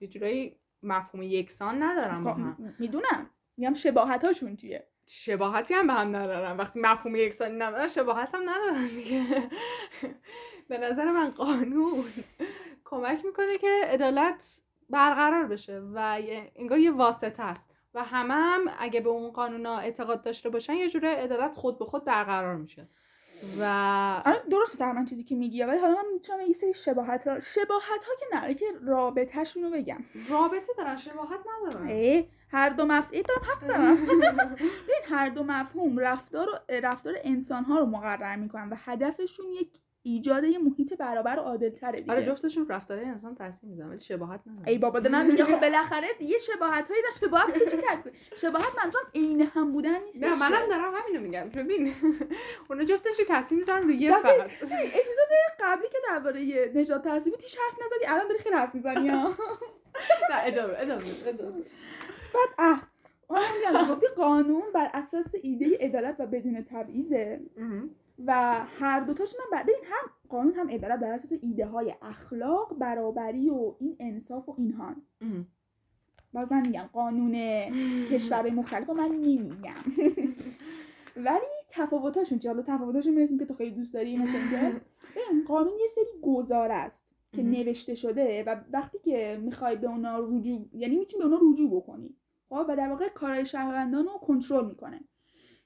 یه 0.00 0.08
جورایی 0.08 0.56
مفهوم 0.82 1.22
یکسان 1.22 1.82
ندارم 1.82 2.24
با 2.24 2.32
هم 2.32 2.74
می‌دونم. 2.78 3.30
میگم 3.56 3.74
شباهت 3.74 4.24
هاشون 4.24 4.56
چیه؟ 4.56 4.88
شباهتی 5.10 5.74
هم 5.74 5.86
به 5.86 5.92
هم 5.92 6.16
ندارن. 6.16 6.56
وقتی 6.56 6.80
مفهوم 6.80 7.16
یکسانی 7.16 7.56
ندارن 7.58 7.86
شباهت 7.86 8.34
هم 8.34 8.42
ندارن 8.50 8.86
دیگه. 8.86 9.50
به 10.68 10.78
نظر 10.78 11.04
من 11.04 11.30
قانون 11.30 12.04
کمک 12.84 13.24
می‌کنه 13.24 13.58
که 13.60 13.80
عدالت 13.84 14.62
برقرار 14.90 15.44
بشه 15.46 15.82
و 15.94 16.18
انگار 16.56 16.78
یه 16.78 16.90
واسطه 16.90 17.42
است. 17.42 17.70
و 17.94 18.04
همه 18.04 18.34
هم 18.34 18.60
اگه 18.78 19.00
به 19.00 19.08
اون 19.08 19.30
قانونا 19.30 19.78
اعتقاد 19.78 20.22
داشته 20.22 20.48
باشن 20.48 20.74
یه 20.74 20.88
جوره 20.88 21.08
عدالت 21.08 21.54
خود 21.54 21.78
به 21.78 21.84
خود 21.84 22.04
برقرار 22.04 22.56
میشه. 22.56 22.88
و 23.60 23.64
آره 24.26 24.42
درسته 24.50 24.78
در 24.78 24.92
من 24.92 25.04
چیزی 25.04 25.24
که 25.24 25.34
میگی. 25.34 25.62
ولی 25.62 25.78
حالا 25.78 25.94
من 25.94 26.12
می‌تونم 26.12 26.40
یه 26.40 26.52
سری 26.52 26.74
شباهت 26.74 27.28
ها 27.28 27.40
شباهت 27.40 28.04
ها 28.04 28.12
که 28.20 28.26
نه 28.36 28.54
که 28.54 28.66
رابطهشون 28.86 29.62
رو 29.62 29.70
بگم. 29.70 30.04
رابطه 30.30 30.72
دارن 30.78 30.96
شباهت 30.96 31.40
ندارن. 31.66 31.88
هر 32.50 32.68
دو 32.68 32.84
مفهوم 32.84 33.22
دارم 33.22 33.42
حرف 33.42 33.70
ببین 34.88 35.02
هر 35.08 35.28
دو 35.28 35.42
مفهوم 35.42 35.98
رفتار 35.98 36.46
رفتار 36.82 37.14
انسان 37.24 37.64
ها 37.64 37.78
رو 37.78 37.86
مقرر 37.86 38.36
می‌کنن 38.36 38.68
و 38.68 38.74
هدفشون 38.84 39.46
یک 39.50 39.68
ایجاد 40.02 40.44
یه 40.44 40.58
محیط 40.58 40.92
برابر 40.94 41.38
و 41.38 41.42
عادل 41.42 41.68
تره 41.70 42.00
دیگه. 42.00 42.12
آره 42.12 42.26
جفتشون 42.26 42.68
رفتار 42.68 42.98
انسان 42.98 43.34
تاثیر 43.34 43.70
می‌زنن 43.70 43.88
ولی 43.88 44.00
شباهت 44.00 44.40
ندارن. 44.46 44.68
ای 44.68 44.78
بابا 44.78 45.00
دارم 45.00 45.26
میگه 45.26 45.44
خب 45.44 45.60
بالاخره 45.66 46.06
دیگه 46.18 46.38
شباهت 46.38 46.88
هایی 46.90 47.02
داشت 47.02 47.18
شباهت 47.24 47.58
تو 47.58 47.64
چی 47.70 47.76
کنی؟ 47.76 48.12
شباهت 48.36 48.72
منظورم 48.84 49.04
عین 49.14 49.42
هم 49.54 49.72
بودن 49.72 50.02
نیست 50.02 50.24
نه 50.24 50.38
منم 50.50 50.68
دارم 50.68 50.92
همینو 50.94 51.20
میگم. 51.22 51.48
ببین 51.48 51.92
اونا 52.70 52.84
جفتشون 52.84 53.26
تاثیر 53.28 53.58
می‌ذارن 53.58 53.82
روی 53.82 53.96
یه 53.96 54.18
فرد 54.18 54.40
اپیزود 54.40 55.28
قبلی 55.60 55.88
که 55.88 55.98
درباره 56.08 56.70
نجات 56.74 57.04
تهذیبی 57.04 57.36
بود 57.36 57.42
هیچ 57.44 57.58
حرف 57.58 57.78
نزدی. 57.86 58.06
الان 58.14 58.28
داری 58.28 58.38
خیلی 58.38 58.54
حرف 58.56 58.74
می‌زنی 58.74 59.08
ها. 59.08 59.28
نه 60.30 60.36
ادامه 60.46 60.74
ادامه 60.78 61.02
ادامه. 61.26 61.62
بعد 62.34 62.48
اه 62.58 62.88
میگم 63.30 63.94
گفتی 63.94 64.06
قانون 64.16 64.62
بر 64.74 64.90
اساس 64.94 65.34
ایده 65.42 65.76
عدالت 65.80 66.16
و 66.18 66.26
بدون 66.26 66.62
تبعیضه. 66.62 67.40
و 68.26 68.52
هر 68.80 69.00
دوتاشون 69.00 69.40
هم 69.44 69.50
بعد 69.52 69.62
ببین 69.66 69.84
هم 69.84 70.10
قانون 70.28 70.54
هم 70.54 70.70
عدالت 70.70 71.00
بر 71.00 71.12
اساس 71.12 71.32
ایده 71.42 71.66
های 71.66 71.94
اخلاق 72.02 72.78
برابری 72.78 73.50
و 73.50 73.74
این 73.78 73.96
انصاف 74.00 74.48
و 74.48 74.54
اینها. 74.58 74.94
باز 76.32 76.52
من 76.52 76.60
میگم 76.66 76.88
قانون 76.92 77.34
کشورهای 78.10 78.50
مختلف 78.50 78.90
من 78.90 79.08
نمیگم. 79.08 79.84
ولی 81.26 81.46
تفاوتاشون 81.68 82.38
چه 82.38 82.48
حالا 82.48 82.62
تفاوتاشون 82.62 83.14
می‌رسیم 83.14 83.38
که 83.38 83.44
تو 83.44 83.54
خیلی 83.54 83.70
دوست 83.70 83.94
داری 83.94 84.16
مثل 84.16 84.36
اینکه؟ 84.36 84.56
ببین 85.16 85.44
قانون 85.44 85.72
یه 85.80 85.86
سری 85.86 86.20
گزاره 86.22 86.74
است. 86.74 87.14
که. 87.36 87.42
نوشته 87.42 87.94
شده 87.94 88.44
و 88.44 88.56
وقتی 88.72 88.98
که 88.98 89.40
می‌خوای 89.42 89.76
به 89.76 89.86
اونا 89.86 90.18
رجوع 90.18 90.68
یعنی 90.72 90.96
می‌تونی 90.96 91.22
به 91.24 91.28
اونا 91.28 91.52
رجوع 91.52 91.70
بکنی 91.70 92.16
خب؟ 92.48 92.66
و 92.68 92.76
در 92.76 92.88
واقع 92.88 93.08
کارهای 93.08 93.46
شهروندان 93.46 94.04
رو 94.04 94.18
کنترل 94.18 94.66
می‌کنه. 94.66 95.00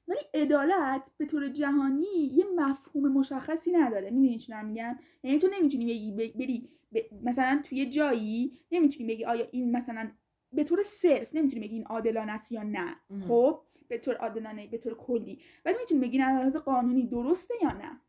ولی 0.08 0.20
عدالت 0.34 1.10
به 1.18 1.26
طور 1.26 1.48
جهانی 1.48 2.30
یه 2.32 2.44
مفهوم 2.56 3.12
مشخصی 3.12 3.72
نداره. 3.72 4.10
می‌دونی 4.10 4.38
چی 4.38 4.52
میگم؟ 4.64 4.98
یعنی 5.22 5.38
تو 5.38 5.48
نمی‌تونی 5.52 5.84
بگی 5.86 6.12
بری 6.32 6.68
ب- 6.94 7.28
مثلا 7.28 7.60
توی 7.64 7.86
جایی 7.86 8.58
نمی‌تونی 8.72 9.08
بگی 9.08 9.24
آیا 9.24 9.46
این 9.50 9.76
مثلا 9.76 10.10
به 10.52 10.64
طور 10.64 10.82
صرف 10.82 11.34
نمی‌تونی 11.34 11.66
بگی 11.66 11.74
این 11.74 11.84
عادلانه 11.84 12.32
است 12.32 12.52
یا 12.52 12.62
نه. 12.62 12.96
خب؟ 13.28 13.60
به 13.88 13.98
طور 13.98 14.16
عادلانه 14.16 14.66
به 14.66 14.78
طور 14.78 14.94
کلی. 14.94 15.38
ولی 15.64 15.76
می‌تونی 15.80 16.00
بگی 16.00 16.18
نه 16.18 16.50
قانونی 16.50 17.06
درسته 17.06 17.54
یا 17.62 17.72
نه؟ 17.72 18.00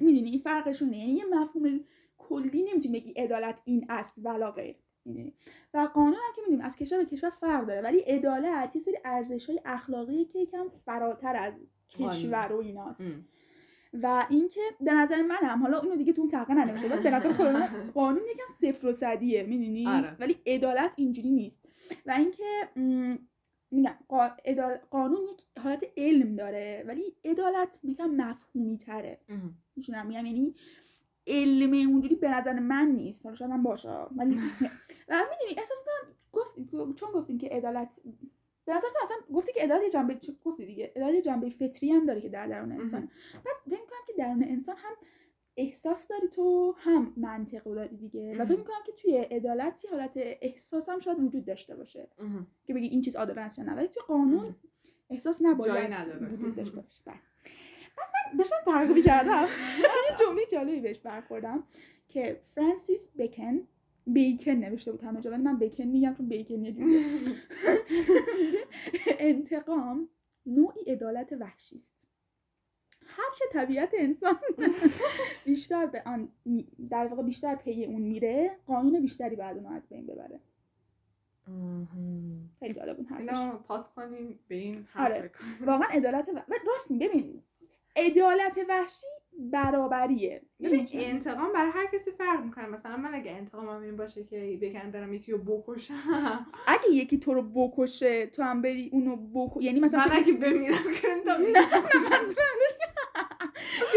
می‌دونی؟ 0.00 0.30
این 0.30 0.38
فرقشونه 0.38 0.98
یعنی 0.98 1.12
یه 1.12 1.24
مفهوم 1.24 1.80
کلی 2.30 2.62
نمی‌تونی 2.62 3.00
بگی 3.00 3.10
عدالت 3.10 3.62
این 3.64 3.86
است 3.88 4.14
ولا 4.18 4.50
غیر 4.50 4.76
می‌دونی؟ 5.04 5.34
و 5.74 5.88
قانون 5.94 6.14
هم 6.14 6.32
که 6.36 6.42
می‌دونیم 6.42 6.64
از 6.64 6.76
کشور 6.76 6.98
به 6.98 7.04
کشور 7.04 7.30
فرق 7.30 7.66
داره 7.66 7.80
ولی 7.80 7.98
عدالت 7.98 8.76
یه 8.76 8.82
سری 8.82 8.96
ارزش 9.04 9.46
های 9.50 9.60
اخلاقی 9.64 10.24
که 10.24 10.38
یکم 10.38 10.68
فراتر 10.68 11.36
از 11.36 11.60
کشور 11.88 12.52
و 12.52 12.56
ایناست 12.56 13.00
ام. 13.00 13.24
و 13.92 14.26
اینکه 14.30 14.60
به 14.80 14.92
نظر 14.92 15.22
منم 15.22 15.62
حالا 15.62 15.78
اونو 15.78 15.96
دیگه 15.96 16.12
تو 16.12 16.20
اون 16.20 16.30
تحقیق 16.30 16.56
ننوشته 16.56 16.88
به 16.88 17.10
نظر 17.10 17.32
خود 17.32 17.46
من 17.46 17.68
قانون 17.94 18.22
یکم 18.30 18.52
صفر 18.60 18.86
و 18.86 18.92
صدیه 18.92 19.42
می‌دونی 19.42 19.86
آره. 19.86 20.16
ولی 20.20 20.36
عدالت 20.46 20.94
اینجوری 20.96 21.30
نیست 21.30 21.64
و 22.06 22.10
اینکه 22.10 22.68
میگم 23.70 23.94
قانون 24.90 25.20
یک 25.32 25.42
حالت 25.62 25.84
علم 25.96 26.36
داره 26.36 26.84
ولی 26.86 27.14
عدالت 27.24 27.80
میگم 27.82 28.10
مفهومی 28.10 28.78
تره. 28.78 29.20
میشونم 29.76 30.06
میگم 30.06 30.26
یعنی 30.26 30.54
علم 31.30 31.90
اونجوری 31.90 32.14
به 32.14 32.28
نظر 32.28 32.58
من 32.58 32.88
نیست 32.88 33.24
حالا 33.24 33.36
شاید 33.36 33.50
هم 33.50 33.62
باشه 33.62 33.88
ولی 34.16 34.34
و 35.08 35.14
می‌دونی 35.30 35.58
احساس 35.58 35.78
می‌کنم 35.78 36.14
گفت 36.32 36.54
چون 36.94 37.12
گفتیم 37.12 37.38
که 37.38 37.48
عدالت 37.48 37.88
به 38.64 38.74
نظر 38.74 38.86
اصلا 39.02 39.16
گفتی 39.34 39.52
که 39.52 39.60
عدالت 39.62 39.82
یه 39.82 39.90
جنبه 39.90 40.18
گفتی 40.44 40.66
دیگه 40.66 40.92
عدالت 40.96 41.22
جنبه 41.22 41.50
فطری 41.50 41.90
هم 41.90 42.06
داره 42.06 42.20
که 42.20 42.28
در 42.28 42.46
درون 42.46 42.72
انسان 42.72 43.00
بعد 43.32 43.56
فکر 43.64 43.80
می‌کنم 43.80 43.98
که 44.06 44.12
درون 44.18 44.44
انسان 44.44 44.76
هم 44.76 44.92
احساس 45.56 46.08
داری 46.08 46.28
تو 46.28 46.74
هم 46.78 47.12
منطق 47.16 47.64
داری 47.64 47.96
دیگه 47.96 48.32
و. 48.38 48.44
فکر 48.44 48.58
می‌کنم 48.58 48.82
که 48.86 48.92
توی 48.92 49.16
عدالت 49.16 49.84
یه 49.84 49.90
حالت 49.90 50.12
احساس 50.16 50.88
هم 50.88 50.98
شاید 50.98 51.20
وجود 51.20 51.44
داشته 51.44 51.76
باشه. 51.76 52.08
که 52.64 52.74
بگی 52.74 52.86
این 52.86 53.00
چیز 53.00 53.16
عادلانه 53.16 53.46
است 53.46 53.58
یا 53.58 53.64
نه 53.64 53.74
ولی 53.74 53.88
توی 53.88 54.02
قانون. 54.08 54.54
احساس 55.10 55.42
نباید. 55.42 55.70
وجود 56.32 56.54
داشته 56.56 56.76
باشه 56.80 57.02
بله. 57.04 57.14
من 57.14 57.20
داشتم 58.38 58.56
تحقیق 58.66 59.04
کردم 59.04 59.46
یه 59.78 60.16
جمله 60.26 60.46
جالبی 60.52 60.80
بهش 60.80 60.98
برخوردم 60.98 61.64
که 62.08 62.40
فرانسیس 62.54 63.08
بکن 63.18 63.60
بیکن 64.06 64.50
نوشته 64.50 64.92
بود 64.92 65.02
همه 65.02 65.20
جا 65.20 65.30
ولی 65.30 65.42
من 65.42 65.58
بیکن 65.58 65.84
میگم 65.84 66.14
چون 66.14 66.28
بیکن 66.28 66.64
یه 66.64 66.74
انتقام 69.18 70.08
نوعی 70.46 70.80
عدالت 70.86 71.32
وحشی 71.32 71.76
است 71.76 72.00
هرچه 73.06 73.44
طبیعت 73.52 73.90
انسان 73.98 74.34
بیشتر 75.44 75.86
به 75.86 76.02
آن 76.06 76.28
در 76.90 77.06
واقع 77.06 77.22
بیشتر 77.22 77.54
پی 77.54 77.84
اون 77.84 78.02
میره 78.02 78.56
قانون 78.66 79.00
بیشتری 79.00 79.36
بعد 79.36 79.56
اونو 79.56 79.68
از 79.68 79.88
بین 79.88 80.06
ببره. 80.06 80.40
خیلی 82.60 82.74
جالب 82.74 83.06
اینو 83.18 83.58
پاس 83.58 83.94
کنیم 83.94 84.38
به 84.48 84.54
این 84.54 84.86
آره. 84.96 85.14
حرف 85.14 85.32
کن. 85.32 85.64
واقعا 85.64 85.88
عدالت 85.88 86.28
و... 86.28 86.42
راست 86.66 86.92
ببین 86.92 87.42
عدالت 87.96 88.58
وحشی 88.68 89.06
برابریه. 89.38 90.42
ببین؟ 90.60 90.88
انتقام 90.92 91.52
برای 91.52 91.70
هر 91.70 91.86
کسی 91.86 92.10
فرق 92.10 92.44
می‌کنه. 92.44 92.66
مثلا 92.66 92.96
من 92.96 93.14
اگه 93.14 93.30
انتقامم 93.30 93.82
این 93.82 93.96
باشه 93.96 94.24
که 94.24 94.58
بگن 94.62 94.90
برم 94.90 95.12
یکی 95.12 95.32
رو 95.32 95.38
بکشم. 95.38 96.46
اگه 96.66 96.88
یکی 96.92 97.18
تو 97.18 97.34
رو 97.34 97.42
بکشه 97.42 98.26
تو 98.26 98.42
هم 98.42 98.62
بری 98.62 98.90
اونو 98.92 99.16
بکش 99.16 99.64
یعنی 99.64 99.80
مثلا 99.80 100.00
من 100.00 100.06
تو- 100.06 100.16
اگه 100.16 100.32
بمیرم 100.32 100.74
کنم 101.02 101.22
تا 101.24 101.36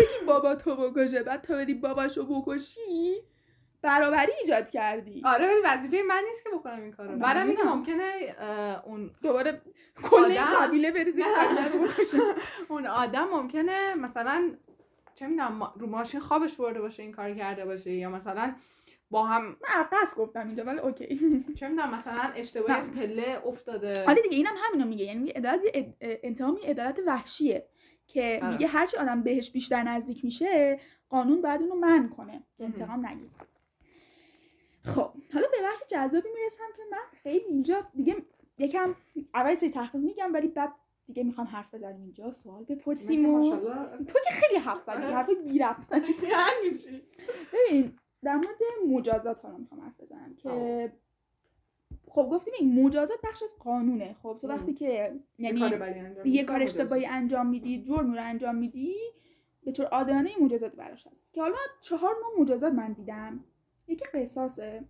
یکی 0.01 0.25
بابا 0.27 0.55
تو 0.55 0.75
بکشه 0.75 1.23
بعد 1.23 1.41
تو 1.41 1.53
بری 1.53 1.73
باباشو 1.73 2.25
بکشی. 2.41 3.15
برابری 3.83 4.31
ایجاد 4.41 4.69
کردی. 4.69 5.21
آره 5.25 5.47
ولی 5.47 5.61
وظیفه 5.65 6.01
من 6.07 6.21
نیست 6.27 6.43
که 6.43 6.49
بکنم 6.49 6.81
این 6.81 6.91
کارو. 6.91 7.17
بعدم 7.17 7.39
اینکه 7.47 7.61
می‌دونم. 7.63 7.77
ممکنه 7.77 8.35
اون 8.85 9.11
دوباره 9.21 9.61
کل 10.03 10.23
این 10.25 10.41
قبیله 10.61 10.91
بکشه 10.91 12.17
اون 12.69 12.85
آدم 12.87 13.27
ممکنه 13.31 13.95
مثلا 13.95 14.51
چه 15.15 15.27
می‌دونم 15.27 15.71
رو 15.75 15.87
ماشین 15.87 16.19
خوابش 16.19 16.57
برده 16.57 16.81
باشه 16.81 17.03
این 17.03 17.11
کار 17.11 17.33
کرده 17.33 17.65
باشه 17.65 17.91
یا 17.91 18.09
مثلا 18.09 18.55
با 19.11 19.25
هم 19.25 19.55
عقص 19.67 20.15
گفتم 20.15 20.47
اینجا 20.47 20.63
ولی 20.63 20.79
اوکی. 20.79 21.05
چه 21.59 21.67
می‌دونم 21.67 21.91
مثلا 21.95 22.21
اشتباهی 22.35 22.81
پله 22.81 23.41
افتاده. 23.45 24.05
آره 24.05 24.21
دیگه 24.21 24.37
اینم 24.37 24.53
همینو 24.57 24.85
میگه. 24.87 25.05
یعنی 25.05 25.19
میگه 25.19 25.33
عدالت 25.35 25.61
یه 25.63 25.71
اد- 25.73 25.93
انتقام 26.23 26.57
یه 26.63 26.69
عدالت 26.69 26.99
وحشیه 27.07 27.67
که 28.07 28.39
آره. 28.43 28.51
میگه 28.51 28.67
هرچی 28.67 28.97
آدم 28.97 29.23
بهش 29.23 29.51
بیشتر 29.51 29.83
نزدیک 29.83 30.25
میشه 30.25 30.79
قانون 31.09 31.41
باید 31.41 31.61
اونو 31.61 31.75
من 31.75 32.09
کنه. 32.09 32.43
انتقام 32.59 33.05
نگیره. 33.05 33.29
خب 34.85 35.11
حالا 35.33 35.47
به 35.51 35.57
بحث 35.63 35.87
جذابی 35.89 36.29
می‌رسم 36.35 36.63
که 36.77 36.81
من 36.91 37.19
خیلی 37.23 37.45
اینجا 37.45 37.75
دیگه 37.95 38.15
یکم 38.57 38.95
اول 39.33 39.55
سری 39.55 39.69
تحقیق 39.69 40.01
میگم 40.01 40.33
ولی 40.33 40.47
بعد 40.47 40.73
دیگه 41.05 41.23
می‌خوام 41.23 41.47
حرف 41.47 41.73
بزنیم 41.73 42.01
اینجا 42.01 42.31
سوال 42.31 42.63
بپرسیم 42.63 43.25
و 43.25 43.55
تو 43.97 44.19
که 44.25 44.29
خیلی 44.29 44.59
حرف 44.59 44.79
زدی 44.79 45.03
آره. 45.03 45.15
حرف 45.15 45.29
بی 45.29 46.77
چی؟ 46.83 47.03
ببین 47.53 47.93
در 48.23 48.35
مورد 48.35 48.57
مجازات 48.87 49.45
حالا 49.45 49.57
می‌خوام 49.57 49.81
حرف 49.81 49.99
بزنم 49.99 50.35
که 50.35 50.91
خب 52.07 52.29
گفتیم 52.31 52.53
این 52.59 52.85
مجازات 52.85 53.19
بخش 53.23 53.43
از 53.43 53.55
قانونه 53.59 54.15
خب 54.23 54.37
تو. 54.41 54.47
وقتی 54.47 54.73
که 54.73 55.19
یعنی 55.37 55.59
یه 56.25 56.43
کار 56.43 56.55
مجازش. 56.57 56.79
اشتباهی 56.79 57.05
انجام 57.05 57.47
میدی 57.47 57.83
جرمی 57.83 58.15
رو 58.15 58.23
انجام 58.23 58.55
میدی 58.55 58.95
به 59.63 59.71
طور 59.71 59.85
عادلانه 59.85 60.31
مجازات 60.41 60.75
براش 60.75 61.07
هست 61.07 61.33
که 61.33 61.41
حالا 61.41 61.55
چهار 61.81 62.15
نوع 62.21 62.41
مجازات 62.41 62.73
من 62.73 62.93
دیدم 62.93 63.43
یکی 63.87 64.05
قصاصه 64.13 64.83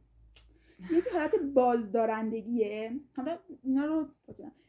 یکی 0.91 1.10
حالت 1.14 1.36
بازدارندگیه 1.36 3.00
حالا 3.18 3.38
اینا 3.64 3.86
رو. 3.86 4.08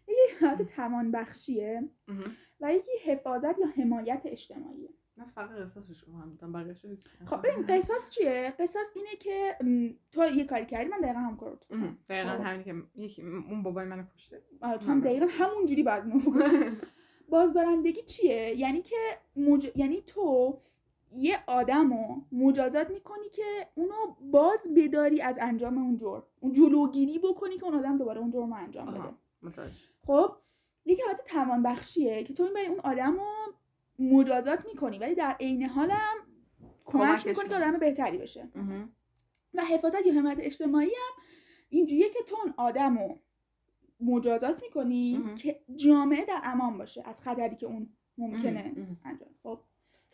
یکی 0.09 0.45
حالت 0.47 0.63
توان 0.63 1.11
بخشیه. 1.11 1.89
و 2.61 2.75
یکی 2.75 2.91
حفاظت 3.05 3.59
یا 3.59 3.67
حمایت 3.67 4.23
اجتماعیه 4.25 4.89
من 5.17 5.25
فقط 5.27 5.51
قصاصش 5.51 6.01
رو 6.01 6.13
فهمیدم 6.13 6.53
بقیه‌شو 6.53 6.89
خب 7.27 7.43
ببین 7.43 7.67
قصاص 7.67 8.11
چیه 8.11 8.55
قصاص 8.59 8.87
اینه 8.97 9.17
که 9.21 9.57
تو 10.13 10.25
یه 10.25 10.45
کاری 10.45 10.67
کردی 10.67 10.89
من 10.89 11.01
دقیقا 11.01 11.19
هم 11.19 11.37
کارو 11.37 11.59
مهم. 11.71 11.99
دقیقا 12.09 12.39
خب. 12.39 12.45
همینی 12.45 12.65
که 12.65 12.75
یکی 12.95 13.23
اون 13.23 13.63
بابای 13.63 13.87
منو 13.87 14.03
کشته 14.17 14.43
آره 14.63 14.79
تو 14.79 14.91
هم. 14.91 15.01
دقیقا 15.01 15.27
همون 15.31 15.67
جوری 15.67 15.83
باید. 15.83 16.03
بازدارندگی 17.29 18.03
چیه 18.03 18.55
یعنی 18.57 18.83
که 18.83 18.97
مج... 19.37 19.73
یعنی 19.77 20.03
تو 20.03 20.59
یه 21.17 21.39
آدم 21.47 21.93
رو 21.93 22.23
مجازات 22.33 22.91
می‌کنی 22.91 23.29
که 23.33 23.69
اونو 23.75 23.95
باز 24.33 24.69
بداری 24.77 25.21
از 25.21 25.39
انجام 25.43 25.79
اون 25.79 25.97
جرم 25.97 26.23
اون 26.41 26.53
جلوگیری 26.53 27.19
بکنی 27.19 27.57
که 27.57 27.65
اون 27.65 27.75
آدم 27.75 27.99
دوباره 27.99 28.21
اون 28.21 28.31
جرم 28.31 28.51
رو 28.51 28.57
انجام 28.57 28.87
بده 28.87 29.15
متوجه. 29.43 29.73
خب 30.07 30.37
یک 30.87 31.01
حالت 31.07 31.25
توان 31.25 31.63
بخشیه 31.63 32.25
که 32.25 32.35
تو 32.35 32.45
می‌بری 32.45 32.67
اون 32.67 32.81
آدم 32.81 33.15
رو 33.15 33.55
مجازات 33.99 34.67
می‌کنی 34.67 34.99
ولی 34.99 35.15
در 35.15 35.37
عین 35.41 35.63
حالم 35.63 36.15
کمک 36.85 37.27
می‌کنی 37.27 37.49
که. 37.49 37.57
آدم 37.57 37.79
بهتری 37.79 38.19
بشه 38.19 38.49
مثلا. 38.55 38.89
و 39.55 39.65
حفاظت 39.65 40.07
یا 40.07 40.13
حمایت 40.13 40.39
اجتماعی 40.41 40.87
هم 40.89 41.23
اینجوریه 41.69 42.11
که 42.11 42.19
تو 42.27 42.37
اون 42.45 42.55
آدم 42.57 42.99
رو 42.99 43.19
مجازات 44.01 44.63
می‌کنی. 44.63 45.35
که 45.37 45.61
جامعه 45.77 46.25
در 46.25 46.41
امان 46.45 46.79
باشه 46.79 47.03
از 47.05 47.23
خطری 47.23 47.57
که 47.57 47.67
اون 47.67 47.89
ممکنه. 48.19 48.73
انجام 49.05 49.29
خب 49.43 49.61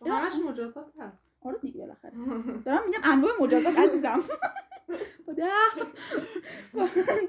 همش 0.07 0.33
مجازات 0.49 0.93
هست. 0.99 1.31
آره 1.41 1.59
دیگه 1.59 1.81
بالاخره. 1.81 2.13
دارم 2.65 2.85
میگم 2.87 3.01
انواع 3.05 3.33
مجازات 3.41 3.79
عزیزم. 3.79 4.21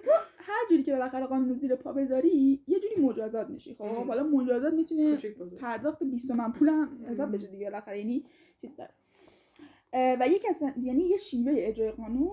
تو 0.04 0.12
هر 0.38 0.62
جوری 0.70 0.84
که 0.84 0.92
بالاخره 0.92 1.26
قانون 1.26 1.54
زیر 1.54 1.76
پا 1.76 1.94
بذاری 1.94 2.64
یه 2.68 2.80
جوری 2.80 2.96
مجازات 2.96 3.50
میشی. 3.50 3.76
خب. 3.76 3.84
حالا 3.84 4.24
مجازات 4.24 4.74
می‌تونه 4.74 5.18
پرداخت 5.60 6.04
20 6.04 6.28
تومن 6.28 6.52
پولم 6.52 7.06
حساب 7.10 7.36
بشه 7.36 7.48
دیگه 7.48 7.66
بالاخره. 7.66 8.00
یعنی 8.00 8.26
چیز 8.62 8.76
داره. 8.76 8.94
و 9.94 10.28
یک 10.28 10.46
اصلا 10.50 10.74
یعنی 10.78 11.04
یه 11.04 11.18
شیوه 11.18 11.54
اجرای 11.56 11.92
قانون 11.92 12.32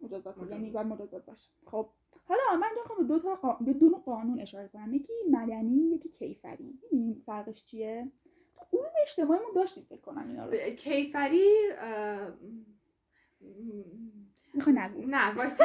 مجازات. 0.00 0.34
یعنی 0.50 0.70
باید 0.70 0.86
مجازات 0.86 1.26
باشه. 1.26 1.50
خب 1.66 1.88
حالا 2.24 2.42
من 2.60 2.68
می‌خوام 2.76 2.98
به 2.98 3.04
دو 3.04 3.18
تا. 3.18 3.58
به 3.60 3.72
دو 3.72 3.88
قانون 3.88 4.40
اشاره 4.40 4.68
کنم. 4.68 4.94
یکی 4.94 5.12
مدنی 5.30 5.94
یکی 5.94 6.08
کیفری. 6.08 6.80
فرقش 7.26 7.66
چیه؟ 7.66 8.12
علوم 8.72 8.84
اجتماعیمون 9.02 9.50
داشتیم 9.54 9.84
فکر 9.84 10.00
کنم 10.00 10.28
اینا 10.28 10.44
رو. 10.44 10.50
به- 10.50 10.70
کیفری 10.70 11.48
اه، 11.78 12.32
می‌خوای 14.54 14.76
نگو. 14.78 15.06
نه 15.06 15.34
وایسا. 15.34 15.64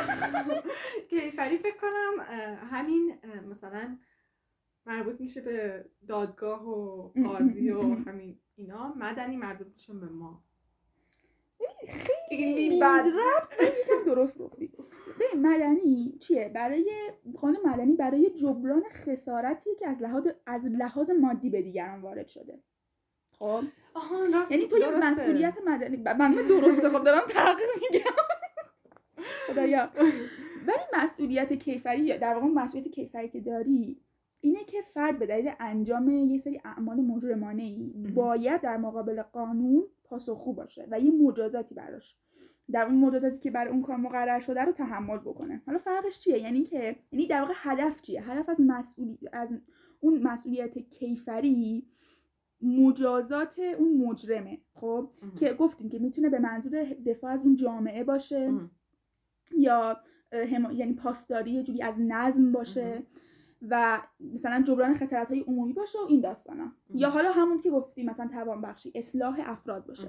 کیفری 1.10 1.58
فکر 1.58 1.78
کنم 1.78 2.24
همین 2.72 3.18
مثلا 3.50 3.98
مربوط 4.86 5.22
میشه 5.22 5.42
به 5.42 5.86
دادگاه 6.08 6.68
و 6.70 7.08
قاضی 7.24 7.72
و 7.72 7.82
همین 8.08 8.40
اینا. 8.56 8.94
مدنی 8.98 9.38
مربوط 9.38 9.68
میشه 9.74 9.94
به 9.94 10.06
ما. 10.06 10.44
خیلی 12.30 12.80
بد. 12.80 12.86
ربط 13.08 13.54
یکم 13.64 14.06
درست 14.06 14.38
گفتی. 14.38 14.68
ببین 15.20 15.48
مدنی 15.48 16.18
چیه؟ 16.22 16.52
برای 16.56 17.12
قانون 17.42 17.60
مدنی 17.66 17.96
برای 17.96 18.30
جبران 18.30 18.84
خسارتی 18.94 19.70
که 19.80 19.88
از 19.88 20.02
لحاظ 20.02 20.28
از 20.46 20.66
لحاظ 20.66 21.12
مادی 21.12 21.50
به 21.50 21.62
دیگران 21.62 22.02
وارد 22.02 22.28
شده. 22.28 22.60
خب. 23.42 23.64
آها 23.94 24.26
راست 24.34 24.52
یعنی 24.52 24.68
تو 24.68 24.78
یه. 24.78 24.90
مسئولیت 24.92 25.54
مدنی. 25.68 25.98
من 25.98 26.32
درسته. 26.32 26.90
خب 26.90 27.04
دارم 27.04 27.22
تحقیق 27.30 27.68
میگم. 27.82 28.12
خدایا. 29.48 29.90
ولی 30.68 31.04
مسئولیت 31.04 31.54
کیفری 31.54 32.18
در 32.18 32.34
واقع 32.34 32.48
مسئولیت 32.48 32.92
کیفری 32.92 33.30
که 33.30 33.40
داری 33.40 34.02
اینه 34.42 34.64
که 34.64 34.82
فرد 34.82 35.20
به 35.20 35.26
دلیل 35.26 35.52
انجام 35.60 36.10
یه 36.10 36.38
سری 36.38 36.62
اعمال 36.66 36.98
مجرمانه 36.98 37.64
ای. 37.64 37.94
باید 38.16 38.62
در 38.62 38.78
مقابل 38.78 39.22
قانون 39.22 39.84
پاسخگو 40.04 40.54
باشه 40.54 40.88
و 40.92 41.00
یه 41.00 41.12
مجازاتی 41.12 41.76
براش 41.76 42.18
در 42.72 42.86
اون 42.86 42.96
مجازاتی 42.96 43.40
که 43.40 43.52
برای 43.52 43.72
اون 43.72 43.82
کار 43.82 43.96
مقرر 43.96 44.40
شده 44.40 44.62
رو 44.62 44.72
تحمل 44.72 45.18
بکنه. 45.18 45.62
حالا 45.66 45.78
فرقش 45.78 46.20
چیه؟ 46.20 46.40
یعنی 46.40 46.64
که 46.64 46.96
یعنی 47.12 47.28
در 47.28 47.42
واقع 47.42 47.54
هدف 47.58 48.02
چیه؟ 48.02 48.22
هدف 48.22 48.50
از 48.50 48.62
مسئولی 48.62 49.18
از 49.34 49.54
اون 50.00 50.22
مسئولیت 50.24 50.78
کیفری 50.78 51.88
مجازات 52.62 53.60
اون 53.60 53.98
مجرمه 53.98 54.58
خب. 54.74 55.10
که 55.40 55.54
گفتیم 55.54 55.90
که 55.90 56.00
می‌تونه 56.00 56.30
به 56.30 56.40
منظور 56.40 56.84
دفاع 56.84 57.32
از 57.32 57.42
اون 57.44 57.56
جامعه 57.56 58.04
باشه. 58.04 58.48
یا 59.58 59.98
حما- 60.32 60.72
یعنی 60.72 60.94
پاسداری 60.94 61.52
یه 61.52 61.64
جوری 61.64 61.82
از 61.82 62.02
نظم 62.02 62.52
باشه 62.52 63.04
و 63.70 64.02
مثلا 64.34 64.64
جبران 64.68 64.94
خسارت 64.94 65.28
های 65.28 65.40
عمومی 65.40 65.74
باشه 65.74 66.00
و 66.00 66.06
این 66.10 66.22
داستانا 66.22 66.72
یا 66.94 67.10
حالا 67.10 67.32
همون 67.32 67.60
که 67.60 67.72
گفتیم 67.72 68.10
مثلا 68.10 68.28
توان 68.28 68.62
بخشی 68.62 68.92
اصلاح 68.96 69.40
افراد 69.46 69.86
باشه. 69.86 70.08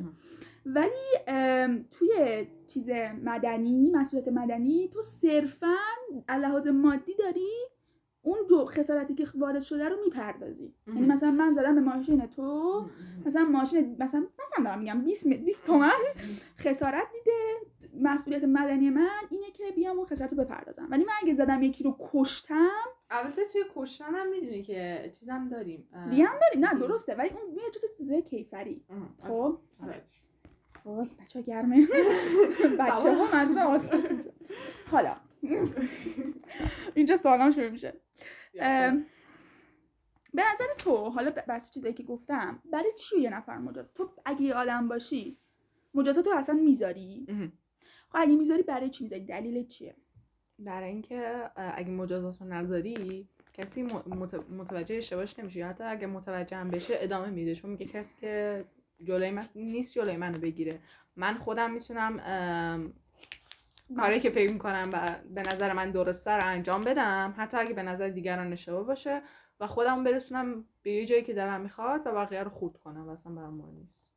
ولی 0.66 1.18
توی 1.90 2.46
چیز 2.66 2.90
مدنی 3.24 3.90
مسئولیت 3.90 4.28
مدنی 4.28 4.88
تو 4.88 5.03
صرفا 5.03 5.74
لحاظ 6.28 6.66
مادی 6.66 7.14
داری 7.18 7.50
اون 8.22 8.38
جو 8.50 8.64
خسارتی 8.64 9.14
که 9.14 9.26
وارد 9.34 9.62
شده 9.62 9.88
رو 9.88 9.96
می‌پردازی. 10.04 10.74
یعنی. 10.86 11.00
مثلا 11.06 11.30
من 11.30 11.52
زدم 11.52 11.74
به 11.74 11.80
ماشین 11.80 12.26
تو 12.26 12.86
مثلا 13.26 13.44
ماشین 13.44 13.96
مثلا 13.98 14.20
مثلا 14.20 14.64
دارم 14.64 14.78
میگم 14.78 15.00
20 15.04 15.26
م- 15.26 15.30
20 15.44 15.64
تومن 15.66 15.90
خسارت 16.58 17.06
دیده. 17.12 17.72
مسئولیت 18.00 18.44
مدنی 18.44 18.90
من 18.90 19.08
اینه 19.30 19.50
که 19.50 19.64
بیام 19.76 19.96
اون 19.96 20.06
خسارت 20.06 20.32
رو 20.32 20.44
بپردازم. 20.44 20.88
ولی 20.90 21.04
من 21.04 21.12
اگه 21.22 21.34
زدم 21.34 21.62
یکی 21.62 21.84
رو 21.84 21.96
کشتم 22.12 22.68
البته 23.10 23.44
توی 23.44 23.64
کشتن 23.74 24.14
هم 24.14 24.28
می‌دونی 24.30 24.62
که 24.62 25.10
چیزم 25.20 25.48
داریم. 25.48 25.88
دیگه 26.10 26.24
هم 26.24 26.34
داریم. 26.40 26.64
نه. 26.68 26.78
درسته. 26.88 27.14
ولی 27.14 27.28
اون 27.28 27.54
میاد 27.54 27.70
جز 27.72 27.84
چیزای 27.98 28.22
کیفری. 28.22 28.82
مهم. 28.90 29.08
خب. 29.28 29.58
آره. 29.82 30.02
وای 30.84 31.06
بچه 31.20 31.42
گرمه. 31.42 31.86
بچه 32.78 33.14
ها 33.14 33.26
منظور 33.36 33.58
آساس 33.62 34.10
میشه 34.10 34.32
حالا 34.90 35.16
اینجا 36.95 37.16
سالان 37.16 37.51
شروع 37.51 37.68
میشه. 37.68 37.93
به 40.34 40.43
نظر 40.53 40.64
تو 40.78 40.97
حالا 40.97 41.30
ب- 41.30 41.47
بر 41.47 41.55
اساس 41.57 41.70
چیزایی 41.70 41.95
که 41.95 42.03
گفتم 42.03 42.62
برای 42.72 42.93
چی 42.99 43.20
یه 43.20 43.30
نفر 43.30 43.59
مجاز؟ 43.59 43.88
تو 43.95 44.11
اگه 44.24 44.43
یه 44.43 44.55
آدم 44.55 44.88
باشی 44.88 45.38
مجازات 45.95 46.24
تو 46.24 46.30
اصلا 46.36 46.55
می‌ذاری. 46.55 47.26
خب 48.09 48.18
اگه 48.18 48.36
می‌ذاری 48.36 48.62
برای 48.62 48.90
چی 48.90 49.05
می‌ذاری؟ 49.05 49.24
دلیل 49.24 49.66
چیه؟ 49.66 49.97
برای 50.59 50.90
اینکه 50.90 51.51
اگه 51.57 51.90
مجازات 51.90 52.40
رو 52.43 52.47
نذاری 52.49 53.28
کسی 53.53 53.82
متوجه 54.51 54.97
اشتباهش 54.97 55.38
نمیشه. 55.38 55.59
یا 55.61 55.68
حتی 55.68 55.84
اگه 55.84 56.07
متوجه 56.07 56.57
هم 56.57 56.70
بشه 56.70 56.95
ادامه 56.97 57.30
میده. 57.30 57.55
چون 57.55 57.70
میگه 57.70 57.86
کسی 57.86 58.14
که 58.20 58.64
جلوی 59.03 59.30
من 59.30 59.45
نیست 59.55 59.93
جلوی 59.93 60.16
منو 60.16 60.38
بگیره. 60.38 60.80
من 61.16 61.34
خودم 61.34 61.70
می‌تونم 61.70 62.20
کاری 63.97 64.20
که 64.20 64.30
فکر 64.30 64.53
می‌کنم 64.53 64.90
و 64.93 65.16
به 65.34 65.40
نظر 65.40 65.72
من 65.72 65.90
درسته 65.90 66.30
رو 66.30 66.47
انجام 66.47 66.80
بدم. 66.80 67.34
حتی 67.36 67.57
اگه 67.57 67.74
به 67.74 67.82
نظر 67.82 68.09
دیگران 68.09 68.53
اشتباه 68.53 68.86
باشه 68.86 69.22
و 69.61 69.66
خودم 69.66 70.05
برسونم 70.05 70.64
به 70.82 70.93
یه 70.93 71.07
جایی 71.07 71.22
که 71.22 71.34
دلم 71.34 71.61
می‌خواد 71.61 72.03
و 72.05 72.12
بقیه 72.12 72.43
رو 72.43 72.51
خورد 72.51 72.76
کنم 72.76 73.09
و 73.09 73.11
اصلا 73.11 73.32
برام 73.32 73.55
مهم 73.55 73.74
نیست. 73.76 74.12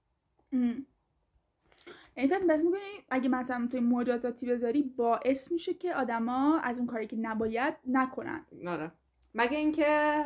یعنی 2.17 2.30
فکر 2.30 2.45
بس 2.49 2.63
می‌کنی 2.63 2.82
اگه 3.09 3.30
مثلا 3.30 3.67
توی 3.71 3.80
مجازاتی 3.80 4.47
بذاری 4.47 4.84
باعث 4.84 5.51
میشه 5.51 5.73
که 5.73 5.95
آدما 5.95 6.59
از 6.59 6.80
اون 6.80 6.88
کاری 6.88 7.07
که 7.07 7.15
نباید 7.15 7.73
نکنن. 7.88 8.45
آره. 8.67 8.91
مگه 9.34 9.57
اینکه 9.57 10.23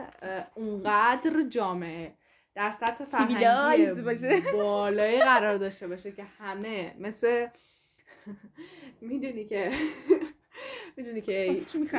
اونقدر 0.55 1.41
جامعه 1.41 2.13
در 2.55 2.71
سطح 2.71 3.03
فرهنگی. 3.03 3.35
بالایی 4.53 5.19
قرار 5.19 5.57
داشته 5.57 5.87
باشه 5.87 6.11
که 6.11 6.23
همه 6.23 6.95
مثل 6.99 7.47
می‌دونی 9.01 9.45
که 9.45 9.71
می‌دونی 10.97 11.21
که؟ 11.21 11.55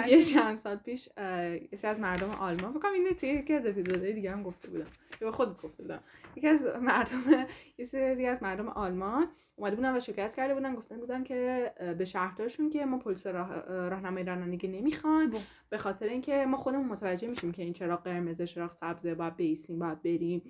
یه 0.08 0.22
چند 0.22 0.56
سال 0.56 0.76
پیش 0.76 1.08
یه 1.16 1.78
از 1.82 2.00
مردم 2.00 2.30
آلمان 2.30 2.72
فکر 2.72 2.88
اینو 2.88 3.12
توی 3.12 3.28
یکی 3.28 3.52
از 3.52 3.66
اپیزودهای 3.66 4.12
دیگه 4.12 4.30
هم 4.30 4.42
گفته 4.42 4.68
بودم 4.68 4.86
یا 5.20 5.30
به 5.30 5.32
خودت 5.32 5.60
گفته 5.62 5.82
بودم 5.82 6.02
یکی 6.36 6.46
از 6.46 6.66
مردم 6.82 7.46
یه 7.78 7.84
سری 7.84 8.26
از 8.26 8.42
مردم 8.42 8.68
آلمان 8.68 9.28
اومده 9.60 9.76
بودن 9.76 9.96
و 9.96 10.00
شکایت 10.00 10.34
کرده 10.34 10.54
بودن 10.54 10.74
گفتن 10.74 10.96
بودن 10.96 11.24
که 11.24 11.72
به 11.98 12.04
شهردارشون 12.04 12.70
که 12.70 12.86
ما 12.86 12.98
پلیس 12.98 13.26
راه 13.26 13.60
راهنمای 13.88 14.24
رانندگی 14.24 14.68
نمی‌خوایم. 14.68 15.30
به 15.70 15.78
خاطر 15.78 16.06
اینکه 16.06 16.46
ما 16.46 16.56
خودمون 16.56 16.86
متوجه 16.86 17.28
میشیم 17.28 17.52
که 17.52 17.62
این 17.62 17.72
چراغ 17.72 18.02
قرمز 18.02 18.42
چراغ 18.42 18.70
سبزه 18.70 19.14
باید 19.14 19.36
بیسیم 19.36 19.78
باید 19.78 20.02
بریم. 20.02 20.42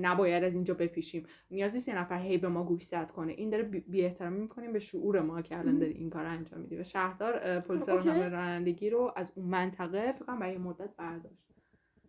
نباید 0.00 0.44
از 0.44 0.54
اینجا 0.54 0.74
بپیشیم. 0.74 1.26
نیاز 1.50 1.74
نیست 1.74 1.88
یه 1.88 1.98
نفر 1.98 2.18
هی 2.18 2.38
به 2.38 2.48
ما 2.48 2.64
گوشزد 2.64 3.10
کنه. 3.10 3.32
این 3.32 3.50
داره 3.50 3.62
بی 3.62 4.02
احترامی 4.02 4.40
می‌کنیم 4.40 4.72
به 4.72 4.78
شعور 4.78 5.20
ما 5.20 5.42
که 5.42 5.58
الان 5.58 5.78
داری 5.78 5.92
این 5.92 6.10
کار 6.10 6.26
انجام 6.26 6.60
میدی. 6.60 6.76
و 6.76 6.84
شهردار 6.84 7.60
پلیس. 7.60 7.88
راهنمای 7.88 8.30
رانندگی 8.30 8.90
رو 8.90 9.12
از 9.16 9.32
اون 9.34 9.46
منطقه 9.46 10.12
فکر 10.12 10.36
برای 10.36 10.58
مدت 10.58 10.90
برداشت. 10.96 11.48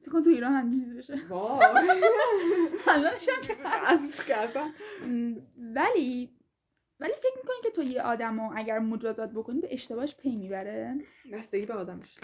فکر 0.01 0.11
کن 0.11 0.23
تو 0.23 0.29
ایران 0.29 0.95
بشه. 0.97 1.13
وای. 1.29 1.59
هم 2.87 3.03
که 3.43 3.55
هست. 3.65 4.19
از 4.19 4.25
که 4.25 4.37
اصلا. 4.37 4.71
م، 5.07 5.35
ولی 5.75 6.38
ولی 6.99 7.13
فکر 7.13 7.37
می‌کنی 7.37 7.57
که 7.63 7.69
تو 7.69 7.83
یه 7.83 8.01
آدم 8.01 8.41
رو 8.41 8.51
اگر 8.55 8.79
مجازات 8.79 9.31
بکنی 9.31 9.59
به 9.59 9.73
اشتباهش 9.73 10.15
پی 10.15 10.35
می‌بره؟ 10.35 10.95
بستگی 11.33 11.65
به 11.65 11.73
آدمش. 11.73 12.19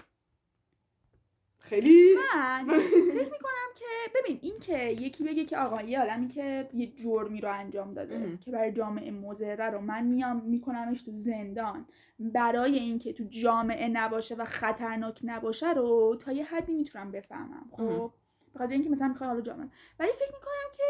خیلی 1.60 2.16
من 2.16 2.80
فکر 2.80 3.32
می‌کنم 3.32 3.72
که 3.76 3.86
ببین 4.16 4.40
این 4.42 4.60
که 4.60 4.90
یکی 4.90 5.24
بگه 5.24 5.46
که 5.46 5.58
آقا 5.58 5.82
یه 5.82 6.02
آدمی 6.02 6.28
که 6.28 6.70
یه 6.74 6.88
جرمی 6.88 7.42
رو 7.42 7.54
انجام 7.54 7.94
داده 7.94 8.18
مهم. 8.18 8.38
که 8.38 8.52
برای 8.52 8.72
جامعه 8.72 9.12
مضره 9.12 9.70
رو 9.70 9.82
من 9.82 10.04
میام 10.04 10.42
میکنمش 10.46 11.02
تو 11.02 11.12
زندان. 11.12 11.86
برای 12.20 12.80
اینکه 12.80 13.14
تو 13.14 13.24
جامعه 13.24 13.88
نباشه 13.88 14.36
و 14.36 14.46
خطرناک 14.46 15.20
نباشه 15.24 15.74
رو 15.74 16.18
تا 16.20 16.32
یه 16.32 16.46
حدی 16.46 16.74
می‌تونم 16.74 17.12
بفهمم. 17.12 17.70
خب؟ 17.72 18.12
به 18.54 18.60
خاطر 18.60 18.74
اینکه 18.74 18.90
مثلا 18.90 19.08
می‌خواد 19.08 19.30
حالا 19.30 19.42
جامعه. 19.42 19.70
ولی 20.00 20.12
فکر 20.12 20.34
می‌کنم 20.34 20.72
که 20.78 20.84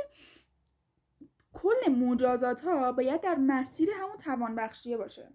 کل 1.56 1.92
مجازات 1.92 2.62
ها 2.62 2.92
باید 2.92 3.22
در 3.22 3.36
مسیر 3.36 3.90
همون 4.02 4.18
توان 4.18 4.56
بخشیه 4.56 4.98
باشه 4.98 5.30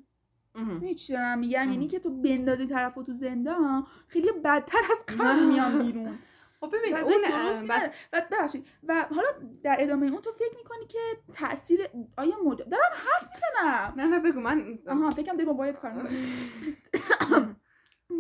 مهم. 0.55 0.67
می‌دونی 0.67 0.95
چی 0.95 1.13
دارم 1.13 1.39
میگم. 1.39 1.71
یعنی 1.71 1.89
که 1.89 1.99
تو 1.99 2.11
بندازی 2.11 2.67
طرف 2.67 2.95
تو 2.95 3.15
زندان 3.15 3.87
خیلی 4.09 4.33
بدتر 4.45 4.79
از 4.91 5.17
قبل 5.17 5.47
میان 5.47 5.83
بیرون 5.83 6.19
خب 6.61 6.75
ببین 6.77 6.97
اون 6.97 7.69
بس. 7.69 7.91
و 8.13 8.23
ببخشید 8.31 8.67
و 8.83 9.07
حالا 9.15 9.29
در 9.63 9.77
ادامه 9.81 10.07
اون 10.07 10.21
تو 10.21 10.33
فکر 10.33 10.57
می‌کنی 10.57 10.87
که 10.87 10.99
تاثیر 11.33 11.89
آیا 12.17 12.37
مج... 12.45 12.59
دارم 12.59 12.93
حرف 12.93 13.29
می‌زنم 13.35 13.95
نه 13.97 14.07
نه 14.07 14.19
بگو 14.19 14.41
من 14.41 14.79
آها 14.89 15.11
فکرم 15.11 15.35
داری 15.35 15.47
با 15.47 15.53
باید 15.53 15.77
کار. 15.77 16.11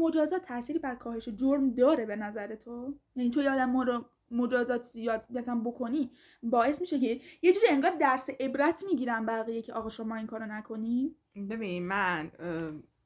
مجازات 0.01 0.42
تأثیری 0.42 0.78
بر 0.78 0.94
کاهش 0.94 1.28
جرم 1.28 1.74
داره 1.74 2.07
به 2.07 2.16
نظر 2.16 2.55
تو 2.55 2.94
یعنی 3.16 3.30
تو 3.30 3.42
یادم 3.42 3.70
ما 3.70 3.82
رو 3.82 4.05
مجازات 4.31 4.83
زیاد 4.83 5.24
مثلا 5.31 5.61
بکنی 5.64 6.11
باعث 6.43 6.81
میشه 6.81 7.01
که 7.01 7.20
یه 7.43 7.53
جوری 7.53 7.66
انگار 7.70 7.91
درس 7.91 8.31
عبرت 8.41 8.85
می‌گیرن 8.91 9.26
بقیه 9.26 9.62
که 9.62 9.72
آقا 9.72 9.89
شما 9.89 10.16
این 10.16 10.26
کارو 10.26 10.47
نکنی. 10.47 11.16
ببین 11.51 11.87
من 11.87 12.31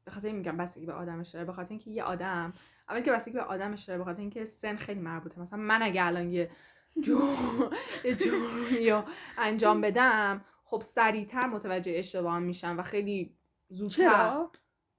به 0.05 0.11
خاطر 0.11 0.33
میگم 0.33 0.57
بستگی 0.57 0.87
به 0.87 0.93
آدمش 0.93 1.31
داره 1.31 1.45
به 1.45 1.53
خاطر 1.53 1.71
اینکه 1.71 1.91
یه 1.91 2.03
آدم 2.03 2.53
اول 2.89 3.01
که 3.01 3.13
بستگی 3.13 3.35
به 3.35 3.43
آدمش 3.43 3.85
داره 3.85 3.99
به 3.99 4.05
خاطر 4.05 4.21
اینکه 4.21 4.45
سن 4.45 4.77
خیلی 4.77 5.01
مربوطه. 5.01 5.41
مثلا 5.41 5.59
من 5.59 5.83
اگه 5.83 6.05
الان 6.05 6.31
یه 6.31 6.51
جرمی 8.05 8.91
رو 8.91 9.03
انجام 9.39 9.81
بدم 9.81 10.45
خب 10.65 10.81
سریعتر 10.81 11.47
متوجه 11.47 11.93
اشتباهم 11.97 12.43
میشم 12.43 12.79
و 12.79 12.83
خیلی 12.83 13.37
زودتر. 13.69 13.97
چرا؟ 13.97 14.51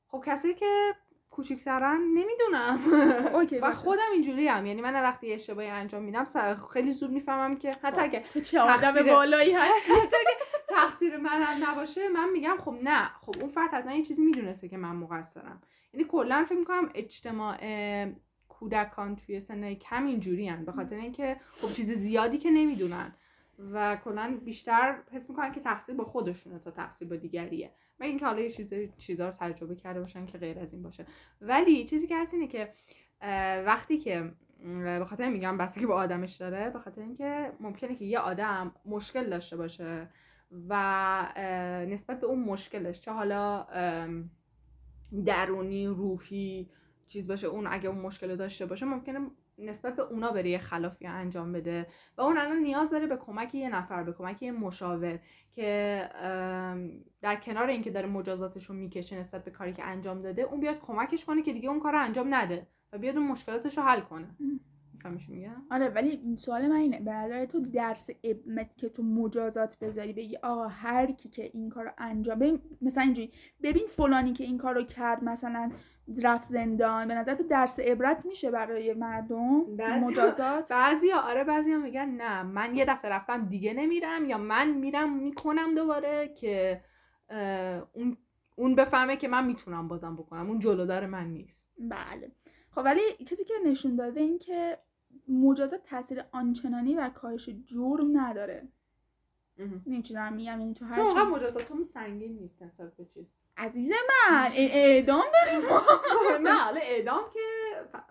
خب 0.08 0.24
کسی 0.26 0.54
که 0.54 0.94
کوچیکترن 1.36 2.02
نمی‌دونم. 2.02 2.80
اوکی، 3.36 3.58
و. 3.60 3.72
خودم 3.72 4.12
اینجوری 4.14 4.48
هم 4.48 4.66
یعنی 4.66 4.82
من 4.82 4.94
وقتی 4.94 5.34
اشتباهی 5.34 5.70
انجام 5.70 6.04
میدم 6.04 6.26
سر- 6.26 6.56
خیلی 6.74 6.92
زود 6.92 7.12
می‌فهمم 7.12 7.56
که 7.56 7.72
حتی 7.84 8.02
اگه 8.02 8.20
تو 8.20 8.42
چه 8.42 8.60
آدم 8.60 9.04
بالایی 9.04 9.54
هست 9.60 9.74
تقصیر 10.70 11.18
منم 11.18 11.70
نباشه 11.70 12.10
من 12.10 12.30
میگم 12.30 12.58
خب 12.66 12.76
نه. 12.84 13.10
خب 13.22 13.36
اون 13.40 13.48
فرد 13.48 13.70
حتما 13.74 13.94
یه 13.94 14.04
چیزی 14.04 14.22
می‌دونسته 14.22 14.70
که 14.70 14.78
من 14.78 14.96
مقصرم. 14.96 15.62
یعنی 15.94 16.06
کلا 16.10 16.44
فکر 16.50 16.58
می‌کنم 16.58 16.90
اجتماع 16.96 17.58
کودکان 18.50 19.16
توی 19.16 19.40
سن 19.40 19.74
کم 19.74 20.06
اینجوری 20.06 20.52
به 20.66 20.72
خاطر 20.72 20.96
اینکه 20.96 21.38
خب 21.62 21.72
چیز 21.72 21.92
زیادی 21.92 22.38
که 22.38 22.52
نمی‌دونن. 22.52 23.16
و 23.60 23.96
کلا 23.96 24.40
بیشتر 24.46 24.98
حس 25.12 25.30
می‌کنن 25.30 25.52
که 25.52 25.60
تقصیر 25.60 25.96
با 25.96 26.04
خودشونه 26.04 26.60
تا 26.60 26.72
تقصیر 26.72 27.08
با 27.08 27.16
دیگریه. 27.16 27.72
و 28.00 28.04
اینکه 28.04 28.26
حالا 28.26 28.42
یه 28.42 28.50
چیز 28.50 28.74
چیزا 28.98 29.26
رو 29.26 29.32
تجربه 29.32 29.76
کرده 29.76 30.00
باشن 30.00 30.26
که 30.26 30.38
غیر 30.38 30.60
از 30.60 30.74
این 30.74 30.84
باشه. 30.84 31.06
ولی 31.42 31.86
چیزی 31.86 32.08
که 32.08 32.18
هست 32.18 32.34
اینه 32.34 32.48
که 32.48 32.74
وقتی 33.66 33.98
که 33.98 34.32
به 34.60 35.06
خاطر 35.08 35.30
میگم 35.30 35.58
بستگی 35.58 35.86
به 35.86 35.94
آدمش 35.94 36.36
داره 36.36 36.70
به 36.70 36.80
خاطر 36.80 37.02
اینکه 37.02 37.52
ممکنه 37.60 37.96
که 37.96 38.06
یه 38.06 38.20
آدم 38.20 38.76
مشکل 38.86 39.30
داشته 39.30 39.58
باشه 39.58 40.10
و 40.70 41.86
نسبت 41.90 42.20
به 42.20 42.28
اون 42.28 42.40
مشکلش 42.40 43.00
چه 43.00 43.12
حالا 43.12 43.68
درونی 45.26 45.88
روحی 45.88 46.70
چیز 47.08 47.28
باشه 47.28 47.48
اون 47.48 47.68
اگه 47.68 47.90
اون 47.90 48.00
مشکل 48.00 48.36
داشته 48.36 48.66
باشه 48.66 48.86
ممکنه 48.86 49.20
نسبت 49.58 49.96
به 49.96 50.02
اونا 50.02 50.32
بره 50.32 50.50
یه 50.50 50.58
خلافی 50.58 51.08
انجام 51.08 51.52
بده. 51.52 51.88
و 52.18 52.22
اون 52.22 52.38
الان 52.38 52.58
نیاز 52.58 52.92
داره 52.92 53.08
به 53.08 53.18
کمک 53.18 53.56
یه 53.56 53.70
نفر 53.70 54.04
به 54.04 54.14
کمک 54.14 54.44
یه 54.44 54.52
مشاور 54.52 55.20
که 55.52 56.02
در 57.22 57.36
کنار 57.36 57.68
اینکه 57.68 57.92
داره 57.92 58.08
مجازاتش 58.08 58.66
رو 58.66 58.76
می‌کشه 58.76 59.20
نسبت 59.20 59.44
به 59.44 59.52
کاری 59.52 59.74
که 59.74 59.84
انجام 59.84 60.22
داده 60.22 60.42
اون 60.42 60.60
بیاد 60.60 60.80
کمکش 60.80 61.26
کنه 61.26 61.42
که 61.42 61.54
دیگه 61.54 61.70
اون 61.70 61.80
کار 61.80 61.92
رو 61.92 62.04
انجام 62.04 62.36
نده 62.36 62.68
و 62.94 62.98
بیاد 62.98 63.18
اون 63.18 63.28
مشکلاتش 63.28 63.78
رو 63.78 63.84
حل 63.84 64.00
کنه. 64.00 64.28
ام. 64.40 64.60
می‌فهمی 64.94 65.20
چی 65.20 65.32
میگم؟ 65.32 65.66
آره 65.72 65.90
ولی 65.90 66.36
سوال 66.38 66.68
من 66.68 66.76
اینه 66.76 67.00
به 67.00 67.12
نظر 67.12 67.46
تو 67.46 67.60
درس 67.60 68.10
ابنت 68.24 68.78
که 68.78 68.90
تو 68.90 69.04
مجازات 69.04 69.78
بذاری 69.82 70.14
بگی 70.14 70.38
آقا 70.38 70.68
هر 70.68 71.12
کی 71.12 71.30
که 71.30 71.50
این 71.54 71.70
کار 71.70 71.86
رو 71.86 71.92
انجام 71.98 72.40
ببین 72.40 72.62
مثلا 72.82 73.04
اینجوری 73.04 73.32
ببین 73.64 73.88
فلانی 73.88 74.34
که 74.34 74.44
این 74.44 74.58
کار 74.58 74.76
رو 74.76 74.84
کرد 74.84 75.24
مثلا 75.24 75.72
رفت 76.24 76.44
زندان. 76.50 77.08
به 77.08 77.14
نظر 77.14 77.36
تو 77.36 77.44
درس 77.44 77.80
عبرت 77.80 78.26
میشه 78.26 78.52
برای 78.52 78.94
مردم؟ 78.94 79.76
بعضیا- 79.76 80.08
مجازات؟ 80.08 80.72
بعضی 80.72 81.12
آره 81.12 81.44
بعضی 81.44 81.76
میگن 81.76 82.10
نه. 82.10 82.44
من 82.44 82.76
یه 82.76 82.86
دفعه 82.86 83.12
رفتم 83.12 83.46
دیگه 83.48 83.74
نمیرم 83.74 84.26
یا 84.30 84.38
من 84.38 84.70
میرم 84.72 85.14
می‌کنم 85.18 85.76
دوباره 85.76 86.28
که 86.28 86.82
اون 87.94 88.18
اون 88.56 88.76
بفهمه 88.76 89.18
که 89.18 89.28
من 89.28 89.46
می‌تونم 89.46 89.88
بازم 89.88 90.16
بکنم. 90.16 90.50
اون 90.50 90.60
جلودار 90.60 91.06
من 91.06 91.28
نیست. 91.28 91.70
بله. 91.80 92.32
خب 92.72 92.82
ولی 92.86 93.02
چیزی 93.30 93.44
که 93.46 93.54
نشون 93.66 93.96
داده 93.96 94.22
این 94.22 94.38
که 94.40 94.78
مجازات 95.28 95.84
تاثیر 95.84 96.24
آنچنانی 96.32 96.96
بر 96.96 97.10
کاهش 97.10 97.50
جرم 97.50 98.20
نداره. 98.20 98.68
می‌دونی 99.58 100.02
چی 100.02 100.14
دارم 100.14 100.34
میگم 100.34 100.60
یعنی 100.60 100.74
تو 100.74 100.86
هر 100.86 100.96
چی- 100.96 101.02
اونقدر 101.02 101.24
مجازاتمون 101.24 101.84
سنگین 101.84 102.34
نیست 102.36 102.62
نسبت 102.64 102.96
به 102.96 103.06
چیز. 103.06 103.44
عزیز 103.58 103.92
من 103.92 104.52
اعدام 104.56 105.24
داریم 105.34 105.62
نه 106.48 106.54
حالا 106.54 106.80
اعدام 106.84 107.24
که 107.34 107.40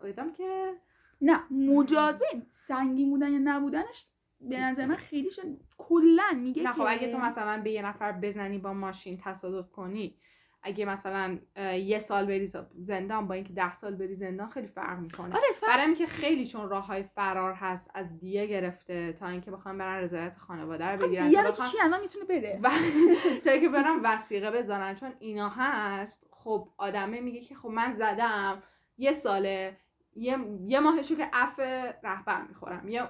اعدام 0.04 0.32
که 0.32 0.74
نه 1.20 1.52
مجاز 1.52 2.18
ببین 2.20 2.46
سنگین 2.50 3.10
بودن 3.10 3.32
یا 3.32 3.38
نبودنش 3.42 4.06
به 4.40 4.60
نظر 4.60 4.86
من 4.86 4.96
خیلی 4.96 5.30
شد. 5.30 5.42
کلا 5.78 6.24
میگه 6.36 6.62
نه 6.62 6.68
که 6.68 6.74
خب 6.74 6.84
اگه 6.88 7.08
تو 7.08 7.18
مثلا 7.18 7.62
به 7.62 7.70
یه 7.70 7.86
نفر 7.86 8.12
بزنی 8.12 8.58
با 8.58 8.72
ماشین 8.72 9.16
تصادف 9.16 9.70
کنی 9.70 10.16
اگه 10.64 10.84
مثلا 10.84 11.38
یه 11.84 11.98
سال 11.98 12.26
بری 12.26 12.48
زندان 12.78 13.26
با 13.26 13.34
اینکه 13.34 13.52
ده 13.52 13.72
سال 13.72 13.94
بری 13.94 14.14
زندان 14.14 14.48
خیلی 14.48 14.66
فرق 14.66 14.98
می‌کنه. 14.98 15.34
آره 15.34 15.44
فرق 15.54 15.68
برای 15.68 15.84
اینکه 15.84 16.06
خیلی 16.06 16.46
چون 16.46 16.68
راه 16.68 16.86
های 16.86 17.02
فرار 17.02 17.52
هست 17.52 17.90
از 17.94 18.18
دیه 18.18 18.46
گرفته 18.46 19.12
تا 19.12 19.28
اینکه 19.28 19.50
بخوام 19.50 19.78
برن 19.78 20.02
رضایت 20.02 20.36
خانواده 20.36 20.86
رو 20.86 21.06
بگیرن 21.06 21.24
دیگه 21.24 21.36
تا 21.36 21.42
رو 21.42 21.52
بخوان 21.52 21.68
کی 21.68 21.80
الان 21.80 22.00
می‌تونه 22.00 22.24
بده؟ 22.24 22.60
و 22.62 22.70
تا 23.44 23.50
اینکه 23.50 23.68
برن 23.68 24.00
وسیقه 24.04 24.50
بزنن. 24.50 24.94
چون 24.94 25.12
اینا 25.18 25.48
هست 25.48 26.26
خب 26.30 26.68
آدمه 26.78 27.20
میگه 27.20 27.40
که 27.40 27.54
خب 27.54 27.68
من 27.68 27.90
زدم 27.90 28.62
یه 28.98 29.12
ساله 29.12 29.76
یه, 30.16 30.38
یه 30.66 30.80
ماهشو 30.80 31.16
که 31.16 31.30
عف 31.32 31.58
رهبر 32.02 32.42
می‌خورم. 32.48 32.88
یه, 32.88 33.02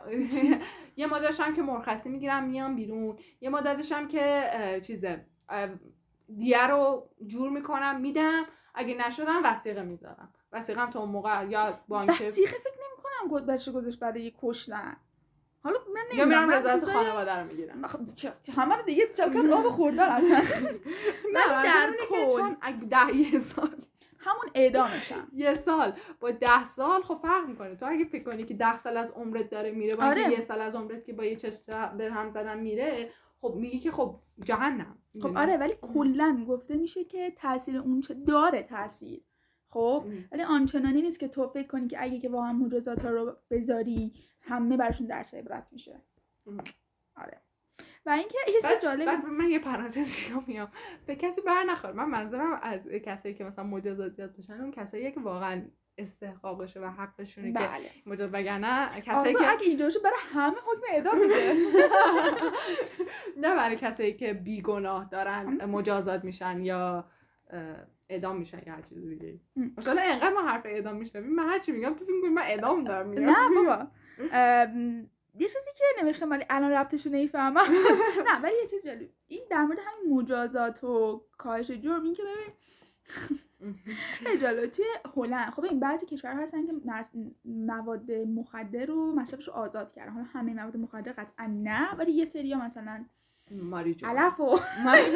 یه 0.97 1.07
مدتشم 1.07 1.55
که 1.55 1.63
مرخصی 1.63 2.09
می‌گیرم 2.09 2.45
میام 2.45 2.77
بیرون. 2.77 3.17
یه 3.41 3.51
مدتشم 3.51 4.09
که 4.09 4.51
چیزه 4.87 5.27
دیه 6.37 6.67
رو 6.67 7.09
جور 7.27 7.51
می‌کنم 7.51 8.01
میدم. 8.01 8.45
اگه 8.75 8.95
نشدم 8.95 9.41
وسیقه 9.45 9.83
می‌ذارم. 9.83 10.33
وسیقم 10.53 10.91
تا 10.91 11.01
اون 11.01 11.09
موقع 11.09 11.45
یا 11.51 11.79
بانک 11.89 12.11
وسیقه 12.11 12.53
فکر 12.59 12.71
نمی‌کنم 12.91 13.39
گد 13.39 13.47
بچه 13.47 13.73
گذاشت 13.73 13.99
برای 14.01 14.33
کشتن. 14.43 14.97
حالا 15.63 15.79
من 15.95 16.01
یا 16.19 16.25
نمی‌دونم 16.25 16.29
میرم 16.29 16.47
من 16.49 16.55
رضایت 16.55 16.81
چیزای- 16.81 16.95
خانواده 16.95 17.37
رو 17.39 17.47
می‌گیرم 17.47 17.83
همه 18.57 18.77
رو 18.77 18.83
دیگه 18.83 19.09
چقدر 19.17 19.51
آب 19.53 19.69
خوردن 19.69 20.09
اصلا 20.09 20.29
نه 21.35 21.63
در 21.65 21.93
کل- 22.11 22.37
چون 22.37 22.57
اگه 22.61 22.85
ده 22.85 23.17
یه 23.17 23.39
سال 23.39 23.77
همون 24.19 24.47
اعدامشم 24.55 25.29
یه 25.45 25.55
سال. 25.55 25.93
با 26.21 26.31
ده 26.31 26.65
سال 26.65 27.03
خب 27.03 27.15
فرق 27.15 27.47
می‌کنه. 27.49 27.75
تو 27.77 27.87
اگه 27.89 28.05
فکر 28.05 28.23
کنی 28.23 28.45
که 28.45 28.55
ده 28.55 28.77
سال 28.77 28.97
از 28.97 29.11
عمرت 29.13 29.51
داره 29.51 29.71
میره 29.73 29.97
با 29.97 30.05
آره. 30.05 30.31
یه 30.31 30.41
سال 30.41 30.61
از 30.61 30.75
عمرت 30.75 31.05
که 31.05 31.13
با 31.13 31.25
یه 31.25 31.37
چشم 31.37 31.97
به 31.97 32.11
هم 32.13 32.31
زدن 32.31 32.59
میره 32.59 33.11
خب 33.41 33.55
میگی 33.57 33.79
که 33.79 33.91
خب 33.93 34.21
جهنم. 34.45 34.99
خب؟ 35.23 35.37
آره 35.37 35.57
ولی 35.57 35.75
کلا 35.83 36.45
گفته 36.49 36.77
میشه 36.77 37.05
که 37.05 37.31
تاثیر 37.31 37.79
اون 37.79 38.01
چه 38.01 38.15
داره 38.15 38.63
تاثیر 38.63 39.25
خب. 39.69 40.05
ولی 40.33 40.43
آنچنانی 40.43 41.03
نیست 41.03 41.21
که 41.21 41.29
تو 41.29 41.49
فکر 41.49 41.67
کنی 41.67 41.87
که 41.87 42.03
اگه 42.03 42.21
که 42.21 42.29
واقعا 42.29 42.53
مجازات 42.53 43.03
ها 43.03 43.11
رو 43.11 43.37
بذاری 43.51 44.13
همه 44.41 44.77
براشون 44.77 45.07
درس 45.07 45.35
عبرت 45.35 45.73
میشه. 45.73 46.01
آره 47.17 47.41
و 48.07 48.11
اینکه 48.11 48.39
یه 48.49 48.61
چیز 48.61 48.83
جالب 48.83 49.07
بعد 49.07 49.25
من 49.27 49.51
یه 49.51 49.59
پرانتز 49.59 50.31
میام 50.47 50.69
به 51.07 51.17
کسی 51.17 51.41
بر 51.41 51.65
نخور 51.65 51.93
من 51.93 52.05
منظورم 52.05 52.59
از 52.63 52.89
کسایی 52.89 53.35
که 53.35 53.45
مثلا 53.45 53.65
مجازات 53.65 54.13
زیاد 54.13 54.37
بشن 54.37 54.61
اون 54.61 54.71
کسایی 54.71 55.13
که 55.13 55.21
واقعا 55.21 55.63
استحقاقشه 55.99 56.81
و 56.81 56.85
حقشونه 56.85 57.53
که 57.53 57.59
بله. 57.59 57.91
مجاز 58.07 58.31
وگرنه 58.33 58.89
کسایی 59.01 59.35
که 59.35 59.51
اگه 59.51 59.67
اینجا 59.67 59.89
برای 60.05 60.17
همه 60.33 60.57
حکم 60.57 60.83
اعدام 60.93 61.21
میده. 61.21 61.55
نه 63.43 63.57
برای 63.57 63.77
کسایی 63.77 64.15
که 64.15 64.35
بیگناه 64.35 65.09
دارن. 65.11 65.65
مجازات 65.65 66.25
میشن 66.25 66.65
یا 66.65 67.05
اعدام 68.09 68.37
میشن 68.37 68.63
یا 68.67 68.73
هر 68.73 68.83
چیز 68.83 68.99
دیگه. 68.99 69.41
مثلا 69.77 70.03
انقدر 70.05 70.33
ما 70.33 70.43
حرف 70.43 70.67
اعدام 70.67 70.97
میشنویم 70.97 71.35
من 71.35 71.49
هر 71.49 71.59
چی 71.59 71.73
میگم 71.73 71.95
تو 71.95 72.05
فکر 72.05 72.15
می‌کنی 72.15 72.31
من 72.31 72.43
اعدام 72.43 72.85
دارم 72.85 73.09
میگم. 73.09 73.25
نه 73.25 73.37
بابا. 73.55 73.87
یه 75.39 75.49
چیزی 75.49 75.71
که 75.77 76.05
نوشتم 76.05 76.31
ولی 76.31 76.45
الان 76.51 76.71
ربطش 76.71 77.07
رو 77.07 77.13
نمی‌فهمم. 77.13 77.61
نه 78.27 78.41
ولی 78.43 78.55
یه 78.63 78.67
چیز 78.67 78.87
جالب. 78.87 79.09
این 79.27 79.43
در 79.51 79.63
مورد 79.63 79.79
همین 79.79 80.15
مجازات 80.17 80.85
و 80.85 81.25
کاهش 81.39 81.71
جرم 81.71 82.03
این 82.03 82.15
که 82.15 82.23
ببین 82.23 82.55
جالب. 84.41 84.67
توی 84.67 84.85
هلند 85.17 85.53
خب 85.53 85.65
این 85.65 85.81
بعضی 85.81 86.07
کشورها 86.07 86.43
هستن 86.43 86.67
که 86.67 86.73
مواد 87.45 88.13
مخدر 88.13 88.87
رو 88.87 89.13
مصرفش 89.15 89.49
رو 89.49 89.55
آزاد 89.55 89.93
کردن. 89.93 90.13
حالا 90.13 90.25
همه 90.33 90.55
مواد 90.55 90.77
مخدر 90.77 91.13
قطعا 91.13 91.47
نه 91.47 91.95
ولی 91.95 92.13
یه 92.13 92.25
سری 92.25 92.55
مثلا 92.55 93.05
ماری 93.51 93.95
جون 93.95 94.11
علف 94.11 94.41
و 94.41 94.59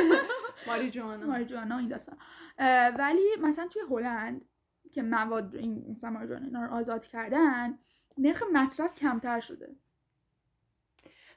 ماریجوانا. 0.67 1.27
و 1.29 1.79
این 1.79 1.89
داستان. 1.89 2.19
ولی 2.99 3.23
مثلا 3.43 3.69
توی 3.69 3.83
هلند 3.91 4.45
که 4.93 5.03
مواد 5.03 5.55
این 5.55 5.85
مثلا 5.91 6.11
ماریجوانا 6.11 6.45
اینا 6.45 6.65
رو 6.65 6.73
آزاد 6.73 7.07
کردن 7.07 7.79
نرخ 8.19 8.43
مصرف 8.53 8.95
کمتر 8.95 9.41
شده. 9.41 9.77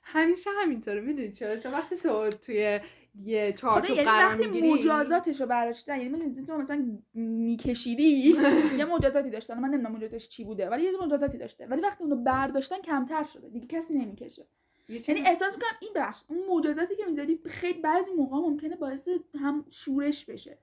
همیشه 0.03 0.49
همینطوره. 0.61 1.01
می‌دونی 1.01 1.31
چرا؟ 1.31 1.57
چون 1.57 1.71
وقتی 1.71 1.95
تو 1.95 2.29
توی 2.29 2.79
یه 3.15 3.51
خب 3.51 3.55
چارچوب 3.57 3.95
یعنی 3.95 4.09
قرار 4.09 4.25
وقتی 4.31 4.47
می‌گیری. 4.47 4.73
مجازاتش 4.73 5.41
رو 5.41 5.47
برداشتن 5.47 6.01
یعنی 6.01 6.45
تو 6.47 6.57
مثلا 6.57 6.99
میکشیدی. 7.13 8.35
یه 8.77 8.85
مجازاتی 8.85 9.29
داشتن. 9.29 9.59
من 9.59 9.69
نمی‌دونم 9.69 9.95
مجازاتش 9.95 10.29
چی 10.29 10.43
بوده 10.43 10.69
ولی 10.69 10.83
یه 10.83 10.91
مجازاتی 11.05 11.37
داشته. 11.37 11.65
ولی 11.67 11.81
وقتی 11.81 12.03
اونو 12.03 12.15
برداشتن 12.15 12.81
کمتر 12.81 13.23
شده. 13.23 13.49
دیگه 13.49 13.67
کسی 13.67 13.93
نمی‌کشه. 13.93 14.47
یعنی 14.89 15.21
احساس 15.25 15.53
می‌کنم 15.53 15.77
این 15.81 15.91
بخش 15.95 16.23
اون 16.27 16.39
مجازاتی 16.57 16.95
که 16.95 17.05
می‌ذاری 17.05 17.39
خیلی 17.45 17.79
بعضی 17.79 18.11
موقع 18.13 18.37
ممکنه 18.37 18.75
باعث 18.75 19.09
هم 19.39 19.65
شورش 19.69 20.25
بشه. 20.25 20.57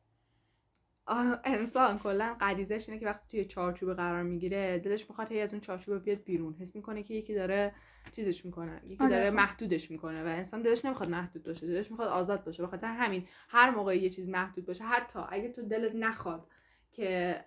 انسان 1.45 1.99
کلا 1.99 2.37
غریزش 2.41 2.89
اینه 2.89 3.01
که 3.01 3.07
وقتی 3.07 3.27
توی 3.29 3.45
چارچوب 3.45 3.95
قرار 3.95 4.23
می‌گیره 4.23 4.79
دلش 4.79 5.11
می‌خواد 5.11 5.33
هی 5.33 5.41
از 5.41 5.53
اون 5.53 5.61
چارچوب 5.61 6.05
بیاد 6.05 6.25
بیرون 6.25 6.55
حس 6.55 6.77
می‌کنه 6.77 7.03
که 7.03 7.15
یکی 7.15 7.35
داره 7.35 7.75
چیزش 8.13 8.45
می‌کنه 8.45 8.81
یکی 8.85 9.05
آره، 9.05 9.11
داره 9.11 9.31
خب. 9.31 9.37
محدودش 9.37 9.91
می‌کنه 9.91 10.25
و 10.25 10.27
انسان 10.27 10.63
دلش 10.63 10.85
نمی‌خواد 10.85 11.11
محدود 11.11 11.43
باشه 11.43 11.67
دلش 11.67 11.91
می‌خواد 11.91 12.09
آزاد 12.09 12.45
باشه 12.45 12.63
به 12.63 12.69
خاطر 12.69 12.87
همین 12.87 13.27
هر 13.49 13.71
موقع 13.71 13.97
یه 13.97 14.11
چیز 14.11 14.29
محدود 14.29 14.67
باشه 14.67 14.85
حتی 14.85 15.19
اگه 15.29 15.49
تو 15.49 15.63
دلت 15.63 15.95
نخواد 15.95 16.49
که 16.93 17.45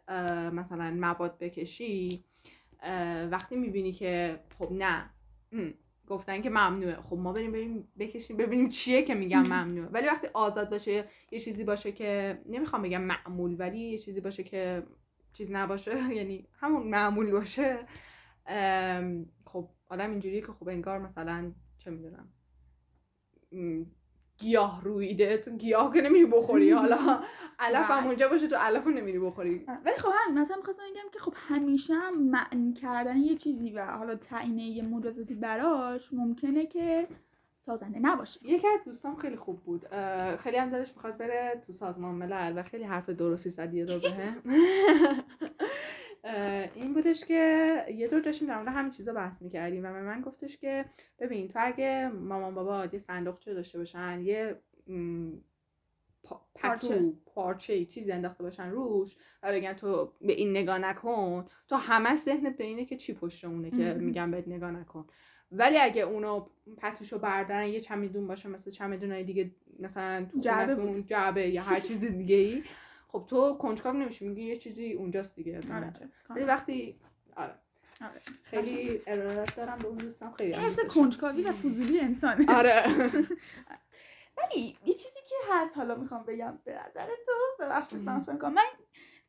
مثلا 0.53 0.91
مواد 0.91 1.37
بکشی 1.37 2.23
وقتی 3.31 3.55
می‌بینی 3.55 3.91
که 3.93 4.39
خب 4.57 4.71
نه 4.71 5.09
گفتن 6.11 6.41
که 6.41 6.49
ممنوعه. 6.49 6.95
خب 6.95 7.15
ما 7.17 7.33
بریم 7.33 7.51
بریم 7.51 7.87
بکشیم 7.99 8.37
ببینیم 8.37 8.69
چیه 8.69 9.03
که 9.03 9.13
میگم 9.15 9.43
ممنوعه. 9.55 9.89
ولی 9.91 10.07
وقتی 10.07 10.27
آزاد 10.33 10.69
باشه 10.69 11.05
یه 11.31 11.39
چیزی 11.39 11.63
باشه 11.63 11.91
که 11.91 12.41
نمی‌خوام 12.45 12.81
بگم 12.81 13.01
معمول 13.01 13.55
ولی 13.59 13.79
یه 13.79 13.97
چیزی 13.97 14.21
باشه 14.21 14.43
که 14.43 14.83
چیز 15.33 15.51
نباشه. 15.51 16.13
یعنی 16.17 16.47
همون 16.59 16.87
معمول 16.87 17.31
باشه. 17.31 17.85
خب 19.45 19.69
آدم 19.89 20.09
اینجوریه 20.09 20.41
که 20.41 20.47
خب 20.47 20.69
انگار 20.69 20.99
مثلا 20.99 21.51
چه 21.77 21.91
می‌دونم 21.91 22.33
گیاه 24.41 24.81
رویده 24.83 25.37
تو 25.37 25.51
گیاه 25.51 25.93
که 25.93 26.01
نمیری 26.01 26.25
بخوری. 26.25 26.71
حالا 26.81 26.97
علف 27.59 27.91
هم 27.91 27.97
بله. 27.97 28.07
اونجا 28.07 28.27
باشه 28.27 28.47
تو 28.47 28.55
علف 28.55 28.87
نمیری 28.87 29.19
بخوری. 29.19 29.65
ولی 29.85 29.95
خب 29.97 30.09
همین 30.13 30.39
مثلا 30.41 30.57
می‌خواستم 30.57 30.83
بگم 30.91 31.09
که 31.13 31.19
خب 31.19 31.33
همیشه 31.35 31.93
هم 31.93 32.23
معنی 32.23 32.73
کردن 32.73 33.17
یه 33.17 33.35
چیزی 33.35 33.71
و 33.71 33.85
حالا 33.85 34.15
تعیین 34.15 34.59
یه 34.59 34.83
مجازاتی 34.83 35.33
براش 35.33 36.13
ممکنه 36.13 36.65
که 36.65 37.07
سازنده 37.55 37.99
نباشه. 37.99 38.39
یکی 38.43 38.67
از 38.67 38.79
دوستام 38.85 39.15
خیلی 39.15 39.35
خوب 39.35 39.63
بود. 39.63 39.85
خیلی 40.37 40.57
هم 40.57 40.69
دلش 40.69 40.91
می‌خواد 40.95 41.17
بره 41.17 41.61
تو 41.67 41.73
سازمان 41.73 42.15
ملل 42.15 42.57
و 42.57 42.63
خیلی 42.63 42.83
حرف 42.83 43.09
درستی 43.09 43.49
زد 43.49 43.73
یه 43.73 43.85
دور 43.85 43.99
بهم. 43.99 44.43
این 46.75 46.93
بودش 46.93 47.25
که 47.25 47.75
یه 47.95 48.07
دور 48.07 48.19
داشتیم 48.19 48.47
در 48.47 48.57
مورد 48.57 48.67
همین 48.75 48.91
چیزا 48.91 49.13
بحث 49.13 49.41
می‌کردیم 49.41 49.85
و 49.85 49.93
به 49.93 50.01
من 50.01 50.21
گفتش 50.21 50.57
که 50.57 50.85
ببین 51.19 51.47
تو 51.47 51.59
اگه 51.61 52.07
مامان 52.07 52.55
بابا 52.55 52.85
یه 52.85 52.99
صندوقچه 52.99 53.53
داشته 53.53 53.77
باشن 53.77 54.21
یه 54.21 54.59
پا- 56.23 56.41
پتو 56.55 57.13
پارچه 57.25 57.85
چیزی 57.85 58.11
انداخته 58.11 58.43
باشن 58.43 58.69
روش 58.69 59.15
و 59.43 59.51
بگن 59.51 59.73
تو 59.73 60.13
به 60.21 60.33
این 60.33 60.49
نگاه 60.51 60.77
نکن 60.79 61.45
تو 61.67 61.75
همش 61.75 62.17
ذهنت 62.19 62.57
به 62.57 62.63
اینه 62.63 62.85
که 62.85 62.97
چی 62.97 63.13
پشت 63.13 63.45
اونه 63.45 63.71
که. 63.71 63.93
میگن 63.93 64.31
بهت 64.31 64.47
نگاه 64.47 64.71
نکن 64.71 65.07
ولی 65.51 65.77
اگه 65.77 66.01
اونو 66.01 66.45
پتوشو 66.77 67.19
بردارن 67.19 67.67
یه 67.67 67.79
چمدون 67.79 68.27
باشه 68.27 68.49
مثل 68.49 68.71
چمدونای 68.71 69.23
دیگه 69.23 69.51
مثلا 69.79 70.25
تو 70.31 70.39
جعبه. 70.39 70.75
جعبه 71.01 71.49
یا 71.49 71.61
هر 71.63 71.79
چیز 71.79 72.05
دیگه 72.05 72.35
ای 72.35 72.63
خب 73.11 73.25
تو 73.25 73.53
کنجکاو 73.53 73.95
نمیشی 73.95 74.27
میگی 74.27 74.43
یه 74.43 74.55
چیزی 74.55 74.93
اونجاست 74.93 75.35
دیگه 75.35 75.57
آره. 75.57 75.87
ولی 75.87 76.09
کاملا. 76.27 76.45
وقتی 76.45 76.99
آره 77.35 77.55
آره. 78.01 78.21
خیلی 78.43 79.01
ارادت 79.07 79.55
دارم 79.55 79.77
به 79.77 79.87
اون 79.87 79.97
دوستم 79.97 80.31
خیلی 80.31 80.53
دوستش 80.53 80.85
کنجکاوی 80.85 81.43
و 81.43 81.51
فضولی 81.51 81.99
انسانه. 81.99 82.55
آره 82.55 82.83
ولی 84.37 84.77
یه 84.85 84.93
چیزی 84.93 85.19
که 85.29 85.35
هست 85.53 85.77
حالا 85.77 85.95
می‌خوام 85.95 86.23
بگم 86.23 86.59
به 86.63 86.71
نظر 86.71 87.07
تو 87.25 87.63
ببخشید 87.63 88.05
تماس 88.05 88.29
کنم 88.29 88.53
من 88.53 88.63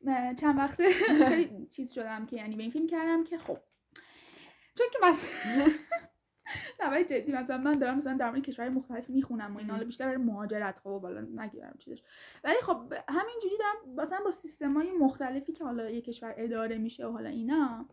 من 0.01 0.35
چند 0.35 0.57
وقته 0.57 0.89
خیلی 1.29 1.67
چیز 1.67 1.91
شدم 1.91 2.25
که 2.25 2.35
یعنی 2.35 2.55
به 2.55 2.61
این 2.61 2.71
فیلم 2.71 2.87
کردم 2.87 3.23
که 3.23 3.37
خب 3.37 3.57
چون 4.77 4.87
که 4.93 4.99
مثلا 5.03 5.29
نه 6.83 6.91
ولی 6.91 7.03
جدی 7.03 7.31
مثلا 7.31 7.57
من 7.57 7.79
دارم 7.79 7.97
مثلا 7.97 8.13
در 8.13 8.29
مورد 8.29 8.43
کشور 8.43 8.69
مختلف 8.69 9.09
می‌خونم 9.09 9.55
و 9.55 9.57
اینا 9.57 9.73
حالا 9.73 9.85
بیشتر 9.85 10.05
برای 10.05 10.17
مهاجرت 10.17 10.79
خب 10.79 11.01
حالا 11.01 11.21
نگیرم 11.21 11.75
چیزش. 11.79 12.03
ولی 12.43 12.61
خب 12.61 12.93
همینجوری 13.09 13.57
دارم 13.59 13.95
مثلا 13.95 14.19
با 14.25 14.31
سیستم 14.31 14.73
های 14.73 14.91
مختلفی 14.91 15.53
که 15.53 15.63
حالا 15.63 15.89
یه 15.89 16.01
کشور 16.01 16.33
اداره 16.37 16.77
میشه 16.77 17.07
و 17.07 17.11
حالا 17.11 17.29
اینا 17.29 17.85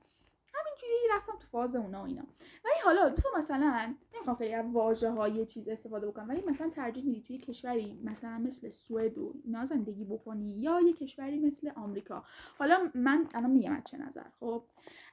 همینجوری 0.55 0.93
رفتم 1.16 1.32
تو 1.32 1.47
فاز 1.53 1.76
اونا 1.76 2.03
و 2.03 2.07
اینا. 2.07 2.22
ولی 2.64 2.74
حالا 2.84 3.11
تو 3.11 3.28
مثلا 3.38 3.95
نمی‌خوام 4.14 4.36
خیلی 4.36 4.55
از 4.55 4.66
واژه 4.72 5.11
های 5.11 5.47
چیز 5.47 5.68
استفاده 5.68 6.07
بکنم 6.07 6.28
ولی 6.28 6.43
مثلا 6.47 6.68
ترجیح 6.68 7.05
میدی 7.05 7.20
توی 7.20 7.38
کشوری 7.38 8.01
مثلا 8.05 8.38
مثل 8.38 8.68
سوئد 8.68 9.18
و 9.18 9.34
اینا 9.45 9.64
زندگی 9.64 10.05
بکنی 10.05 10.61
یا 10.61 10.80
یه 10.80 10.93
کشوری 10.93 11.38
مثل 11.38 11.70
آمریکا؟ 11.76 12.24
حالا 12.59 12.91
من 12.95 13.28
الان 13.34 13.51
میگم 13.51 13.72
از 13.72 13.82
چه 13.84 13.99
نظر 13.99 14.24
خب؟ 14.41 14.64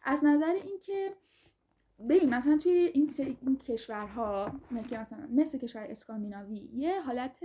از 0.04 0.26
نظر 0.26 0.54
اینکه 0.66 1.14
ببین 2.10 2.30
مثلا 2.30 2.58
توی 2.58 2.72
این 2.72 3.06
سری 3.06 3.38
این 3.42 3.58
کشورها 3.58 4.52
که 4.90 5.00
مثلا 5.00 5.28
مثل 5.32 5.58
کشور 5.58 5.82
اسکاندیناوی 5.82 6.70
یه 6.74 7.02
حالت 7.02 7.44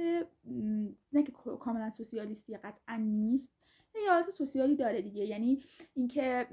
نه 1.12 1.22
که 1.22 1.32
کاملا 1.60 1.90
سوسیالیستی 1.90 2.56
قطعا 2.56 2.96
نیست 2.96 3.54
یه 4.04 4.10
حالت 4.10 4.30
سوسیالی 4.30 4.76
داره 4.76 5.02
دیگه. 5.02 5.24
یعنی 5.24 5.62
اینکه 5.94 6.46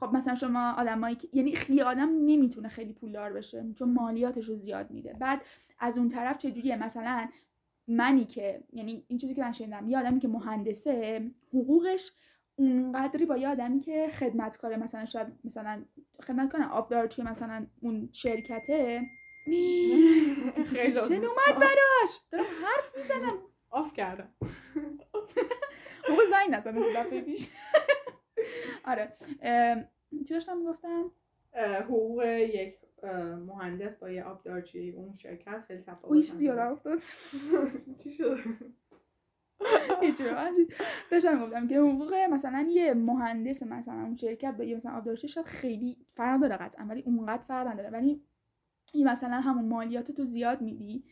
خب 0.00 0.10
مثلا 0.12 0.34
شما 0.34 0.72
آدمایی 0.72 1.16
که 1.16 1.28
یعنی 1.32 1.54
خیلی 1.54 1.80
آدم 1.80 2.08
نمی‌تونه 2.24 2.68
خیلی 2.68 2.92
پولدار 2.92 3.32
بشه 3.32 3.64
چون 3.74 3.92
مالیاتش 3.92 4.44
رو 4.44 4.56
زیاد 4.56 4.90
میده. 4.90 5.12
بعد 5.12 5.42
از 5.78 5.98
اون 5.98 6.08
طرف 6.08 6.38
چجوریه؟ 6.38 6.76
مثلا 6.76 7.28
منی 7.88 8.24
که 8.24 8.64
یعنی 8.72 9.04
این 9.08 9.18
چیزی 9.18 9.34
که 9.34 9.42
من 9.42 9.52
شنیدم 9.52 9.88
یه 9.88 9.98
آدمی 9.98 10.20
که 10.20 10.28
مهندسه 10.28 11.30
حقوقش 11.48 12.12
اونقدری 12.58 13.26
با 13.26 13.36
یه 13.36 13.48
آدمی 13.48 13.80
که 13.80 14.08
خدمتکاره 14.08 14.76
مثلا 14.76 15.04
شاید 15.04 15.26
مثلا 15.44 15.84
خدمت 16.22 16.52
کنه 16.52 16.68
آبدارچی 16.68 17.22
مثلا 17.22 17.66
اون 17.80 18.08
شرکته. 18.12 19.02
خیلی 19.44 20.92
اومد 21.26 21.54
براش. 21.60 22.20
دارم 22.32 22.44
حرف 22.64 22.96
می‌زنم. 22.96 23.38
آف 23.70 23.92
کردم. 23.92 24.28
موقع 26.10 26.22
زنگ 26.30 26.50
نزن 26.50 26.78
از 26.78 26.84
دفعه 26.96 27.20
پیش. 27.20 27.48
آره. 28.84 29.16
چی 30.28 30.34
داشتم 30.34 30.58
می‌گفتم؟ 30.58 31.10
اه، 31.52 31.76
حقوق 31.82 32.22
یک 32.24 32.74
مهندس 33.46 33.98
با 33.98 34.10
یه 34.10 34.24
آبدارچی 34.24 34.90
اون 34.90 35.14
شرکت 35.14 35.60
خیلی 35.68 35.80
تفاوت 35.82 36.04
اون 36.12 36.20
چیزی 36.20 36.44
یادم 36.44 36.72
افتاد. 36.72 36.98
چی 38.04 38.10
شد 38.10 38.38
هیچی 38.38 38.44
به 38.44 38.50
من 38.50 38.56
چیز- 38.58 38.72
داشتم 41.10 41.38
می‌گفتم 41.38 41.68
که 41.68 41.78
حقوق 41.78 42.14
مثلا 42.14 42.68
یه 42.70 42.94
مهندس 42.94 43.62
مثلا 43.62 44.02
اون 44.02 44.14
شرکت 44.14 44.54
با 44.56 44.64
یه 44.64 44.76
مثلا 44.76 44.92
آبدارچی 44.92 45.28
شاید 45.28 45.46
خیلی 45.46 45.96
فرق 46.06 46.40
داره 46.40 46.56
قطعا 46.56 46.86
ولی 46.86 47.02
اونقدر 47.06 47.42
فرق 47.42 47.66
نداره. 47.68 47.90
ولی 47.90 48.22
این 48.94 49.08
مثلا 49.08 49.40
همون 49.40 49.68
مالیات 49.68 50.10
تو 50.12 50.24
زیاد 50.24 50.60
میدی 50.60 51.04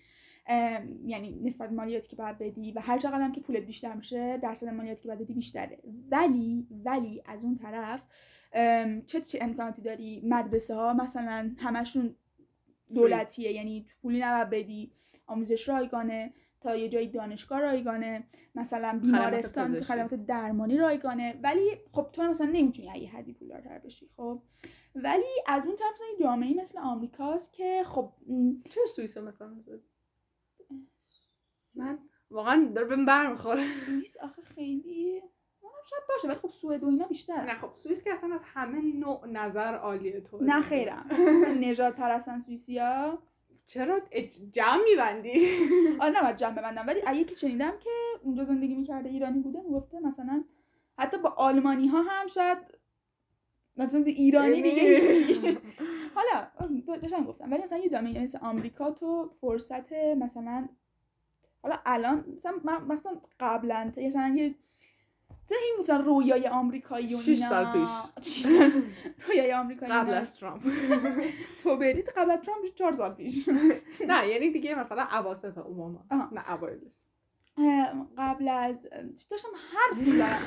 یعنی 1.05 1.41
نسبت 1.45 1.73
مالیاتی 1.73 2.09
که 2.09 2.17
باید 2.17 2.39
بدی 2.39 2.73
و 2.73 2.81
هر 2.81 2.99
چقدر 2.99 3.21
هم 3.21 3.33
که 3.33 3.41
پولت 3.41 3.63
بیشتر 3.63 3.95
میشه 3.95 4.39
درصد 4.43 4.69
مالیاتی 4.69 5.03
که 5.03 5.09
باید 5.09 5.21
بدی 5.21 5.35
بیشتره. 5.35 5.79
ولی 6.11 6.67
ولی 6.85 7.23
از 7.27 7.45
اون 7.45 7.55
طرف 7.55 8.03
چه 9.07 9.21
چه 9.21 9.39
امکاناتی 9.43 9.83
داری؟ 9.83 10.23
مدرسه 10.25 10.75
ها 10.75 10.95
مثلا 10.95 11.55
همشون 11.59 12.15
دولتیه 12.95 13.53
یعنی 13.53 13.85
تو 13.89 13.95
پولی 14.03 14.21
نباید 14.21 14.51
بدی 14.51 14.93
آموزش 15.27 15.69
رایگانه. 15.69 16.33
تا 16.67 16.77
یه 16.77 16.89
جایی 16.89 17.09
دانشگاه 17.09 17.61
رایگانه 17.61 18.25
مثلا 18.55 19.01
بیمارستان. 19.03 19.81
خدمات 19.81 20.15
درمانی 20.15 20.79
رایگانه. 20.79 21.41
ولی 21.43 21.71
خب 21.93 22.09
تو 22.13 22.23
مثلا 22.23 22.47
نمی‌تونی 22.47 22.91
از 22.91 22.97
یه 22.97 23.11
حدی 23.11 23.33
پولدارتر 23.33 23.79
بشی 23.79 24.11
خب؟ 24.17 24.43
ولی 24.95 25.43
از 25.47 25.67
اون 25.67 25.77
طرف 25.77 25.95
مثلا 25.95 26.07
جامعه 26.21 26.55
مثل 26.55 26.79
آمریکاست 26.79 27.53
که 27.53 27.83
خب 27.87 28.13
چرا 28.71 28.87
سوئیس 28.87 29.17
مثلا؟ 29.17 29.63
من 31.77 31.99
واقعا 32.31 32.73
داره 32.75 32.87
بهم 32.87 33.07
برمیخوره. 33.07 33.67
سوئیس 33.87 34.17
آخه 34.17 34.43
خیلی 34.43 35.23
شاید 35.91 36.03
باشه 36.09 36.29
ولی 36.29 36.37
خب 36.37 36.49
سوئد 36.49 36.85
و 36.85 36.89
اینا 36.89 37.07
بیشتر 37.07 37.45
نه 37.45 37.55
خب 37.55 37.71
سوئیس 37.77 38.03
که 38.05 38.13
اصلا 38.13 38.35
از 38.35 38.43
همه 38.45 38.97
نوع 38.97 39.27
نظر 39.27 39.75
عالیه 39.75 40.21
تو 40.21 40.39
نه 40.45 40.61
خیرم. 40.61 41.07
نژاد 41.61 41.95
پرستن 41.95 42.39
سوئیسیا. 42.39 43.19
چرا 43.67 44.01
جمع 44.53 44.81
میبندی؟ 44.91 45.47
آره 46.01 46.19
نباید 46.19 46.37
جمع 46.37 46.55
ببندم 46.55 46.87
ولی 46.87 47.01
اگه 47.07 47.25
که 47.25 47.35
شنیدم 47.35 47.73
که 47.81 47.91
اونجا 48.23 48.45
زندگی 48.45 48.75
می‌کرده 48.75 49.09
ایرانی 49.09 49.41
بوده 49.41 49.61
می‌گفته 49.63 50.01
مثلا 50.01 50.45
حتی 50.99 51.19
با 51.19 51.29
آلمانی 51.29 51.87
ها 51.87 52.03
هم 52.03 52.27
شاید 52.27 52.59
مثلا 53.77 54.03
ایرانی 54.05 54.63
دیگه 54.63 54.83
هیچی. 54.83 55.59
حالا 56.15 56.47
داشتم 56.97 57.25
گفتم. 57.25 57.51
ولی 57.51 57.63
مثلا 57.63 57.79
یه 57.79 57.89
جامعه 57.89 58.23
مثل 58.23 58.39
آمریکا 58.43 58.91
تو 58.91 59.31
فرصت 59.41 59.93
مثلا 59.93 60.69
حالا 61.63 61.77
الان 61.87 62.25
مثلا 62.35 62.53
من 62.65 62.85
مثلا 62.85 63.21
قبلا 63.41 63.93
مثلا 63.97 64.35
یه 64.37 64.55
مثلا 65.47 65.59
این 65.63 65.77
گفتن 65.79 66.05
رویای 66.05 66.49
آمریکایی 66.49 67.15
و 67.15 67.19
شش 67.19 67.29
اینا 67.29 67.49
سال 67.49 67.73
پیش. 67.73 68.47
رویای 69.29 69.53
آمریکایی 69.53 69.93
قبل. 69.93 70.15
از 70.15 70.35
ترامپ 70.37 70.63
تو 71.63 71.77
برید 71.77 72.09
قبل 72.17 72.31
از 72.31 72.41
ترامپ 72.41 72.75
چهار 72.75 72.93
سال 72.93 73.15
پیش 73.15 73.49
نه 74.09 74.29
یعنی 74.29 74.51
دیگه 74.51 74.75
مثلا 74.75 75.03
اواسط 75.13 75.59
اوباما. 75.59 76.07
نه 76.33 76.51
اوایلش 76.53 76.93
قبل 78.19 78.49
از 78.49 78.89
داشتم؟ 79.31 79.49
حرف 79.73 80.07
می‌زنم 80.07 80.39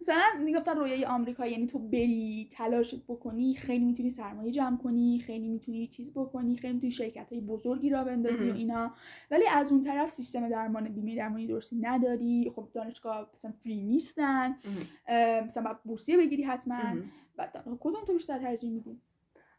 مثلا 0.00 0.44
می‌گفتن 0.44 0.76
رویای 0.76 1.04
آمریکا 1.04 1.46
یعنی 1.46 1.66
تو 1.66 1.78
بری 1.78 2.48
تلاش 2.52 2.94
بکنی 3.08 3.54
خیلی 3.54 3.84
می‌تونی 3.84 4.10
سرمایه 4.10 4.50
جمع 4.50 4.76
کنی 4.78 5.22
خیلی 5.26 5.48
می‌تونی 5.48 5.86
چیز 5.86 6.12
بکنی 6.14 6.56
خیلی 6.56 6.74
می‌تونی 6.74 6.90
شرکت 6.90 7.32
های 7.32 7.40
بزرگی 7.40 7.90
را 7.90 8.04
بندازی 8.04 8.50
و. 8.50 8.54
اینا. 8.54 8.92
ولی 9.30 9.48
از 9.48 9.72
اون 9.72 9.80
طرف 9.80 10.10
سیستم 10.10 10.48
درمان 10.48 10.88
بیمه 10.88 11.16
درمانی 11.16 11.46
درستی 11.46 11.76
نداری. 11.76 12.52
خب 12.56 12.68
دانشگاه 12.74 13.30
مثلا 13.32 13.52
فری 13.62 13.82
نیستن. 13.82 14.56
مثلا 15.46 15.62
باید 15.62 15.82
بورسیه 15.84 16.16
بگیری 16.16 16.42
حتما. 16.42 16.80
بعد 17.36 17.64
کدوم 17.80 18.04
تو 18.06 18.12
بیشتر 18.12 18.38
ترجیح 18.38 18.70
میدی؟ 18.70 19.00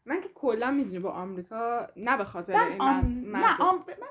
من 0.06 0.20
که 0.20 0.28
کلا 0.34 0.70
می‌دونی 0.70 0.98
با 0.98 1.10
آمریکا 1.10 1.88
نه 1.96 2.16
به 2.16 2.24
خاطر 2.24 2.54
من 2.54 2.68
این 2.72 2.80
آم... 2.80 3.00
مز... 3.00 3.16
نه 3.16 3.54
مز- 3.54 3.60
آم... 3.60 3.76
من 3.76 4.06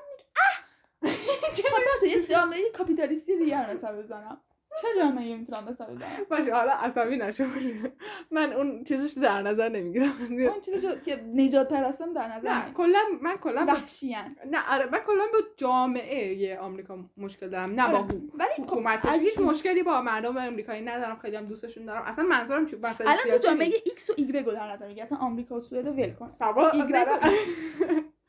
خب 1.54 1.78
باشه 1.94 2.16
یه 2.16 2.26
جامعه 2.26 2.60
کاپیتالیستی 2.78 3.38
دیگر 3.38 3.70
مثال 3.74 3.96
بزنم. 3.96 4.40
چه 4.82 4.88
جامعه 5.02 5.36
می‌تونم 5.36 5.64
مثال 5.68 5.94
بزنم؟ 5.96 6.08
باشه 6.30 6.54
حالا 6.54 6.72
عصبی 6.72 7.16
نشو 7.16 7.44
باشه. 7.48 7.92
من 8.30 8.52
اون 8.52 8.84
چیزش 8.84 9.18
در 9.18 9.42
نظر 9.42 9.68
نمی‌گیرم. 9.68 10.12
اون 10.30 10.60
چیزی 10.60 10.88
که- 11.04 11.24
نجات 11.34 11.68
پرستم 11.68 12.12
در 12.12 12.26
نظر 12.28 12.48
نه. 12.54 12.72
کلا 12.72 12.98
من 13.22 13.36
کلا 13.36 13.64
با... 13.64 13.72
وحشیان 13.72 14.36
نه 14.50 14.58
آره 14.74 14.86
من 14.90 14.98
کلا 14.98 15.24
با 15.32 15.38
جامعه 15.56 16.58
آمریکا 16.58 16.98
مشکل 17.16 17.48
دارم 17.48 17.70
نه 17.80 17.92
با 17.92 17.98
آره، 17.98 18.06
حو- 18.06 18.28
ولی 18.34 18.48
خب 18.56 18.62
حکومتش 18.62 19.18
هیچ 19.18 19.38
مشکلی 19.38 19.82
با 19.82 20.00
مردم 20.02 20.36
آمریکایی 20.36 20.82
ندارم 20.82 21.18
خیلی 21.18 21.36
هم 21.36 21.46
دوستشون 21.46 21.84
دارم. 21.84 22.02
اصلا 22.02 22.24
منظورم 22.24 22.66
چون 22.66 22.80
مسئله 22.80 23.08
الان 23.10 23.22
تو 23.22 23.28
سیاسی 23.28 23.46
جامعه. 23.46 23.72
ایکس 23.84 24.10
و 24.10 24.14
ایگرگ 24.16 24.46
رو 24.46 24.52
در 24.52 24.72
نظر 24.72 24.88
میگی 24.88 25.00
اصلا 25.00 25.18
آمریکا 25.18 25.54
و 25.56 25.60
سوئد 25.60 25.86
ول 25.86 26.10
کن. 26.12 26.28
سوا 26.28 26.70
ایگرگ 26.70 26.90
و 26.90 27.18
دارم. 27.18 27.18
ایکس. 27.30 27.48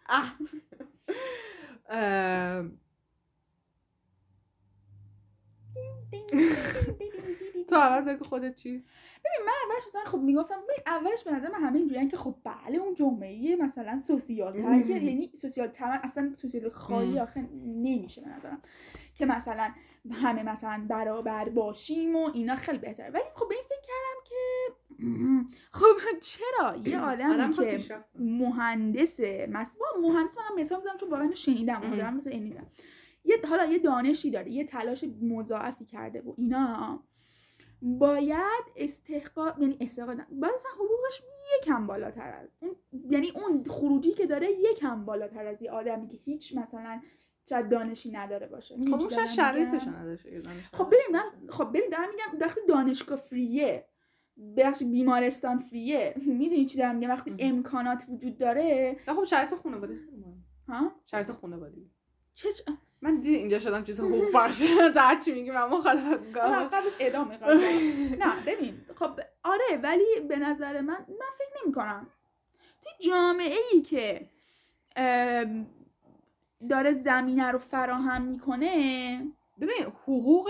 اه. 0.09 0.33
اه، 1.89 2.65
تو 7.67 7.75
اول 7.75 8.13
بگو 8.13 8.23
خودت 8.23 8.55
چی 8.55 8.83
اولش 9.69 9.83
مثلا 9.87 10.03
خب 10.05 10.17
می‌گفتم 10.17 10.55
ببین، 10.55 10.83
اولش 10.85 11.23
به 11.23 11.31
نظر 11.31 11.51
من 11.51 11.59
همه 11.63 11.77
اینجوریان 11.77 12.09
که 12.09 12.17
خب 12.17 12.35
بله 12.43 12.77
اون 12.77 12.93
جامعه 12.93 13.55
مثلا 13.55 13.99
سوسیال 13.99 14.51
تر 14.51 14.87
یعنی 14.87 15.31
سوسیال 15.35 15.67
تر 15.67 15.85
من 15.85 15.99
اصلا 16.03 16.33
سوسیال 16.37 16.69
خالی. 16.69 17.19
آخه 17.19 17.41
نمیشه 17.65 18.21
به 18.21 18.27
نظرم 18.27 18.61
که 19.15 19.25
مثلا 19.25 19.71
همه 20.11 20.43
مثلا 20.43 20.85
برابر 20.89 21.49
باشیم 21.49 22.15
و 22.15 22.31
اینا 22.33 22.55
خیلی 22.55 22.77
بهتره 22.77 23.09
ولی 23.09 23.23
خب 23.35 23.47
به 23.49 23.55
این 23.55 23.63
فکر 23.63 23.81
کردم 23.81 24.21
که 24.23 24.35
خب 25.71 26.19
چرا 26.21 26.75
یه 26.85 26.99
آدم 26.99 27.51
که. 27.51 27.79
مهندسه 28.15 29.47
مثلا 29.51 29.81
مهندس 30.01 30.37
من 30.37 30.43
هم 30.43 30.59
مثال 30.59 30.79
می‌زنم 30.79 30.97
چون 30.97 31.09
واقعا 31.09 31.33
شنیدم. 31.33 31.79
دارم 31.79 32.17
مثلا 32.17 32.33
یه 33.25 33.35
حالا 33.49 33.65
یه 33.65 33.79
دانشی 33.79 34.31
داره 34.31 34.51
یه 34.51 34.63
تلاش 34.65 35.05
مضاعفی 35.21 35.85
کرده 35.85 36.21
و 36.21 36.33
اینا 36.37 37.03
باید 37.81 38.63
استحقاق 38.75 39.61
یعنی 39.61 39.77
استحقاق. 39.81 40.15
باید 40.15 40.53
مثلا 40.55 40.71
حقوقش 40.75 41.21
یکم 41.57 41.87
بالاتر 41.87 42.31
از 42.31 42.49
اون 42.59 42.75
یعنی 43.09 43.29
اون 43.29 43.63
خروجی 43.63 44.11
که 44.11 44.25
داره 44.25 44.47
یکم 44.51 45.05
بالاتر 45.05 45.45
از 45.47 45.61
یه 45.61 45.71
آدمی 45.71 46.07
که 46.07 46.17
هیچ 46.25 46.57
مثلا 46.57 47.01
شاید 47.49 47.69
دانشی 47.69 48.11
نداره 48.11 48.47
باشه 48.47 48.75
خب 48.75 48.79
می‌دونی 48.79 49.01
اون 49.01 49.09
شاید؟ 49.09 49.27
شرایطش 49.27 49.83
دانشگاه 50.43 50.53
خب 50.73 50.87
ببین 50.87 50.99
من. 51.11 51.49
خب 51.49 51.69
ببین 51.69 51.89
دارم 51.91 52.09
میگم 52.09 52.45
وقتی 52.45 52.59
دانشگاه 52.67 53.17
فریه 53.17 53.85
بخش 54.57 54.83
بیمارستان 54.83 55.57
فریه 55.57 56.15
می‌دونی 56.25 56.65
چی 56.65 56.77
دارم 56.77 56.95
میگم 56.95 57.09
وقتی. 57.09 57.35
امکانات 57.39 58.05
وجود 58.09 58.37
داره 58.37 58.97
خب 59.05 59.23
شرایط 59.23 59.53
خانواده 59.53 59.95
خیلی. 59.95 60.25
ها 60.67 60.91
شرایط 61.05 61.31
خانوادگی 61.31 61.89
چه 62.33 62.49
من 63.01 63.15
دیدی 63.15 63.35
اینجا 63.35 63.59
شدم 63.59 63.83
چیز 63.83 63.99
حقوق 63.99 64.31
باشه 64.31 64.89
در 64.95 65.19
چی 65.25 65.31
میگی؟ 65.31 65.51
من 65.51 65.63
مخالفت 65.65 66.19
می‌کنم. 66.19 66.63
قبلش 66.63 66.93
ادامه 66.99 67.37
نه 68.25 68.43
ببین 68.45 68.85
خب 68.95 69.19
آره 69.43 69.77
ولی 69.83 70.19
به 70.29 70.37
نظر 70.37 70.81
من 70.81 71.05
من 71.09 71.25
فکر 71.37 71.63
نمی 71.63 71.73
کنم 71.73 72.07
توی 72.83 73.09
جامعه 73.11 73.57
ای 73.71 73.81
که 73.81 74.29
داره 76.69 76.93
زمینه 76.93 77.51
رو 77.51 77.59
فراهم 77.59 78.21
می‌کنه 78.21 79.27
ببین 79.61 79.83
حقوق 80.03 80.49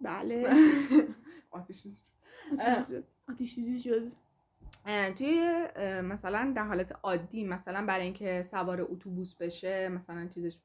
بله. 0.00 0.50
آتیش 1.50 1.82
شد. 1.82 3.04
شد. 3.82 4.12
توی 5.18 5.66
مثلا 6.02 6.52
در 6.56 6.64
حالت 6.64 6.92
عادی 7.02 7.44
مثلا 7.44 7.86
برای 7.86 8.04
اینکه 8.04 8.42
سوار 8.42 8.86
اتوبوس 8.90 9.34
بشه 9.34 9.88
مثلا 9.88 10.28
چیزش 10.34 10.56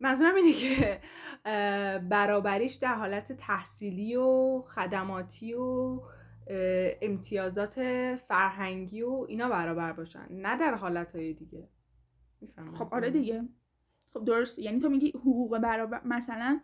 منظورم 0.00 0.34
اینه 0.34 0.52
که 0.52 1.00
برابریش 1.98 2.74
در 2.74 2.94
حالت 2.94 3.32
تحصیلی 3.32 4.16
و 4.16 4.62
خدماتی 4.62 5.54
و 5.54 6.00
امتیازات 7.02 7.74
فرهنگی 8.14 9.02
و 9.02 9.26
اینا 9.28 9.48
برابر 9.48 9.92
باشن. 9.92 10.26
نه 10.30 10.58
در 10.58 10.74
حالت 10.74 11.16
های 11.16 11.32
دیگه 11.32 11.68
خب 12.74 12.94
آره؟ 12.94 13.10
دیگه. 13.10 13.48
خب 14.12 14.24
درست. 14.24 14.58
یعنی 14.58 14.78
تو 14.78 14.88
میگی 14.88 15.10
حقوق 15.10 15.58
برابر 15.58 16.00
مثلا 16.04 16.60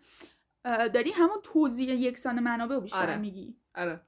داری 0.65 1.11
همون 1.11 1.39
توزیع 1.43 1.95
یکسان 1.95 2.41
منابع 2.41 2.75
رو 2.75 2.81
بیشتر 2.81 3.03
آره. 3.03 3.17
میگی. 3.17 3.57
آره. 3.75 4.01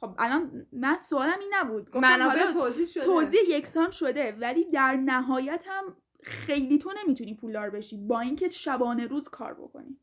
خب 0.00 0.14
الان 0.18 0.66
من 0.72 0.98
سوالم 0.98 1.38
این 1.40 1.50
نبود. 1.54 1.90
گفتم 1.90 2.00
منابع 2.00 2.38
حالا 2.38 2.52
توضیح 2.52 2.86
شده. 2.86 3.04
توزیع 3.04 3.40
یکسان 3.48 3.90
شده 3.90 4.32
ولی 4.32 4.70
در 4.70 4.96
نهایت 4.96 5.64
هم 5.68 5.96
خیلی 6.22 6.78
تو 6.78 6.92
نمی‌تونی 7.04 7.34
پولدار 7.34 7.70
بشی 7.70 7.96
با 7.96 8.20
اینکه 8.20 8.48
شبانه 8.48 9.06
روز 9.06 9.28
کار 9.28 9.54
بکنی. 9.54 10.00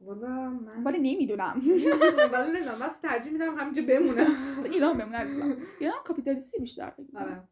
والا 0.00 0.50
من 0.50 0.84
ولی 0.84 0.98
نمی‌دونم. 0.98 1.62
والا 2.32 2.46
نمی‌دونم. 2.46 2.78
من 2.78 2.90
ترجیح 3.02 3.32
میدم 3.32 3.58
همینجا 3.58 3.82
بمونم. 3.82 4.62
تو 4.62 4.68
ایران 4.68 4.98
بمونه 4.98 5.18
عزیزم. 5.18 5.56
ایران 5.80 6.02
کاپیتالیستی 6.04 6.58
بیشتر 6.58 6.90
فکر. 6.90 7.18
آره. 7.18 7.42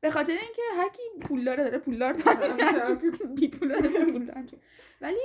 به 0.00 0.10
خاطر 0.10 0.32
اینکه 0.32 0.62
هر 0.76 0.88
کی 0.88 1.02
پول 1.20 1.44
داره 1.44 1.64
داره 1.64 1.78
پولدار 1.78 2.12
کی 2.12 3.24
بی 3.36 3.48
پول 3.48 3.68
داره 3.68 4.12
پولدار 4.12 4.44
ولی 5.00 5.20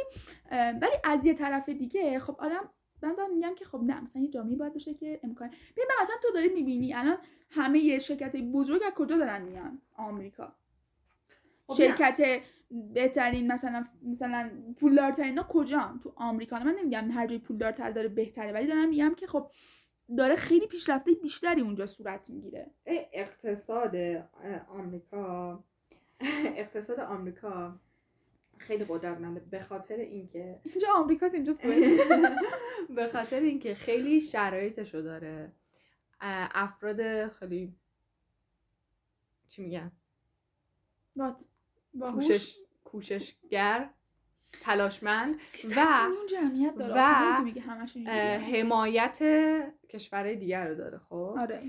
ولی 0.52 0.96
از 1.04 1.26
یه 1.26 1.34
طرف 1.34 1.70
دیگه 1.70 2.20
خب 2.20 2.36
آدم 2.40 2.70
من 3.02 3.14
دارم 3.14 3.34
میگم 3.34 3.56
که 3.56 3.66
خب 3.66 3.82
نه 3.84 4.02
مثلا 4.02 4.22
یه 4.22 4.30
جامعه 4.30 4.56
باید 4.56 4.74
باشه 4.74 4.94
که 4.94 5.20
امکان 5.24 5.48
ببین 5.48 5.86
مثلا 6.02 6.16
تو 6.22 6.28
داری 6.34 6.50
می‌بینی 6.50 6.94
الان 6.94 7.18
همه 7.50 7.80
یه 7.80 8.00
شرکت 8.00 8.36
بزرگ 8.36 8.82
از 8.88 8.94
کجا 8.94 9.18
دارن 9.18 9.42
میان؟ 9.42 9.82
آمریکا. 9.94 10.56
خب. 11.68 11.74
شرکت 11.74 12.42
بهترین 12.72 13.52
مثلا 13.52 13.84
مثلا 14.04 14.52
پولدارترین 14.80 15.28
اینا 15.28 15.44
کجا 15.44 15.98
تو 16.04 16.14
آمریکا. 16.16 16.60
من 16.60 16.76
نمیگم 16.80 17.12
هر 17.12 17.28
جای 17.28 17.40
پولدارتر 17.40 17.92
داره 17.92 18.08
بهتره 18.08 18.52
ولی 18.52 18.68
دارم 18.68 18.90
میگم 18.90 19.16
که 19.18 19.28
خب 19.28 19.52
داره 20.18 20.36
خیلی 20.36 20.68
پیشرفته 20.68 21.12
بیشتری 21.12 21.62
اونجا 21.62 21.86
صورت 21.86 22.30
می‌گیره. 22.30 22.72
اقتصاد 23.14 23.96
آمریکا. 24.70 25.64
اقتصاد 26.56 27.00
آمریکا. 27.00 27.80
خیلی 28.58 28.86
قدرتمنده. 28.90 29.40
به 29.40 29.60
خاطر 29.64 29.96
اینکه 29.96 30.60
اینجا 30.64 30.88
آمریکاست 30.96 31.36
اینجا 31.36 31.54
سوئد. 31.54 32.00
به 32.96 33.08
خاطر 33.08 33.40
اینکه 33.40 33.76
خیلی 33.76 34.22
شرایطشو 34.22 35.02
داره. 35.02 35.52
اه، 36.22 36.50
افراد 36.54 37.28
خیلی 37.28 37.76
چی 39.48 39.62
میگن؟ 39.64 39.92
وات 41.16 41.46
باهوش 41.94 42.28
کوشش 42.28 42.58
کوششگر 42.84 43.90
تلاشمند 44.62 45.40
300 45.40 45.78
و- 45.78 46.08
میلیون 46.10 46.26
جمعیت 46.26 46.76
داره. 46.76 46.94
و-. 46.94 48.08
حمایت 48.56 49.20
کشورهای 49.90 50.36
دیگر 50.36 50.68
رو 50.68 50.76
داره 50.76 50.98
خب؟ 50.98 51.36
آره 51.40 51.62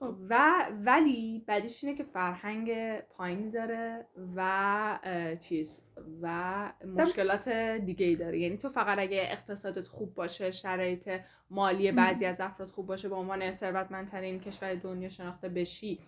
خب. 0.00 0.14
و 0.30 0.66
ولی 0.84 1.44
بعدش 1.46 1.84
اینه 1.84 1.96
که 1.96 2.04
فرهنگ 2.04 2.98
پایینی 3.00 3.50
داره 3.50 4.06
و 4.36 5.36
چیز 5.40 5.82
و 6.22 6.72
مشکلات 6.86 7.48
دیگه 7.84 8.06
ای 8.06 8.16
داره. 8.16 8.38
یعنی 8.38 8.56
تو 8.56 8.68
فقط 8.68 8.98
اگه 8.98 9.18
اقتصادت 9.30 9.86
خوب 9.86 10.14
باشه 10.14 10.50
شرایط 10.50 11.20
مالی 11.50 11.92
بعضی 11.92 12.24
از 12.24 12.40
افراد 12.40 12.68
خوب 12.68 12.86
باشه 12.86 13.08
به 13.08 13.14
عنوان 13.14 13.50
ثروتمندترین 13.50 14.40
کشور 14.40 14.74
دنیا 14.74 15.08
شناخته 15.08 15.48
بشی 15.48 15.98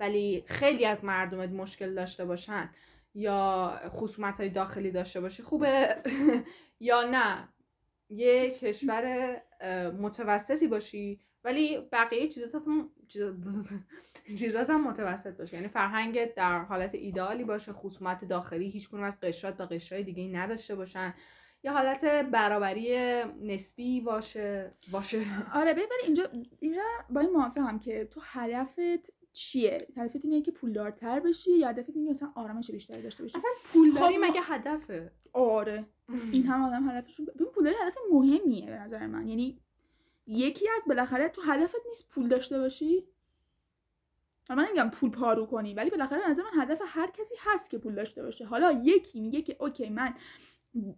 ولی 0.00 0.44
خیلی 0.46 0.84
از 0.84 1.04
مردمت 1.04 1.48
مشکل 1.48 1.94
داشته 1.94 2.24
باشن 2.24 2.70
یا 3.14 3.72
خصومت 3.88 4.40
های 4.40 4.48
داخلی 4.48 4.90
داشته 4.90 5.20
باشی 5.20 5.42
خوبه. 5.42 5.96
یا 6.80 7.02
نه. 7.02 7.48
یه 8.08 8.50
کشور 8.60 9.36
متوسطی 10.00 10.66
باشی 10.66 11.20
ولی 11.44 11.80
بقیه 11.92 12.28
چیزات 12.28 12.54
هم 12.54 12.90
چیزات 14.38 14.70
هم 14.70 14.88
متوسط 14.88 15.36
باشه. 15.36 15.56
یعنی 15.56 15.68
فرهنگت 15.68 16.34
در 16.34 16.58
حالت 16.58 16.94
ایدئالی 16.94 17.44
باشه 17.44 17.72
خصومت 17.72 18.24
داخلی 18.24 18.68
هیچ 18.68 18.88
کنون 18.88 19.04
از 19.04 19.20
قشرات 19.20 19.60
و 19.60 19.66
قشرهای 19.66 20.04
دیگه 20.04 20.28
نداشته 20.38 20.74
باشن. 20.74 21.14
یا 21.64 21.72
حالت 21.72 22.04
برابری 22.04 22.96
نسبی 23.42 24.00
باشه. 24.00 24.72
باشه. 24.90 25.24
آره 25.54 25.72
ببین 25.72 25.86
اینجا 26.04 26.28
اینجا 26.60 26.82
با 27.10 27.20
این 27.20 27.30
موافقم 27.30 27.78
که 27.78 28.04
تو 28.04 28.20
هدفت 28.24 29.12
چیه؟ 29.32 29.86
هدفت 29.96 30.24
اینه 30.24 30.42
که 30.42 30.50
پولدارتر 30.50 31.20
بشی 31.20 31.50
یا 31.58 31.68
هدفت 31.68 31.88
اینه 31.94 32.04
که 32.04 32.10
مثلا 32.10 32.32
آرامش 32.34 32.70
بیشتری 32.70 33.02
داشته 33.02 33.22
باشی؟ 33.22 33.36
اصلا 33.38 33.50
پولداری 33.72 34.14
خب 34.14 34.20
ما- 34.20 34.26
مگه 34.28 34.40
هدفه؟ 34.42 35.12
آره. 35.32 35.86
این 36.32 36.46
هم 36.46 36.62
آدم 36.64 36.88
هدفشون 36.88 37.26
ببین 37.26 37.46
پولداری 37.46 37.76
هدف 37.82 37.94
مهمیه 38.12 38.66
به 38.66 38.78
نظر 38.78 39.06
من. 39.06 39.28
یعنی 39.28 39.58
یکی 40.26 40.66
از 40.76 40.82
بالاخره 40.88 41.28
تو 41.28 41.42
هدفت 41.42 41.76
نیست 41.88 42.08
پول 42.08 42.28
داشته 42.28 42.58
باشی. 42.58 43.04
حالا 44.48 44.62
من 44.62 44.68
نمیگم 44.68 44.90
پول 44.90 45.10
پارو 45.10 45.46
کنی 45.46 45.74
ولی 45.74 45.90
بالاخره 45.90 46.30
نظر 46.30 46.42
من 46.42 46.62
هدف 46.62 46.82
هر 46.86 47.10
کسی 47.10 47.34
هست 47.38 47.70
که 47.70 47.78
پول 47.78 47.94
داشته 47.94 48.22
باشه. 48.22 48.44
حالا 48.44 48.72
یکی 48.84 49.20
میگه 49.20 49.42
که 49.42 49.56
اوکی 49.60 49.88
من 49.90 50.14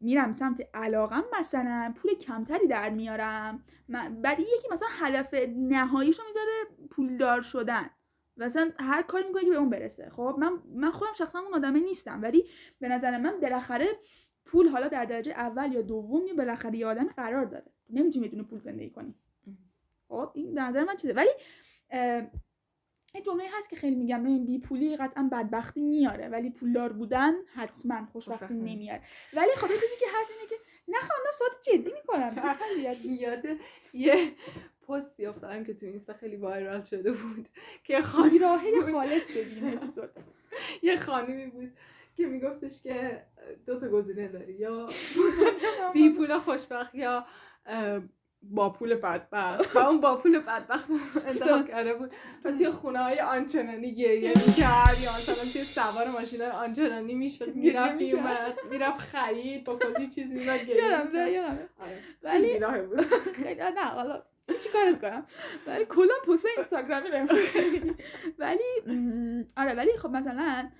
میرم 0.00 0.32
سمت 0.32 0.68
علاقم 0.74 1.24
مثلا 1.38 1.94
پول 1.96 2.14
کمتری 2.14 2.66
در 2.66 2.90
میارم. 2.90 3.64
من 3.88 4.20
ولی 4.24 4.42
یکی 4.42 4.68
مثلا 4.72 4.88
هدف 4.90 5.34
نهاییشو 5.56 6.22
می‌ذاره 6.26 6.52
پولدار 6.90 7.42
شدن. 7.42 7.90
مثلا 8.36 8.70
هر 8.78 9.02
کاری 9.02 9.26
می‌کنه 9.26 9.44
که 9.44 9.50
به 9.50 9.56
اون 9.56 9.70
برسه. 9.70 10.10
خب 10.10 10.36
من 10.38 10.62
من 10.74 10.90
خودم 10.90 11.12
شخصا 11.12 11.38
اون 11.38 11.54
آدمه 11.54 11.80
نیستم 11.80 12.22
ولی 12.22 12.48
به 12.80 12.88
نظر 12.88 13.18
من 13.18 13.40
بالاخره 13.40 13.88
پول 14.44 14.68
حالا 14.68 14.88
در 14.88 15.04
درجه 15.04 15.32
اول 15.32 15.72
یا 15.72 15.82
دوم 15.82 16.26
یه 16.26 16.34
بالاخره 16.34 16.78
یه 16.78 16.86
آدم 16.86 17.08
قرار 17.08 17.44
داره. 17.44 17.66
نمی‌تونی 17.90 18.28
بدون 18.28 18.44
پول 18.44 18.60
زندگی 18.60 18.90
کنی. 18.90 19.14
خب 20.08 20.30
این 20.34 20.54
به 20.54 20.62
نظر 20.62 20.84
من 20.84 20.96
چیزه. 20.96 21.14
ولی 21.14 21.30
یه 23.14 23.20
جمله 23.20 23.44
هست 23.58 23.70
که 23.70 23.76
خیلی 23.76 23.96
میگم 23.96 24.22
ببین 24.22 24.46
بی 24.46 24.58
پولی 24.58 24.96
قطعا 24.96 25.28
بدبختی 25.32 25.80
میاره 25.80 26.28
ولی 26.28 26.50
پولدار 26.50 26.92
بودن 26.92 27.32
حتما 27.54 28.06
خوشبختی 28.12 28.54
نمیاره. 28.54 29.02
ولی 29.32 29.50
خب 29.56 29.70
یه 29.70 29.76
چیزی 29.76 29.96
که 30.00 30.06
هست 30.20 30.30
اینه 30.30 30.48
که 30.48 30.56
نه 30.88 30.98
من 31.02 31.32
سوال 31.32 31.50
جدی 31.62 31.92
می‌کنم. 31.92 32.54
یاد 33.20 33.44
یه 33.92 34.32
پستی 34.88 35.26
افتادم 35.26 35.64
که 35.64 35.74
تو 35.74 35.86
اینستا 35.86 36.12
خیلی 36.12 36.36
وایرال 36.36 36.82
شده 36.82 37.12
بود. 37.12 37.48
که 37.84 38.00
خانی 38.00 38.38
راهی 38.38 38.80
خالص 38.80 39.32
شد 39.32 39.36
این 39.38 39.76
اپیزود. 39.76 40.10
یه 40.82 40.96
خانمی 40.96 41.46
بود 41.46 41.72
که 42.16 42.26
میگفتش 42.26 42.80
که 42.82 43.22
دو 43.66 43.78
تا 43.80 43.88
گزینه 43.88 44.28
داری 44.28 44.52
یا 44.52 44.86
بی 45.94 46.10
پول 46.10 46.38
خوشبخت 46.38 46.94
یا 46.94 47.26
با 48.42 48.70
پول 48.70 48.94
بدبخت. 48.94 49.76
و 49.76 49.78
اون 49.78 50.00
با 50.00 50.16
پول 50.16 50.38
بدبخت 50.38 50.90
انتخاب 51.26 51.68
کرده 51.68 51.94
بود. 51.94 52.12
و 52.44 52.52
توی 52.52 52.70
خونه 52.70 52.98
های 52.98 53.20
آنچنانی 53.20 53.94
گریه 53.94 54.28
می‌کرد 54.46 55.00
یا 55.02 55.10
مثلا 55.10 55.52
توی 55.52 55.64
سوار 55.64 56.08
ماشین 56.08 56.40
های 56.40 56.50
آنچنانی 56.50 57.14
می‌شد. 57.14 57.54
می‌رفت. 57.54 57.94
میومد 57.94 58.54
می‌رفت 58.70 59.00
خرید 59.00 59.64
با 59.64 59.76
کلی 59.76 60.06
چیز 60.06 60.30
می‌زد 60.30 60.56
گریه 60.64 60.84
یادم. 60.84 61.26
یادم 61.32 61.68
آره. 61.80 61.98
ولی- 62.22 62.60
خیلی 63.34 63.60
نه 63.60 63.80
حالا 63.84 64.22
چی 64.62 64.68
کارت 64.72 65.00
کنم 65.00 65.26
ولی 65.66 65.84
کلا 65.84 66.14
پست 66.28 66.46
اینستاگرامی 66.56 67.08
رو 67.08 67.36
ولی 68.38 68.64
آره 69.56 69.74
ولی 69.74 69.96
خب 69.96 70.10
مثلا 70.10 70.70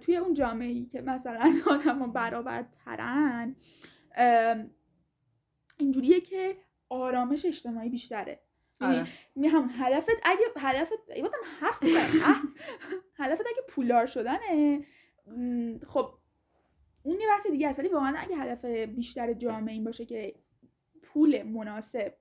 توی 0.00 0.16
اون 0.16 0.34
جامعه 0.34 0.68
ای 0.68 0.86
که 0.86 1.00
مثلا 1.00 1.52
آدم 1.70 2.12
برابرترن 2.12 3.56
اینجوریه 5.78 6.20
که 6.20 6.56
آرامش 6.88 7.44
اجتماعی 7.44 7.88
بیشتره 7.88 8.40
یعنی 8.80 8.96
آره. 8.96 9.08
می 9.34 9.48
هم 9.48 9.70
هدفت 9.78 10.08
اگه 10.22 10.44
هدفت 10.56 10.92
یادم 11.16 11.38
حرف. 11.60 11.78
هدفت 13.20 13.40
اگه 13.40 13.62
پولدار 13.68 14.06
شدنه 14.06 14.80
خب 15.86 16.14
اون 17.02 17.20
یه 17.20 17.26
بحث 17.26 17.46
دیگه 17.46 17.68
است 17.68 17.78
ولی 17.78 17.88
واقعا 17.88 18.14
اگه 18.18 18.36
هدف 18.36 18.64
بیشتر 18.64 19.32
جامعه 19.32 19.74
این 19.74 19.84
باشه 19.84 20.06
که 20.06 20.34
پول 21.02 21.42
مناسب 21.42 22.14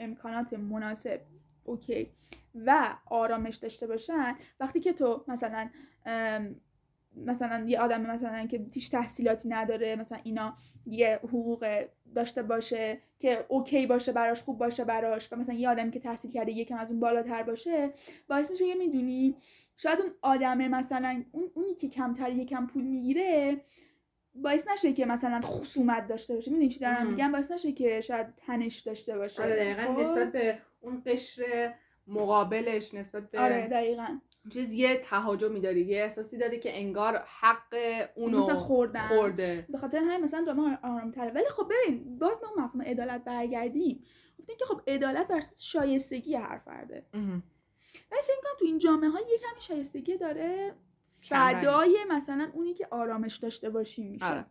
امکانات 0.00 0.54
مناسب. 0.54 1.20
اوکی. 1.64 2.10
و 2.54 2.96
آرامش 3.06 3.56
داشته 3.56 3.86
باشن. 3.86 4.34
وقتی 4.60 4.80
که 4.80 4.92
تو 4.92 5.24
مثلا 5.28 5.70
مثلا 7.16 7.64
یه 7.68 7.80
آدم 7.80 8.00
مثلا 8.00 8.46
که 8.46 8.66
هیچ 8.74 8.90
تحصیلاتی 8.90 9.48
نداره 9.48 9.96
مثلا 9.96 10.18
اینا 10.24 10.56
یه 10.86 11.20
حقوق 11.22 11.84
داشته 12.14 12.42
باشه 12.42 12.98
که 13.18 13.46
اوکی 13.48 13.86
باشه 13.86 14.12
براش 14.12 14.42
خوب 14.42 14.58
باشه 14.58 14.84
براش 14.84 15.32
و 15.32 15.36
مثلا 15.36 15.54
یه 15.54 15.68
آدمی 15.68 15.90
که 15.90 16.00
تحصیل 16.00 16.30
کرده 16.30 16.52
یکم 16.52 16.76
از 16.76 16.90
اون 16.90 17.00
بالاتر 17.00 17.42
باشه 17.42 17.92
باعث 18.28 18.50
میشه 18.50 18.64
یه 18.64 18.74
می‌دونی 18.74 19.36
شاید 19.76 20.00
اون 20.00 20.10
آدمه 20.22 20.68
مثلا 20.68 21.24
اون 21.32 21.50
اونی 21.54 21.74
که 21.74 21.88
کمتر 21.88 22.30
یکم 22.30 22.66
پول 22.66 22.84
می‌گیره 22.84 23.60
باعث 24.34 24.68
نشه 24.68 24.92
که 24.92 25.06
مثلا 25.06 25.40
خصومت 25.40 26.06
داشته 26.06 26.34
باشه 26.34 26.50
می‌دونی 26.50 26.68
چی 26.68 26.80
دارم. 26.80 27.10
میگم 27.10 27.32
باعث 27.32 27.50
نشه 27.50 27.72
که 27.72 28.00
شاید 28.00 28.26
تنش 28.36 28.78
داشته 28.78 29.18
باشه 29.18 29.42
آره 29.42 29.56
دقیقا 29.56 29.94
خب؟ 29.94 30.00
نسبت 30.00 30.32
به 30.32 30.58
اون 30.80 31.02
قشر 31.06 31.74
مقابلش 32.06 32.94
نسبت 32.94 33.30
به 33.30 33.40
آره 33.40 33.66
دقیقا 33.66 34.18
چیز 34.52 34.72
یه 34.72 34.96
تهاجمی 34.96 35.60
داره 35.60 35.80
یه 35.80 36.02
احساسی 36.02 36.38
داره 36.38 36.58
که 36.58 36.78
انگار 36.78 37.24
حق 37.40 37.74
اونو 38.14 38.38
مثلا 38.42 38.58
خوردن. 38.58 39.06
خورده 39.08 39.66
به 39.68 39.78
خاطر 39.78 39.98
همین 39.98 40.20
مثلا 40.20 40.44
جامعه 40.46 40.78
آرام 40.82 41.10
تره 41.10 41.30
ولی 41.30 41.48
خب 41.48 41.70
ببین 41.70 42.18
باز 42.18 42.40
به 42.40 42.46
اون 42.50 42.64
مفهوم 42.64 42.82
عدالت 42.82 43.24
برگردیم 43.24 44.04
گفتیم 44.38 44.56
که 44.56 44.64
خب 44.64 44.80
عدالت 44.86 45.28
بر 45.28 45.36
اساس 45.36 45.62
شایستگی 45.62 46.34
هر 46.34 46.58
فرده. 46.58 47.06
ولی 48.12 48.22
فکر 48.22 48.40
کنم 48.42 48.52
تو 48.58 48.64
این 48.64 48.78
جامعه 48.78 49.10
ها 49.10 49.18
یه 49.20 49.38
کمی 49.38 49.60
شایستگی 49.60 50.16
داره. 50.16 50.74
فدای 51.28 51.98
مثلا 52.10 52.50
اونی 52.54 52.74
که 52.74 52.88
آرامش 52.90 53.36
داشته 53.36 53.70
باشیم 53.70 54.10
میشه. 54.12 54.24
آره. 54.26 54.46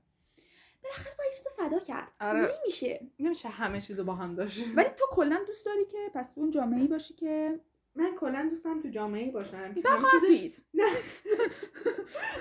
بالاخره 0.84 1.14
باید 1.18 1.32
چیز 1.34 1.48
فدا 1.58 1.80
کرد. 1.80 2.12
آره. 2.22 2.50
نمیشه. 2.64 3.08
نمیشه 3.20 3.50
همه 3.50 3.82
چیزو 3.82 4.04
با 4.04 4.16
هم 4.16 4.36
داشت. 4.36 4.64
ولی 4.76 4.90
تو 4.90 5.06
کلا 5.12 5.40
دوست 5.48 5.66
داری 5.66 5.86
که 5.86 5.98
پس 6.14 6.34
تو 6.34 6.42
اون 6.42 6.50
جامعه 6.50 6.82
ای 6.82 6.88
باشی 6.88 7.14
که 7.14 7.60
من 7.96 8.16
کلا 8.20 8.48
دوستم 8.50 8.82
تو 8.82 8.90
جامعه 8.90 9.32
باشم 9.32 9.74
که 9.74 9.82
چیزش- 10.12 10.26
سوئیس 10.28 10.68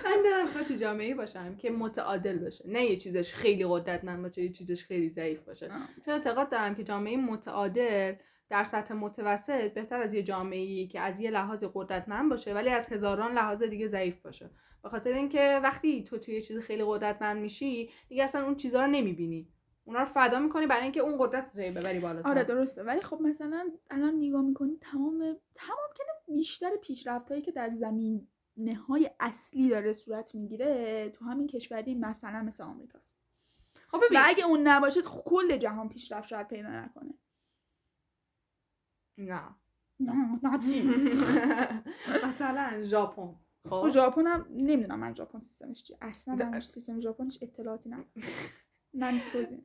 من 0.05 0.23
دارم 0.25 0.49
تو 0.49 0.75
جامعه 0.75 1.15
باشم 1.15 1.57
که 1.57 1.71
متعادل 1.71 2.39
باشه. 2.39 2.65
نه 2.69 2.85
یه 2.85 2.97
چیزش 2.97 3.35
خیلی 3.35 3.67
قدرتمند 3.69 4.23
باشه 4.23 4.43
یه 4.43 4.53
چیزش 4.53 4.85
خیلی 4.85 5.09
ضعیف 5.09 5.41
باشه. 5.41 5.71
چون 6.05 6.15
اعتقاد 6.15 6.51
دارم 6.51 6.75
که 6.75 6.85
جامعه 6.85 7.17
متعادل 7.17 8.15
در 8.51 8.65
سطح 8.65 8.95
متوسط 8.95 9.75
بهتر 9.75 10.01
از 10.01 10.15
یه 10.15 10.23
جامعه 10.23 10.59
ای 10.59 10.87
که 10.87 11.01
از 11.01 11.21
یه 11.21 11.31
لحاظ 11.31 11.65
قدرتمند 11.75 12.31
باشه 12.31 12.55
ولی 12.55 12.69
از 12.71 12.93
هزاران 12.93 13.33
لحاظ 13.33 13.63
دیگه 13.63 13.87
ضعیف 13.87 14.21
باشه. 14.21 14.51
به 14.83 14.89
خاطر 14.89 15.13
اینکه 15.13 15.61
وقتی 15.63 16.05
تو 16.05 16.19
توی 16.19 16.35
یه 16.35 16.43
چیز 16.43 16.59
خیلی 16.59 16.85
قدرتمند 16.87 17.43
میشی 17.43 17.91
دیگه 18.09 18.25
اصلا 18.25 18.45
اون 18.45 18.57
چیزها 18.57 18.81
رو 18.81 18.87
نمی‌بینی. 18.87 19.49
اونا 19.85 19.99
رو 19.99 20.05
فدا 20.05 20.39
می‌کنی 20.39 20.67
برای 20.67 20.83
اینکه 20.83 21.01
اون 21.01 21.19
قدرت 21.19 21.57
رو 21.57 21.63
ببری 21.63 21.99
بالا 21.99 22.23
آره 22.25 22.45
درسته. 22.45 22.83
ولی 22.83 23.01
خب 23.01 23.21
مثلا 23.21 23.71
الان 23.91 24.15
نگاه 24.15 24.43
می‌کنی 24.43 24.77
تمام 24.81 25.19
تمام 25.55 25.89
کنه 25.99 26.37
بیشتر 26.37 26.71
پیشرفت 26.83 27.29
هایی 27.29 27.43
که 27.43 27.53
در 27.53 27.71
زمین 27.71 28.29
های 28.89 29.11
اصلی 29.21 29.69
داره 29.69 29.93
صورت 29.93 30.35
می‌گیره 30.35 31.11
تو 31.11 31.25
همین 31.25 31.47
کشوری 31.47 31.95
مثلا 31.95 32.43
مثل 32.43 32.65
آمریکاست. 32.65 33.19
خب 33.91 33.99
ببین 34.05 34.19
و 34.19 34.23
اگه 34.25 34.45
اون 34.45 34.69
نباشه 34.69 35.03
کل 35.03 35.57
جهان 35.57 35.89
پیشرفت 35.89 36.29
شاید 36.29 36.49
پیدا 36.49 36.69
نکنه. 36.69 37.15
نه. 39.19 39.41
نه 40.01 40.41
نه 40.43 40.59
چی؟ 40.73 40.89
مثلا 42.27 42.83
ژاپن 42.83 43.35
خب؟ 43.65 43.71
خب 43.83 43.89
ژاپن 43.89 44.27
هم 44.27 44.47
نمی‌دونم 44.51 44.99
من 44.99 45.15
ژاپن 45.15 45.41
سیستمش 45.41 45.83
چیه. 45.83 45.97
اصلا 46.01 46.61
سیستم 46.61 47.01
ژاپنش 47.01 47.39
اطلاعاتی 47.43 47.89
ندارم 47.91 48.07
من 48.95 49.21
توضیح 49.33 49.59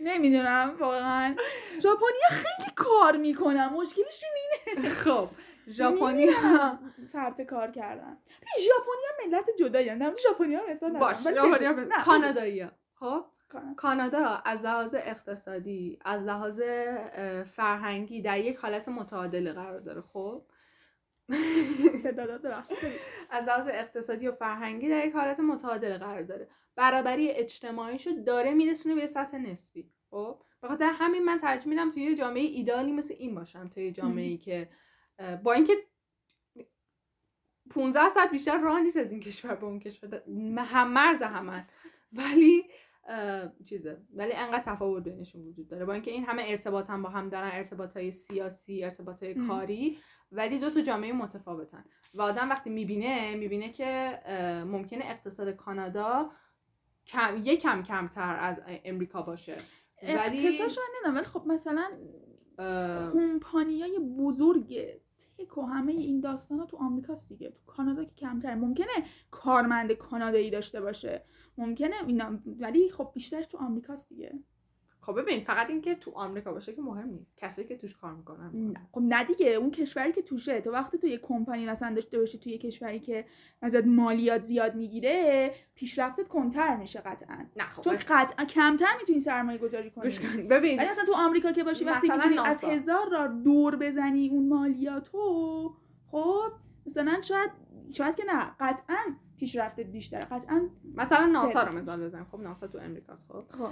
نمی‌دونم 0.00 0.76
واقعا. 0.80 1.36
ژاپنیا 1.82 2.28
خیلی 2.30 2.70
کار 2.76 3.16
می‌کنن. 3.16 3.66
مشکلشون 3.66 4.28
خب 5.04 5.28
ژاپنی 5.68 6.26
نمی‌دونم. 6.26 6.92
فرط 7.12 7.40
کار 7.40 7.70
کردن. 7.70 8.16
ببین 8.26 8.66
ژاپنیا 8.66 9.10
ملت 9.38 9.50
جدایی 9.58 9.88
هم 9.88 10.14
ژاپنیا 10.22 10.60
رو 10.60 10.70
مثلا 10.70 10.98
باش. 10.98 11.16
بس- 11.16 11.26
نه، 11.26 12.04
کانادایی 12.04 12.66
خب؟ 12.94 13.24
کانادا. 13.76 14.42
از 14.44 14.64
لحاظ 14.64 14.94
اقتصادی 14.94 15.98
از 16.04 16.26
لحاظ 16.26 16.60
فرهنگی 17.46 18.22
در 18.22 18.38
یک 18.38 18.56
حالت 18.56 18.88
متعادل 18.88 19.52
قرار 19.52 19.80
داره 19.80 20.00
خب؟ 20.00 20.42
از 23.30 23.48
لحاظ 23.48 23.68
اقتصادی 23.70 24.28
و 24.28 24.32
فرهنگی 24.32 24.88
در 24.88 25.06
یک 25.06 25.14
حالت 25.14 25.40
متعادل 25.40 25.98
قرار 25.98 26.22
داره. 26.22 26.48
برابری 26.76 27.30
اجتماعیشو 27.30 28.10
داره 28.10 28.54
میرسونه 28.54 28.94
به 28.94 29.06
سطح 29.06 29.38
نسبی 29.38 29.90
خب؟ 30.10 30.42
به 30.60 30.68
خاطر 30.68 30.90
همین 30.94 31.24
من 31.24 31.38
ترجیح 31.38 31.68
میدم 31.68 31.90
توی 31.90 32.02
یه 32.02 32.14
جامعه 32.14 32.42
ایدالی 32.42 32.92
مثل 32.92 33.14
این 33.18 33.34
باشم 33.34 33.68
توی 33.68 33.84
یه 33.84 33.92
جامعه 33.92 34.24
ای 34.24 34.38
که 34.38 34.68
با 35.42 35.52
اینکه 35.52 35.74
15 37.70 38.08
ساعت 38.08 38.30
بیشتر 38.30 38.58
راه 38.58 38.80
نیست 38.80 38.96
از 38.96 39.12
این 39.12 39.20
کشور 39.20 39.54
به 39.54 39.64
اون 39.64 39.78
کشور 39.78 40.22
هم 40.58 40.92
مرز 40.92 41.22
هم 41.22 41.48
هست. 41.48 41.78
ولی 42.12 42.64
چیزه. 43.64 44.02
ولی 44.14 44.32
انقدر 44.32 44.62
تفاوت 44.62 45.02
بینشون 45.02 45.42
وجود 45.42 45.68
داره. 45.68 45.84
با 45.84 45.92
اینکه 45.92 46.10
این 46.10 46.24
همه 46.24 46.42
ارتباط 46.46 46.90
هم 46.90 47.02
با 47.02 47.08
هم 47.08 47.28
دارن 47.28 47.50
ارتباط 47.52 47.96
های 47.96 48.10
سیاسی 48.10 48.84
ارتباط 48.84 49.22
های. 49.22 49.46
کاری 49.48 49.98
ولی 50.32 50.58
دو 50.58 50.70
تا 50.70 50.80
جامعه 50.80 51.12
متفاوتن. 51.12 51.84
و 52.14 52.22
آدم 52.22 52.50
وقتی 52.50 52.70
می‌بینه 52.70 53.34
می‌بینه 53.34 53.72
که 53.72 54.18
ممکنه 54.66 55.04
اقتصاد 55.04 55.50
کانادا 55.50 56.30
کم 57.06 57.40
یکم 57.44 57.82
کمتر 57.82 58.36
از 58.40 58.62
امریکا 58.66 59.22
باشه. 59.22 59.56
ولی 60.02 60.18
اقتصادش 60.18 60.78
ولی 61.06 61.24
خب 61.24 61.42
مثلا 61.46 61.90
کمپانیای 63.12 63.98
بزرگ 63.98 64.99
تک 65.40 65.58
و 65.58 65.62
همه 65.62 65.92
این 65.92 66.20
داستان 66.20 66.58
ها 66.58 66.66
تو 66.66 66.76
آمریکاست 66.76 67.28
دیگه. 67.28 67.50
تو 67.50 67.64
کانادا 67.66 68.04
که 68.04 68.14
کمتر 68.14 68.54
ممکنه 68.54 69.04
کارمند 69.30 69.92
کانادایی 69.92 70.50
داشته 70.50 70.80
باشه. 70.80 71.24
ممکنه 71.58 71.94
اینا 72.06 72.38
ولی 72.46 72.90
خب 72.90 73.10
بیشترش 73.14 73.46
تو 73.46 73.58
آمریکاست 73.58 74.08
دیگه. 74.08 74.38
خب 75.02 75.20
ببین 75.20 75.44
فقط 75.44 75.70
اینکه 75.70 75.94
تو 75.94 76.10
آمریکا 76.14 76.52
باشه 76.52 76.72
که 76.72 76.82
مهم 76.82 77.08
نیست. 77.08 77.38
کسایی 77.38 77.68
که 77.68 77.76
توش 77.76 77.96
کار 77.96 78.14
می‌کنن 78.14 78.74
خب 78.92 79.00
نه 79.00 79.24
دیگه 79.24 79.46
اون 79.46 79.70
کشوری 79.70 80.12
که 80.12 80.22
توشه. 80.22 80.60
تو 80.60 80.70
وقتی 80.70 80.98
تو 80.98 81.06
یه 81.06 81.18
کمپانی 81.18 81.66
مثلا 81.66 81.94
داشته 81.94 82.18
باشی 82.18 82.38
تو 82.38 82.50
یه 82.50 82.58
کشوری 82.58 83.00
که 83.00 83.24
ازت 83.62 83.86
مالیات 83.86 84.42
زیاد 84.42 84.74
می‌گیره 84.74 85.54
پیشرفتت 85.74 86.28
کنتر 86.28 86.76
میشه 86.76 87.00
قطعا. 87.00 87.46
نه 87.56 87.64
خب 87.64 87.82
چون 87.82 87.96
قطعا 88.08 88.44
کمتر 88.44 88.96
می‌تونی 89.00 89.20
سرمایه 89.20 89.58
گذاری 89.58 89.90
کنی. 89.90 90.10
ببین 90.50 90.78
ولی 90.78 90.88
مثلا 90.88 91.04
تو 91.04 91.14
آمریکا 91.14 91.52
که 91.52 91.64
باشی 91.64 91.84
وقتی 91.84 92.08
می‌تونی 92.12 92.38
از. 92.38 92.64
هزار 92.64 93.08
را 93.10 93.26
دور 93.26 93.76
بزنی 93.76 94.28
اون 94.28 94.48
مالیاتو 94.48 95.74
خب 96.06 96.52
مثلا 96.86 97.20
شاید 97.22 97.50
شاید 97.92 98.14
که 98.14 98.24
نه. 98.24 98.56
قطعا 98.60 98.96
پیشرفتت 99.36 99.86
بیشتره. 99.86 100.24
قطعا 100.24 100.68
مثلا 100.94 101.26
ناسا 101.26 101.62
رو. 101.62 101.78
مثال 101.78 102.04
بزنیم 102.04 102.24
خب 102.24 102.40
ناسا 102.40 102.66
تو 102.66 102.78
امریکاست 102.78 103.32
خب. 103.32 103.44
خب. 103.48 103.70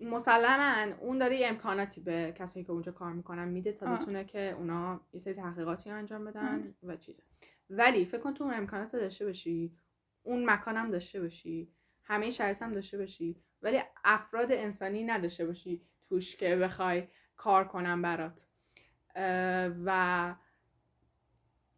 مسلما 0.00 0.94
اون 1.00 1.18
داره 1.18 1.36
یه 1.36 1.48
امکاناتی 1.48 2.00
به 2.00 2.34
کسایی 2.38 2.64
که 2.64 2.72
اونجا 2.72 2.92
کار 2.92 3.12
می‌کنن 3.12 3.48
میده 3.48 3.72
تا. 3.72 3.86
بتونه 3.94 4.24
که 4.24 4.54
اونا 4.58 5.00
یه 5.12 5.20
سری 5.20 5.34
تحقیقاتی 5.34 5.90
انجام 5.90 6.24
بدن 6.24 6.74
و 6.82 6.96
چیزه 6.96 7.22
ولی 7.70 8.04
فکر 8.04 8.20
کن 8.20 8.34
تو 8.34 8.44
اون 8.44 8.54
امکانات 8.54 8.96
داشته 8.96 9.24
باشی 9.26 9.76
اون 10.22 10.50
مکانم 10.50 10.90
داشته 10.90 11.20
باشی 11.20 11.72
همه 12.04 12.30
شرایط 12.30 12.62
هم 12.62 12.72
داشته 12.72 12.98
باشی 12.98 13.36
ولی 13.62 13.80
افراد 14.04 14.52
انسانی 14.52 15.04
نداشته 15.04 15.46
باشی 15.46 15.82
توش 16.08 16.36
که 16.36 16.56
بخوای 16.56 17.08
کار 17.36 17.68
کنن 17.68 18.02
برات. 18.02 18.46
و 19.84 20.34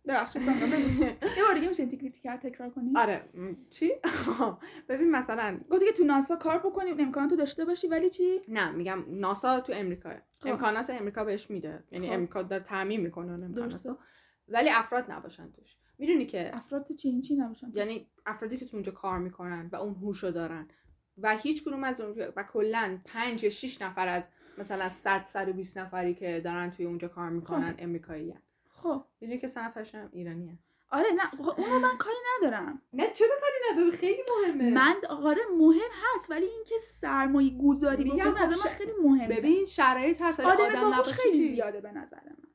ببخشید. 0.08 0.42
یه 1.36 1.44
بار 1.46 1.54
دیگه 1.54 1.68
میشه 1.68 1.86
تیک 1.86 2.22
تکرار 2.22 2.70
کنی؟ 2.70 2.92
آره. 2.96 3.28
چی؟ 3.70 3.90
ببین 4.88 5.10
مثلا 5.10 5.60
گفتی 5.70 5.86
که 5.86 5.92
تو 5.92 6.04
ناسا 6.04 6.36
کار 6.36 6.58
بکنیم 6.58 7.00
امکانات 7.00 7.30
تو 7.30 7.36
داشته 7.36 7.64
باشی 7.64 7.88
ولی 7.88 8.10
چی؟ 8.10 8.40
نه 8.48 8.70
میگم 8.70 9.04
ناسا 9.08 9.60
تو 9.60 9.72
امریکا. 9.76 10.10
خب. 10.40 10.48
امکانات 10.48 10.90
امریکا 10.90 11.24
بهش 11.24 11.50
میده. 11.50 11.84
یعنی 11.90 12.06
خب. 12.06 12.12
امریکا 12.12 12.42
داره 12.42 12.62
تعمین 12.62 13.00
می‌کنه 13.00 13.32
اون. 13.32 13.96
ولی 14.48 14.70
افراد 14.70 15.12
نباشن 15.12 15.50
توش. 15.50 15.76
می‌دونی 15.98 16.26
که 16.26 16.56
افراد 16.56 16.84
تو 16.84 16.94
چی 16.94 17.20
چی 17.20 17.36
نباشن 17.36 17.72
یعنی 17.74 18.10
افرادی 18.26 18.56
که 18.56 18.66
تو 18.66 18.76
اونجا 18.76 18.92
کار 18.92 19.18
می‌کنن 19.18 19.68
و 19.72 19.76
اون 19.76 19.94
هوشو 19.94 20.30
دارن 20.30 20.68
و 21.18 21.36
هیچ 21.36 21.64
کدوم 21.64 21.84
از 21.84 22.00
اون 22.00 22.32
و 22.36 22.42
کلا 22.42 22.98
5 23.04 23.42
یا 23.44 23.50
6 23.50 23.82
نفر 23.82 24.08
از 24.08 24.28
مثلا 24.58 24.88
100 24.88 25.24
120 25.24 25.78
نفری 25.78 26.14
که 26.14 26.40
دارن 26.40 26.70
توی 26.70 26.86
اونجا 26.86 27.08
کار 27.08 27.30
می‌کنن 27.30 27.74
امریکایی 27.78 28.34
خب. 28.82 29.04
می‌دونی 29.20 29.38
که 29.40 29.46
سه 29.46 29.64
نفرشون 29.64 30.00
هم 30.00 30.08
ایرانیه 30.12 30.58
آره 30.90 31.06
نه 31.16 31.44
خب 31.44 31.60
اونو 31.60 31.78
من 31.78 31.96
کاری 31.98 32.16
ندارم. 32.38 32.82
نه 32.92 33.12
چرا 33.12 33.28
کاری 33.40 33.72
نداره 33.72 33.96
خیلی 33.96 34.22
مهمه. 34.40 34.70
من 34.70 34.94
آره 35.08 35.40
مهم 35.58 35.90
هست 36.02 36.30
ولی 36.30 36.46
اینکه 36.46 36.78
سرمایه 36.78 37.58
گذاری 37.68 38.04
میگم 38.04 38.34
خب 38.34 38.42
از 38.42 38.50
من 38.50 38.70
خیلی 38.70 38.92
مهمه. 39.02 39.36
ببین 39.36 39.64
شرایط 39.64 40.22
هست 40.22 40.40
ولی 40.40 40.48
آدم 40.48 40.64
آدم 40.64 40.90
باهوش 40.90 41.12
خیلی؟ 41.12 41.48
زیاده 41.48 41.80
به 41.80 41.92
نظر 41.92 42.16
من. 42.16 42.52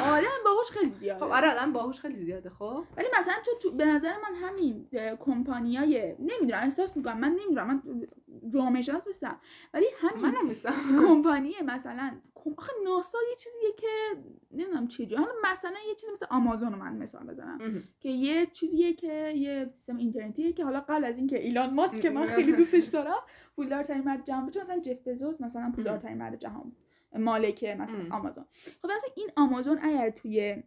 آدم 0.00 0.26
باهوش 0.44 0.70
خیلی 0.70 0.90
زیاده. 0.90 1.20
خب 1.24 1.30
آره 1.30 1.50
آدم 1.50 1.72
باهوش 1.72 2.00
خیلی 2.00 2.14
زیاده 2.14 2.50
خب. 2.50 2.84
ولی 2.96 3.06
مثلا 3.18 3.34
تو, 3.44 3.50
تو 3.62 3.76
به 3.76 3.84
نظر 3.84 4.12
من 4.22 4.34
همین 4.34 4.88
کمپانیای 5.20 6.14
نمی‌دونم 6.18 6.62
احساس 6.62 6.96
می‌کنم 6.96 7.18
من 7.20 7.28
نمی‌دونم 7.28 7.66
من 7.66 8.06
جامعه 8.50 8.82
شناس 8.82 9.06
نیستم. 9.06 9.40
ولی 9.74 9.86
همین 9.98 10.22
منم 10.22 10.46
نیستم. 10.46 10.72
کمپانی 11.06 11.54
مثلا 11.66 12.20
آخه 12.56 12.72
ناسا 12.84 13.18
یه 13.30 13.36
چیزیه 13.36 13.72
که 13.78 14.22
نمی‌دونم 14.50 14.88
چه 14.88 15.16
حالا 15.18 15.32
مثلا 15.52 15.76
یه 15.88 15.94
چیزی 15.94 16.12
مثل 16.12 16.26
آمازون 16.30 16.72
رو 16.72 16.78
من 16.78 16.96
مثال 16.96 17.26
بزنم. 17.26 17.82
که 18.00 18.08
یه 18.08 18.46
چیزیه 18.46 18.92
که 18.94 19.32
یه 19.36 19.68
سیستم 19.70 19.96
اینترنتیه 19.96 20.52
که 20.52 20.64
حالا 20.64 20.80
قبل 20.80 21.04
از 21.04 21.18
اینکه 21.18 21.38
ایلان 21.42 21.74
ماسک 21.74 22.02
که 22.02 22.10
من 22.10 22.26
خیلی 22.26 22.52
دوستش 22.52 22.84
دارم 22.84 23.20
پولدارترین 23.56 24.04
مرد 24.04 24.24
جهان 24.24 24.44
بود. 24.44 24.58
مثلا 24.58 24.78
جف 24.78 25.08
بزوس 25.08 25.40
مثلا 25.40 25.72
پولدارترین 25.74 26.18
مرد 26.18 26.38
جهان 26.38 26.62
بود. 26.62 26.76
مالک 27.20 27.64
مثلا. 27.64 28.16
آمازون. 28.16 28.44
خب 28.82 28.90
مثلا 28.90 29.10
این 29.16 29.30
آمازون 29.36 29.78
اگر 29.82 30.10
توی 30.10 30.62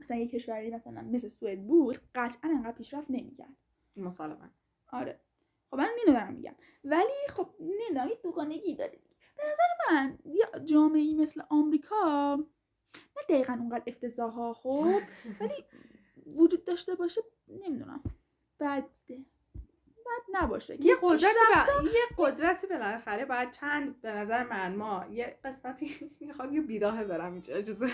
مثلا 0.00 0.16
یه 0.16 0.28
کشوری 0.28 0.70
مثلا 0.70 1.02
مثل 1.02 1.28
سوئد 1.28 1.66
بود 1.66 1.98
قطعا 2.14 2.50
انقدر 2.50 2.72
پیشرفت 2.72 3.10
نمی‌کرد. 3.10 3.56
مسالمه 3.96 4.50
آره. 4.92 5.20
خب 5.70 5.76
من 5.76 5.88
اینو 6.06 6.18
دارم 6.18 6.32
میگم 6.34 6.54
ولی 6.84 7.28
خب 7.28 7.48
نمی‌دونم 7.60 8.08
یه 8.08 8.18
دوگانگی 8.22 8.74
داره. 8.74 8.98
به 9.36 9.42
نظر 9.42 9.92
من 9.92 10.18
یه 10.24 10.44
جامعه 10.64 11.14
مثل 11.14 11.42
آمریکا 11.50 12.36
نه 13.16 13.22
دقیقا 13.28 13.52
اونقدر 13.52 13.82
افتضاح 13.86 14.32
ها 14.32 14.52
خب 14.52 15.00
ولی 15.40 15.64
وجود 16.36 16.64
داشته 16.64 16.94
باشه 16.94 17.20
نمی‌دونم 17.48 18.02
بده 18.60 19.24
بد 20.06 20.22
نباشه 20.42 20.74
یه 20.86 20.94
پیشرفت- 20.94 21.82
با... 21.82 21.88
یه 21.88 22.00
قدرتی 22.18 22.66
بالاخره 22.66 23.24
باید 23.24 23.50
چند 23.50 24.00
به 24.00 24.12
نظر 24.12 24.42
من 24.44 24.76
ما 24.76 25.04
یه 25.10 25.38
قسمتی 25.44 26.10
می‌خوام 26.20 26.54
یه 26.54 26.60
بیراهه 26.60 27.04
برم 27.04 27.32
اینجا 27.32 27.54
اجازه 27.54 27.90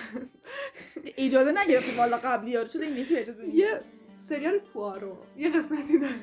اجازه 1.17 1.53
نگرفتی 1.53 1.97
والا 1.97 2.17
قبلی 2.19 2.57
ها 2.57 2.65
چرا 2.65 2.83
این 2.83 2.97
یکی 2.97 3.17
اجازه؟ 3.19 3.49
یه 3.49 3.85
سریال 4.21 4.59
پوارو 4.59 5.17
یه 5.37 5.49
قسمتی 5.59 5.99
داره. 5.99 6.15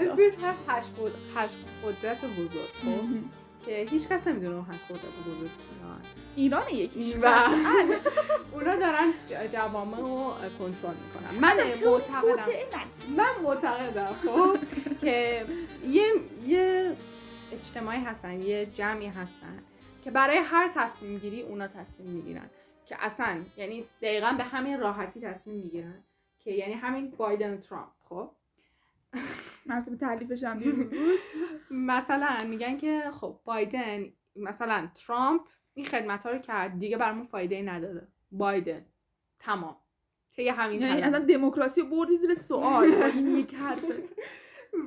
اسمش 0.00 0.32
هست 0.42 0.62
هشت, 0.68 0.90
قد... 1.00 1.12
هشت 1.36 1.58
قدرت 1.84 2.24
بزرگ 2.24 2.70
خب. 2.84 3.00
که 3.66 3.86
هیچ 3.90 4.08
کس 4.08 4.26
نمی‌دونه 4.26 4.56
اون 4.56 4.66
هشت 4.70 4.84
قدرت 4.84 5.00
بزرگ 5.00 5.50
کیان 5.50 6.00
ایران 6.36 6.68
یکیش. 6.68 7.14
و 7.22 7.26
اونا 8.54 8.76
دارن 8.76 9.12
جوامع 9.52 9.98
رو 9.98 10.32
کنترل 10.58 10.94
می‌کنن. 10.94 11.40
من 11.40 11.56
معتقدم 11.84 12.46
من 13.16 13.32
معتقدم 13.42 14.12
خب؟ 14.12 14.58
که 15.00 15.46
یه 15.88 16.12
یه 16.46 16.96
اجتماعی 17.52 18.00
هستن 18.00 18.42
یه 18.42 18.66
جمعی 18.66 19.06
هستن 19.06 19.58
که 20.04 20.10
برای 20.10 20.38
هر 20.38 20.68
تصمیم 20.68 21.18
گیری 21.18 21.42
اونا 21.42 21.66
تصمیم 21.66 22.10
می‌گیرن. 22.10 22.50
که 22.86 22.96
اصلا 23.00 23.40
یعنی 23.56 23.84
دقیقا 24.02 24.34
به 24.38 24.44
همین 24.44 24.80
راحتی 24.80 25.20
تصمیم 25.20 25.56
می‌گیرن. 25.56 26.04
که 26.38 26.50
یعنی 26.50 26.72
همین 26.72 27.10
بایدن 27.10 27.54
و 27.54 27.56
ترامپ 27.56 27.88
خب؟ 28.08 28.30
مرسوم 29.66 29.96
تعلیفش 29.96 30.44
هم 30.44 30.58
دیروز 30.58 30.90
بود. 30.90 30.98
مثلا 31.70 32.38
میگن 32.48 32.76
که 32.76 33.02
خب 33.12 33.40
بایدن 33.44 34.12
مثلا 34.36 34.88
ترامپ 34.94 35.42
این 35.74 35.86
خدمت 35.86 36.26
ها 36.26 36.32
رو 36.32 36.38
کرد 36.38 36.78
دیگه 36.78 36.96
برامون 36.96 37.24
فایده 37.24 37.54
ای 37.56 37.62
نداره. 37.62 38.08
بایدن. 38.30 38.86
تمام. 39.38 39.76
طی 40.30 40.48
همین 40.48 40.82
یعنی. 40.82 41.02
اصلا 41.02 41.18
دموکراسی 41.18 41.80
رو 41.80 41.86
بردی 41.86 42.16
زیر 42.16 42.34
سوال. 42.34 42.84
این 43.16 43.36
یک 43.36 43.54
حرفه. 43.54 44.02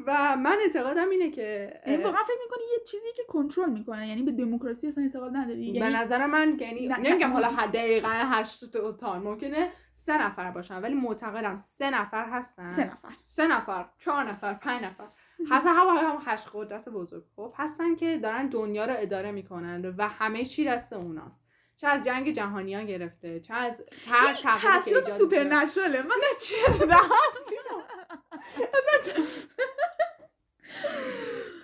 و 0.07 0.37
من 0.37 0.57
اعتقادم 0.61 1.09
اینه 1.09 1.31
که 1.31 1.73
یعنی 1.87 2.03
واقعا 2.03 2.23
فکر 2.23 2.37
می‌کنی 2.43 2.63
یه 2.77 2.83
چیزی 2.85 3.07
که 3.15 3.23
کنترل 3.27 3.69
می‌کنه 3.69 4.07
یعنی 4.07 4.23
به 4.23 4.31
دموکراسی 4.31 4.87
اصلا 4.87 5.03
اعتقاد 5.03 5.31
نداری؟ 5.35 5.71
به 5.71 5.77
یعنی 5.79 5.95
نظر 5.95 6.25
من 6.25 6.57
یعنی 6.59 6.87
نه- 6.87 6.99
نمیگم. 6.99 7.31
حالا 7.33 7.47
هر 7.49 7.67
دقیقا 7.67 8.09
هشت 8.11 8.71
تا 8.97 9.19
ممکنه 9.19 9.71
سه 9.91 10.21
نفر 10.25 10.51
باشن 10.51 10.81
ولی 10.81 10.93
معتقدم 10.93 11.57
سه 11.57 11.89
نفر 11.89 12.29
هستن. 12.29 12.67
سه 12.67 12.83
نفر. 12.83 13.09
سه 13.23 13.47
نفر 13.47 13.85
چهار 13.99 14.23
نفر 14.23 14.53
پنج 14.53 14.83
نفر. 14.83 15.07
حتی 15.49 15.69
هم 15.69 15.87
هم 15.97 16.17
هشت 16.25 16.47
قدرت 16.53 16.89
بزرگ. 16.89 17.23
خب 17.35 17.53
هستن 17.57 17.95
که 17.95 18.17
دارن 18.17 18.47
دنیا 18.47 18.85
رو 18.85 18.93
اداره 18.97 19.31
می‌کنن 19.31 19.95
و 19.97 20.07
همه 20.07 20.45
چی 20.45 20.65
دست 20.65 20.93
اوناست. 20.93 21.48
چه 21.81 21.87
از 21.87 22.05
جنگ 22.05 22.31
جهانی 22.31 22.75
ها 22.75 22.81
گرفته 22.81 23.39
چه 23.39 23.53
از 23.53 23.83
که 24.05 24.49
تاثیرات 24.63 25.09
سوپر. 25.09 25.43
نشراله 25.43 26.01
من 26.01 26.15
چه 26.41 26.55
رفتی 26.85 27.55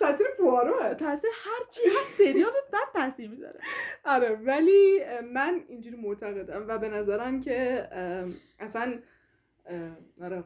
تاثیر 0.00 0.26
پواروه 0.38 0.94
تاثیر 0.94 1.30
هر 1.34 1.64
چی 1.70 1.82
هست 2.00 2.18
سریال 2.18 2.52
بد 2.72 2.92
تاثیر 2.94 3.30
می‌ذاره. 3.30 3.60
آره 4.04 4.30
ولی 4.34 5.00
من 5.32 5.64
اینجوری 5.68 5.96
معتقدم 5.96 6.64
و 6.68 6.78
به 6.78 6.88
نظرم 6.88 7.40
که 7.40 7.88
اصلا 8.58 8.98
آره 10.22 10.44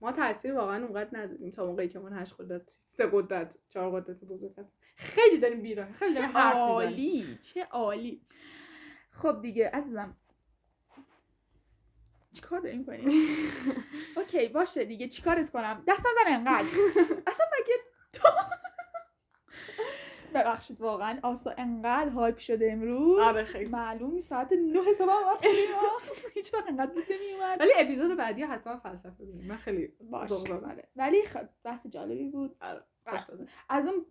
ما 0.00 0.12
تاثیر 0.12 0.54
واقعا 0.54 0.84
اونقدر 0.84 1.08
نداریم 1.18 1.50
تا 1.50 1.66
موقعی 1.66 1.88
که 1.88 1.98
من 1.98 2.12
هشت 2.22 2.34
قدرت 2.38 2.62
سه 2.84 3.06
قدرت 3.12 3.58
چهار 3.68 4.00
قدرت 4.00 4.16
بزرگ 4.20 4.52
هست 4.58 4.72
خیلی 4.96 5.38
داریم 5.38 5.62
بیراه 5.62 5.92
خیلی 5.92 6.14
داریم 6.14 6.30
حرف 6.30 6.54
می‌زنیم. 6.54 6.70
عالی 6.70 7.38
چه 7.54 7.64
عالی. 7.64 8.20
خب 9.14 9.42
دیگه 9.42 9.68
عزیزم. 9.70 10.16
چیکار 12.32 12.60
داریم 12.60 12.84
کنیم؟ 12.84 13.08
اوکی 14.16 14.48
باشه 14.48 14.84
دیگه 14.84 15.08
چیکارت 15.08 15.50
کنم؟ 15.50 15.84
دست 15.88 16.06
نزن 16.06 16.34
انقدر. 16.34 16.68
اصلا 17.26 17.46
مگه 17.60 17.74
تو 18.12 18.28
ببخشید 20.34 20.80
واقعا 20.80 21.18
آسا 21.22 21.54
انقدر 21.58 22.08
هایپ 22.08 22.38
شده 22.38 22.72
امروز. 22.72 23.20
آره 23.20 23.44
خیلی. 23.44 23.70
معلوم 23.70 24.18
ساعت 24.18 24.52
نه 24.52 24.80
حساب 24.90 25.08
هم 25.08 25.16
هیچ 26.34 26.54
وقت 26.54 26.64
انقدر 26.68 26.90
زود 26.90 27.04
نمیومد. 27.10 27.60
ولی 27.60 27.70
اپیزود 27.76 28.16
بعدی 28.16 28.42
حتما 28.42 28.76
فلسفه 28.78 29.24
ببینیم 29.24 29.46
من 29.48 29.56
خیلی 29.56 29.86
باش 30.00 30.28
ذوق 30.28 30.46
زدم. 30.48 30.60
بله. 30.60 30.88
ولی 30.96 31.24
خب 31.24 31.48
بحث 31.64 31.86
جالبی 31.86 32.28
بود. 32.30 32.56
خوش 33.06 33.26
گذشت. 33.26 33.52
از 33.68 33.86
اون 33.86 34.06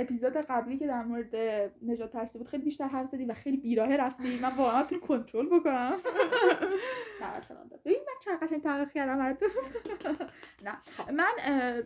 اپیزود 0.00 0.36
قبلی 0.36 0.78
که 0.78 0.86
در 0.86 1.02
مورد 1.02 1.36
نجات 1.82 2.12
ترسی 2.12 2.38
بود 2.38 2.48
خیلی 2.48 2.62
بیشتر 2.64 2.88
حرف 2.88 3.06
زدی 3.08 3.24
و 3.24 3.34
خیلی 3.34 3.56
بیراهه 3.56 3.96
رفتی. 3.96 4.38
من 4.42 4.52
واقعا 4.56 4.82
تو 4.82 5.00
کنترل 5.00 5.46
بکنم. 5.46 5.92
نه. 7.22 7.40
ببین 7.84 7.98
من 7.98 8.14
چقدر 8.24 8.46
قشنگ 8.46 8.62
تحقیق 8.62 8.92
کردم 8.92 9.36
نه 10.64 10.78
من 11.12 11.32
اه، 11.38 11.82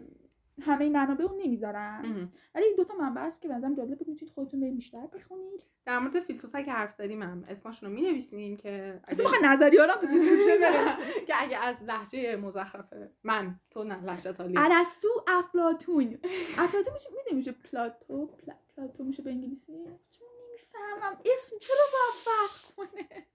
همه 0.63 0.89
منابع 0.89 1.25
رو 1.25 1.37
نمی‌ذارم. 1.45 2.33
ولی 2.55 2.65
این 2.65 2.75
دوتا 2.77 2.95
منبع 2.95 3.23
هست 3.23 3.43
که 3.43 3.49
به 3.49 3.55
نظرم 3.55 3.75
جالب 3.75 3.99
بود 3.99 4.09
می‌تونید 4.09 4.35
خودتون 4.35 4.61
برید 4.61 4.75
بیشتر 4.77 5.07
بخونید. 5.07 5.63
در 5.87 5.99
مورد 5.99 6.21
فیلسوفا 6.21 6.63
که 6.63 6.73
حرف 6.73 6.95
زدیم 6.95 7.23
هم 7.23 7.45
اسمشون 7.49 7.89
رو 7.89 7.95
می 7.95 8.03
نویسیم 8.03 8.57
که 8.57 9.01
اصلا 9.09 9.23
می‌خوای 9.25 9.41
نظریه 9.45 9.87
تو 10.01 10.07
description 10.07 10.97
که 11.27 11.35
اگه 11.43 11.59
از 11.59 11.83
لهجه 11.83 12.37
مزخرف 12.37 12.95
من 13.25 13.61
تو 13.71 13.85
نه 13.85 14.05
لهجه‌ت 14.05 14.33
عالی. 14.33 14.55
ارسطو 14.59 15.09
افلاطون. 15.29 16.19
افلاطون 16.59 16.93
میشه 16.95 17.09
می‌دونی 17.11 17.37
میشه 17.37 17.53
Plato؟ 17.53 18.27
Pla- 18.27 18.77
Plato 18.77 19.05
میشه 19.05 19.23
به 19.23 19.31
انگلیسی؟ 19.31 19.73
چون 20.11 20.29
نمی‌فهمم. 20.49 21.19
اسم 21.25 21.57
چرا 21.59 21.85
باید 21.93 22.15
فرق 22.25 22.75
کنه؟ 22.77 23.27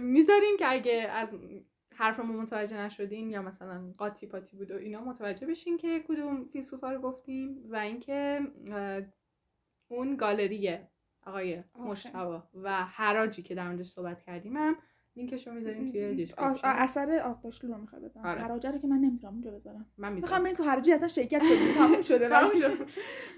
می‌ذاریم 0.00 0.56
که 0.56 0.70
اگه 0.72 0.92
از 1.12 1.34
حرفمون 1.94 2.36
متوجه 2.36 2.80
نشدین 2.80 3.30
یا 3.30 3.42
مثلا 3.42 3.92
قاطی 3.98 4.26
پاتی 4.26 4.56
بود 4.56 4.70
و 4.70 4.76
اینا 4.76 5.04
متوجه 5.04 5.46
بشین 5.46 5.76
که 5.76 6.04
کدوم 6.08 6.44
فیلسوفا 6.44 6.92
رو 6.92 7.00
گفتیم 7.00 7.62
و 7.70 7.76
اینکه 7.76 8.40
اون 9.88 10.16
گالریه 10.16 10.88
آقای. 11.26 11.62
مجتبی 11.78 12.42
و 12.54 12.72
حراجی 12.84 13.42
که 13.42 13.54
در 13.54 13.68
موردش 13.68 13.86
صحبت 13.86 14.22
کردیم 14.22 14.56
هم 14.56 14.76
لینکش 15.16 15.46
رو 15.46 15.54
می‌ذاریم 15.54 15.90
توی 15.90 16.14
description 16.14 16.68
اثر 16.68 17.18
آقداشلو 17.18 17.72
رو 17.72 17.80
می‌خوای 17.80 18.02
بزنم 18.02 18.26
آره. 18.26 18.40
حراجه 18.40 18.70
رو 18.70 18.78
که 18.78 18.86
من 18.86 18.96
نمی‌تونم 18.96 19.32
اونجا 19.32 19.50
بذارم 19.50 19.86
من 19.98 20.12
می‌خوام 20.12 20.42
بریم 20.42 20.54
تو 20.54 20.62
حراجی 20.62 20.92
حتی 20.92 21.08
شرکت 21.08 21.40
کنیم 21.40 21.74
تموم 21.78 22.02
شده. 22.02 22.28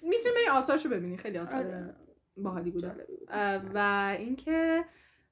می‌تونی 0.03 0.35
بری 0.35 0.49
آثارشو 0.53 0.89
ببینی 0.89 1.17
خیلی 1.17 1.39
آثار 1.39 1.67
آره. 1.67 1.95
باحالی 2.37 2.71
بود. 2.71 2.85
و 3.75 4.17
اینکه 4.19 4.85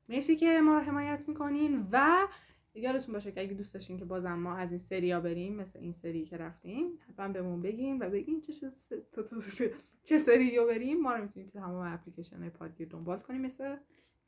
مرسی 0.08 0.36
که 0.36 0.60
ما 0.60 0.78
رو 0.78 0.84
حمایت 0.84 1.24
می‌کنین 1.28 1.88
و 1.92 2.26
یادتون 2.74 3.14
باشه 3.14 3.32
که 3.32 3.40
اگه 3.40 3.54
دوست 3.54 3.74
داشتین 3.74 3.98
که 3.98 4.04
بازم 4.04 4.34
ما 4.34 4.56
از 4.56 4.70
این 4.70 4.78
سری 4.78 5.12
ها 5.12 5.20
بریم 5.20 5.56
مثل 5.56 5.78
این 5.78 5.92
سری 5.92 6.24
که 6.24 6.36
رفتیم 6.36 6.98
حتما 7.08 7.28
بهمون 7.28 7.62
بگین 7.62 8.00
و 8.00 8.10
بگین 8.10 8.40
چه 8.40 8.52
چه, 8.52 9.72
چه 10.04 10.18
سری 10.18 10.56
رو 10.56 10.66
بریم. 10.66 11.00
ما 11.00 11.14
رو 11.14 11.22
می‌تونید 11.22 11.48
تو 11.48 11.58
تمام 11.58 11.92
اپلیکیشن 11.94 12.40
های 12.40 12.50
پادگیر 12.50 12.88
دنبال 12.88 13.18
کنین 13.18 13.40
مثل 13.40 13.76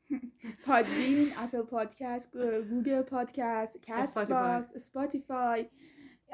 پادبین 0.65 1.27
Apple 1.37 1.61
Podcast 1.61 2.37
Google 2.69 3.01
Podcast 3.01 3.81
Castbox 3.81 4.75
Spotify 4.75 5.69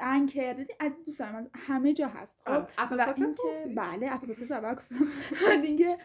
Anchor 0.00 0.66
از 0.80 1.04
دوست 1.04 1.18
دارم 1.18 1.34
از 1.34 1.50
همه 1.54 1.92
جا 1.92 2.08
هست. 2.08 2.40
خب؟ 2.46 2.66
اپل 2.78 3.00
و 3.00 3.04
پادکست 3.04 3.38
بله 3.76 4.14
Apple 4.14 4.26
Podcast 4.26 4.52
اول 4.52 4.74
گفتم. 4.74 4.96
اینکه 5.64 5.98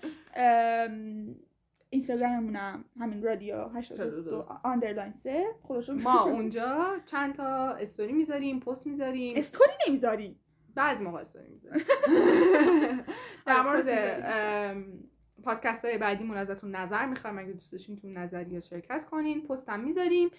اینستاگراممونم 1.89 2.85
همین 2.99 3.23
رادیو 3.23 3.67
82 3.67 4.43
underline 4.63 5.11
سه 5.11 5.45
خودش 5.61 5.89
ما 5.89 6.23
اونجا 6.31 6.97
چند 7.05 7.35
تا 7.35 7.71
استوری 7.73 8.13
می‌ذاریم 8.13 8.59
پست 8.59 8.87
می‌ذاریم. 8.87 9.37
استوری 9.37 9.71
نمی‌ذاری 9.87 10.39
بعضی 10.75 11.03
موقع 11.03 11.19
استوری 11.19 11.49
می‌ذاریم. 11.49 11.83
در 13.45 13.59
آره، 13.59 13.63
مورد. 13.63 14.85
پادکست 15.43 15.85
های 15.85 15.97
بعدیمون 15.97 16.37
ازتون 16.37 16.71
نظر 16.71 17.05
می‌خوایم 17.05 17.37
اگه 17.39 17.51
دوست 17.51 17.71
داشتین 17.71 17.95
تو 17.95 18.07
نظریات 18.07 18.63
شرکت 18.63 19.05
کنین 19.05 19.47
پست 19.47 19.69
هم 19.69 19.79
می‌ذاریم. 19.79 20.29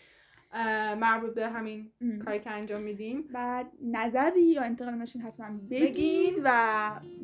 مربوط 1.01 1.35
به 1.35 1.49
همین 1.49 1.91
ام. 2.01 2.19
کاری 2.19 2.39
که 2.41 2.51
انجام 2.51 2.83
میدیم. 2.83 3.25
بعد 3.35 3.66
نظری 3.85 4.43
یا 4.43 4.62
انتقاد 4.62 4.99
داشتین 4.99 5.23
حتما 5.23 5.47
بگید. 5.70 6.41
و 6.45 6.51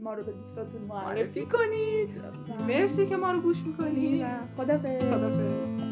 ما 0.02 0.14
رو 0.14 0.24
به 0.24 0.32
دوستاتون 0.32 0.82
معرفی 0.82 1.40
کنید. 1.46 2.16
و- 2.16 2.64
مرسی 2.66 3.06
که 3.06 3.16
ما 3.16 3.32
رو 3.32 3.40
گوش 3.40 3.62
می‌کنید. 3.66 4.24
خدافظ 4.56 5.04
خدافظ 5.10 5.83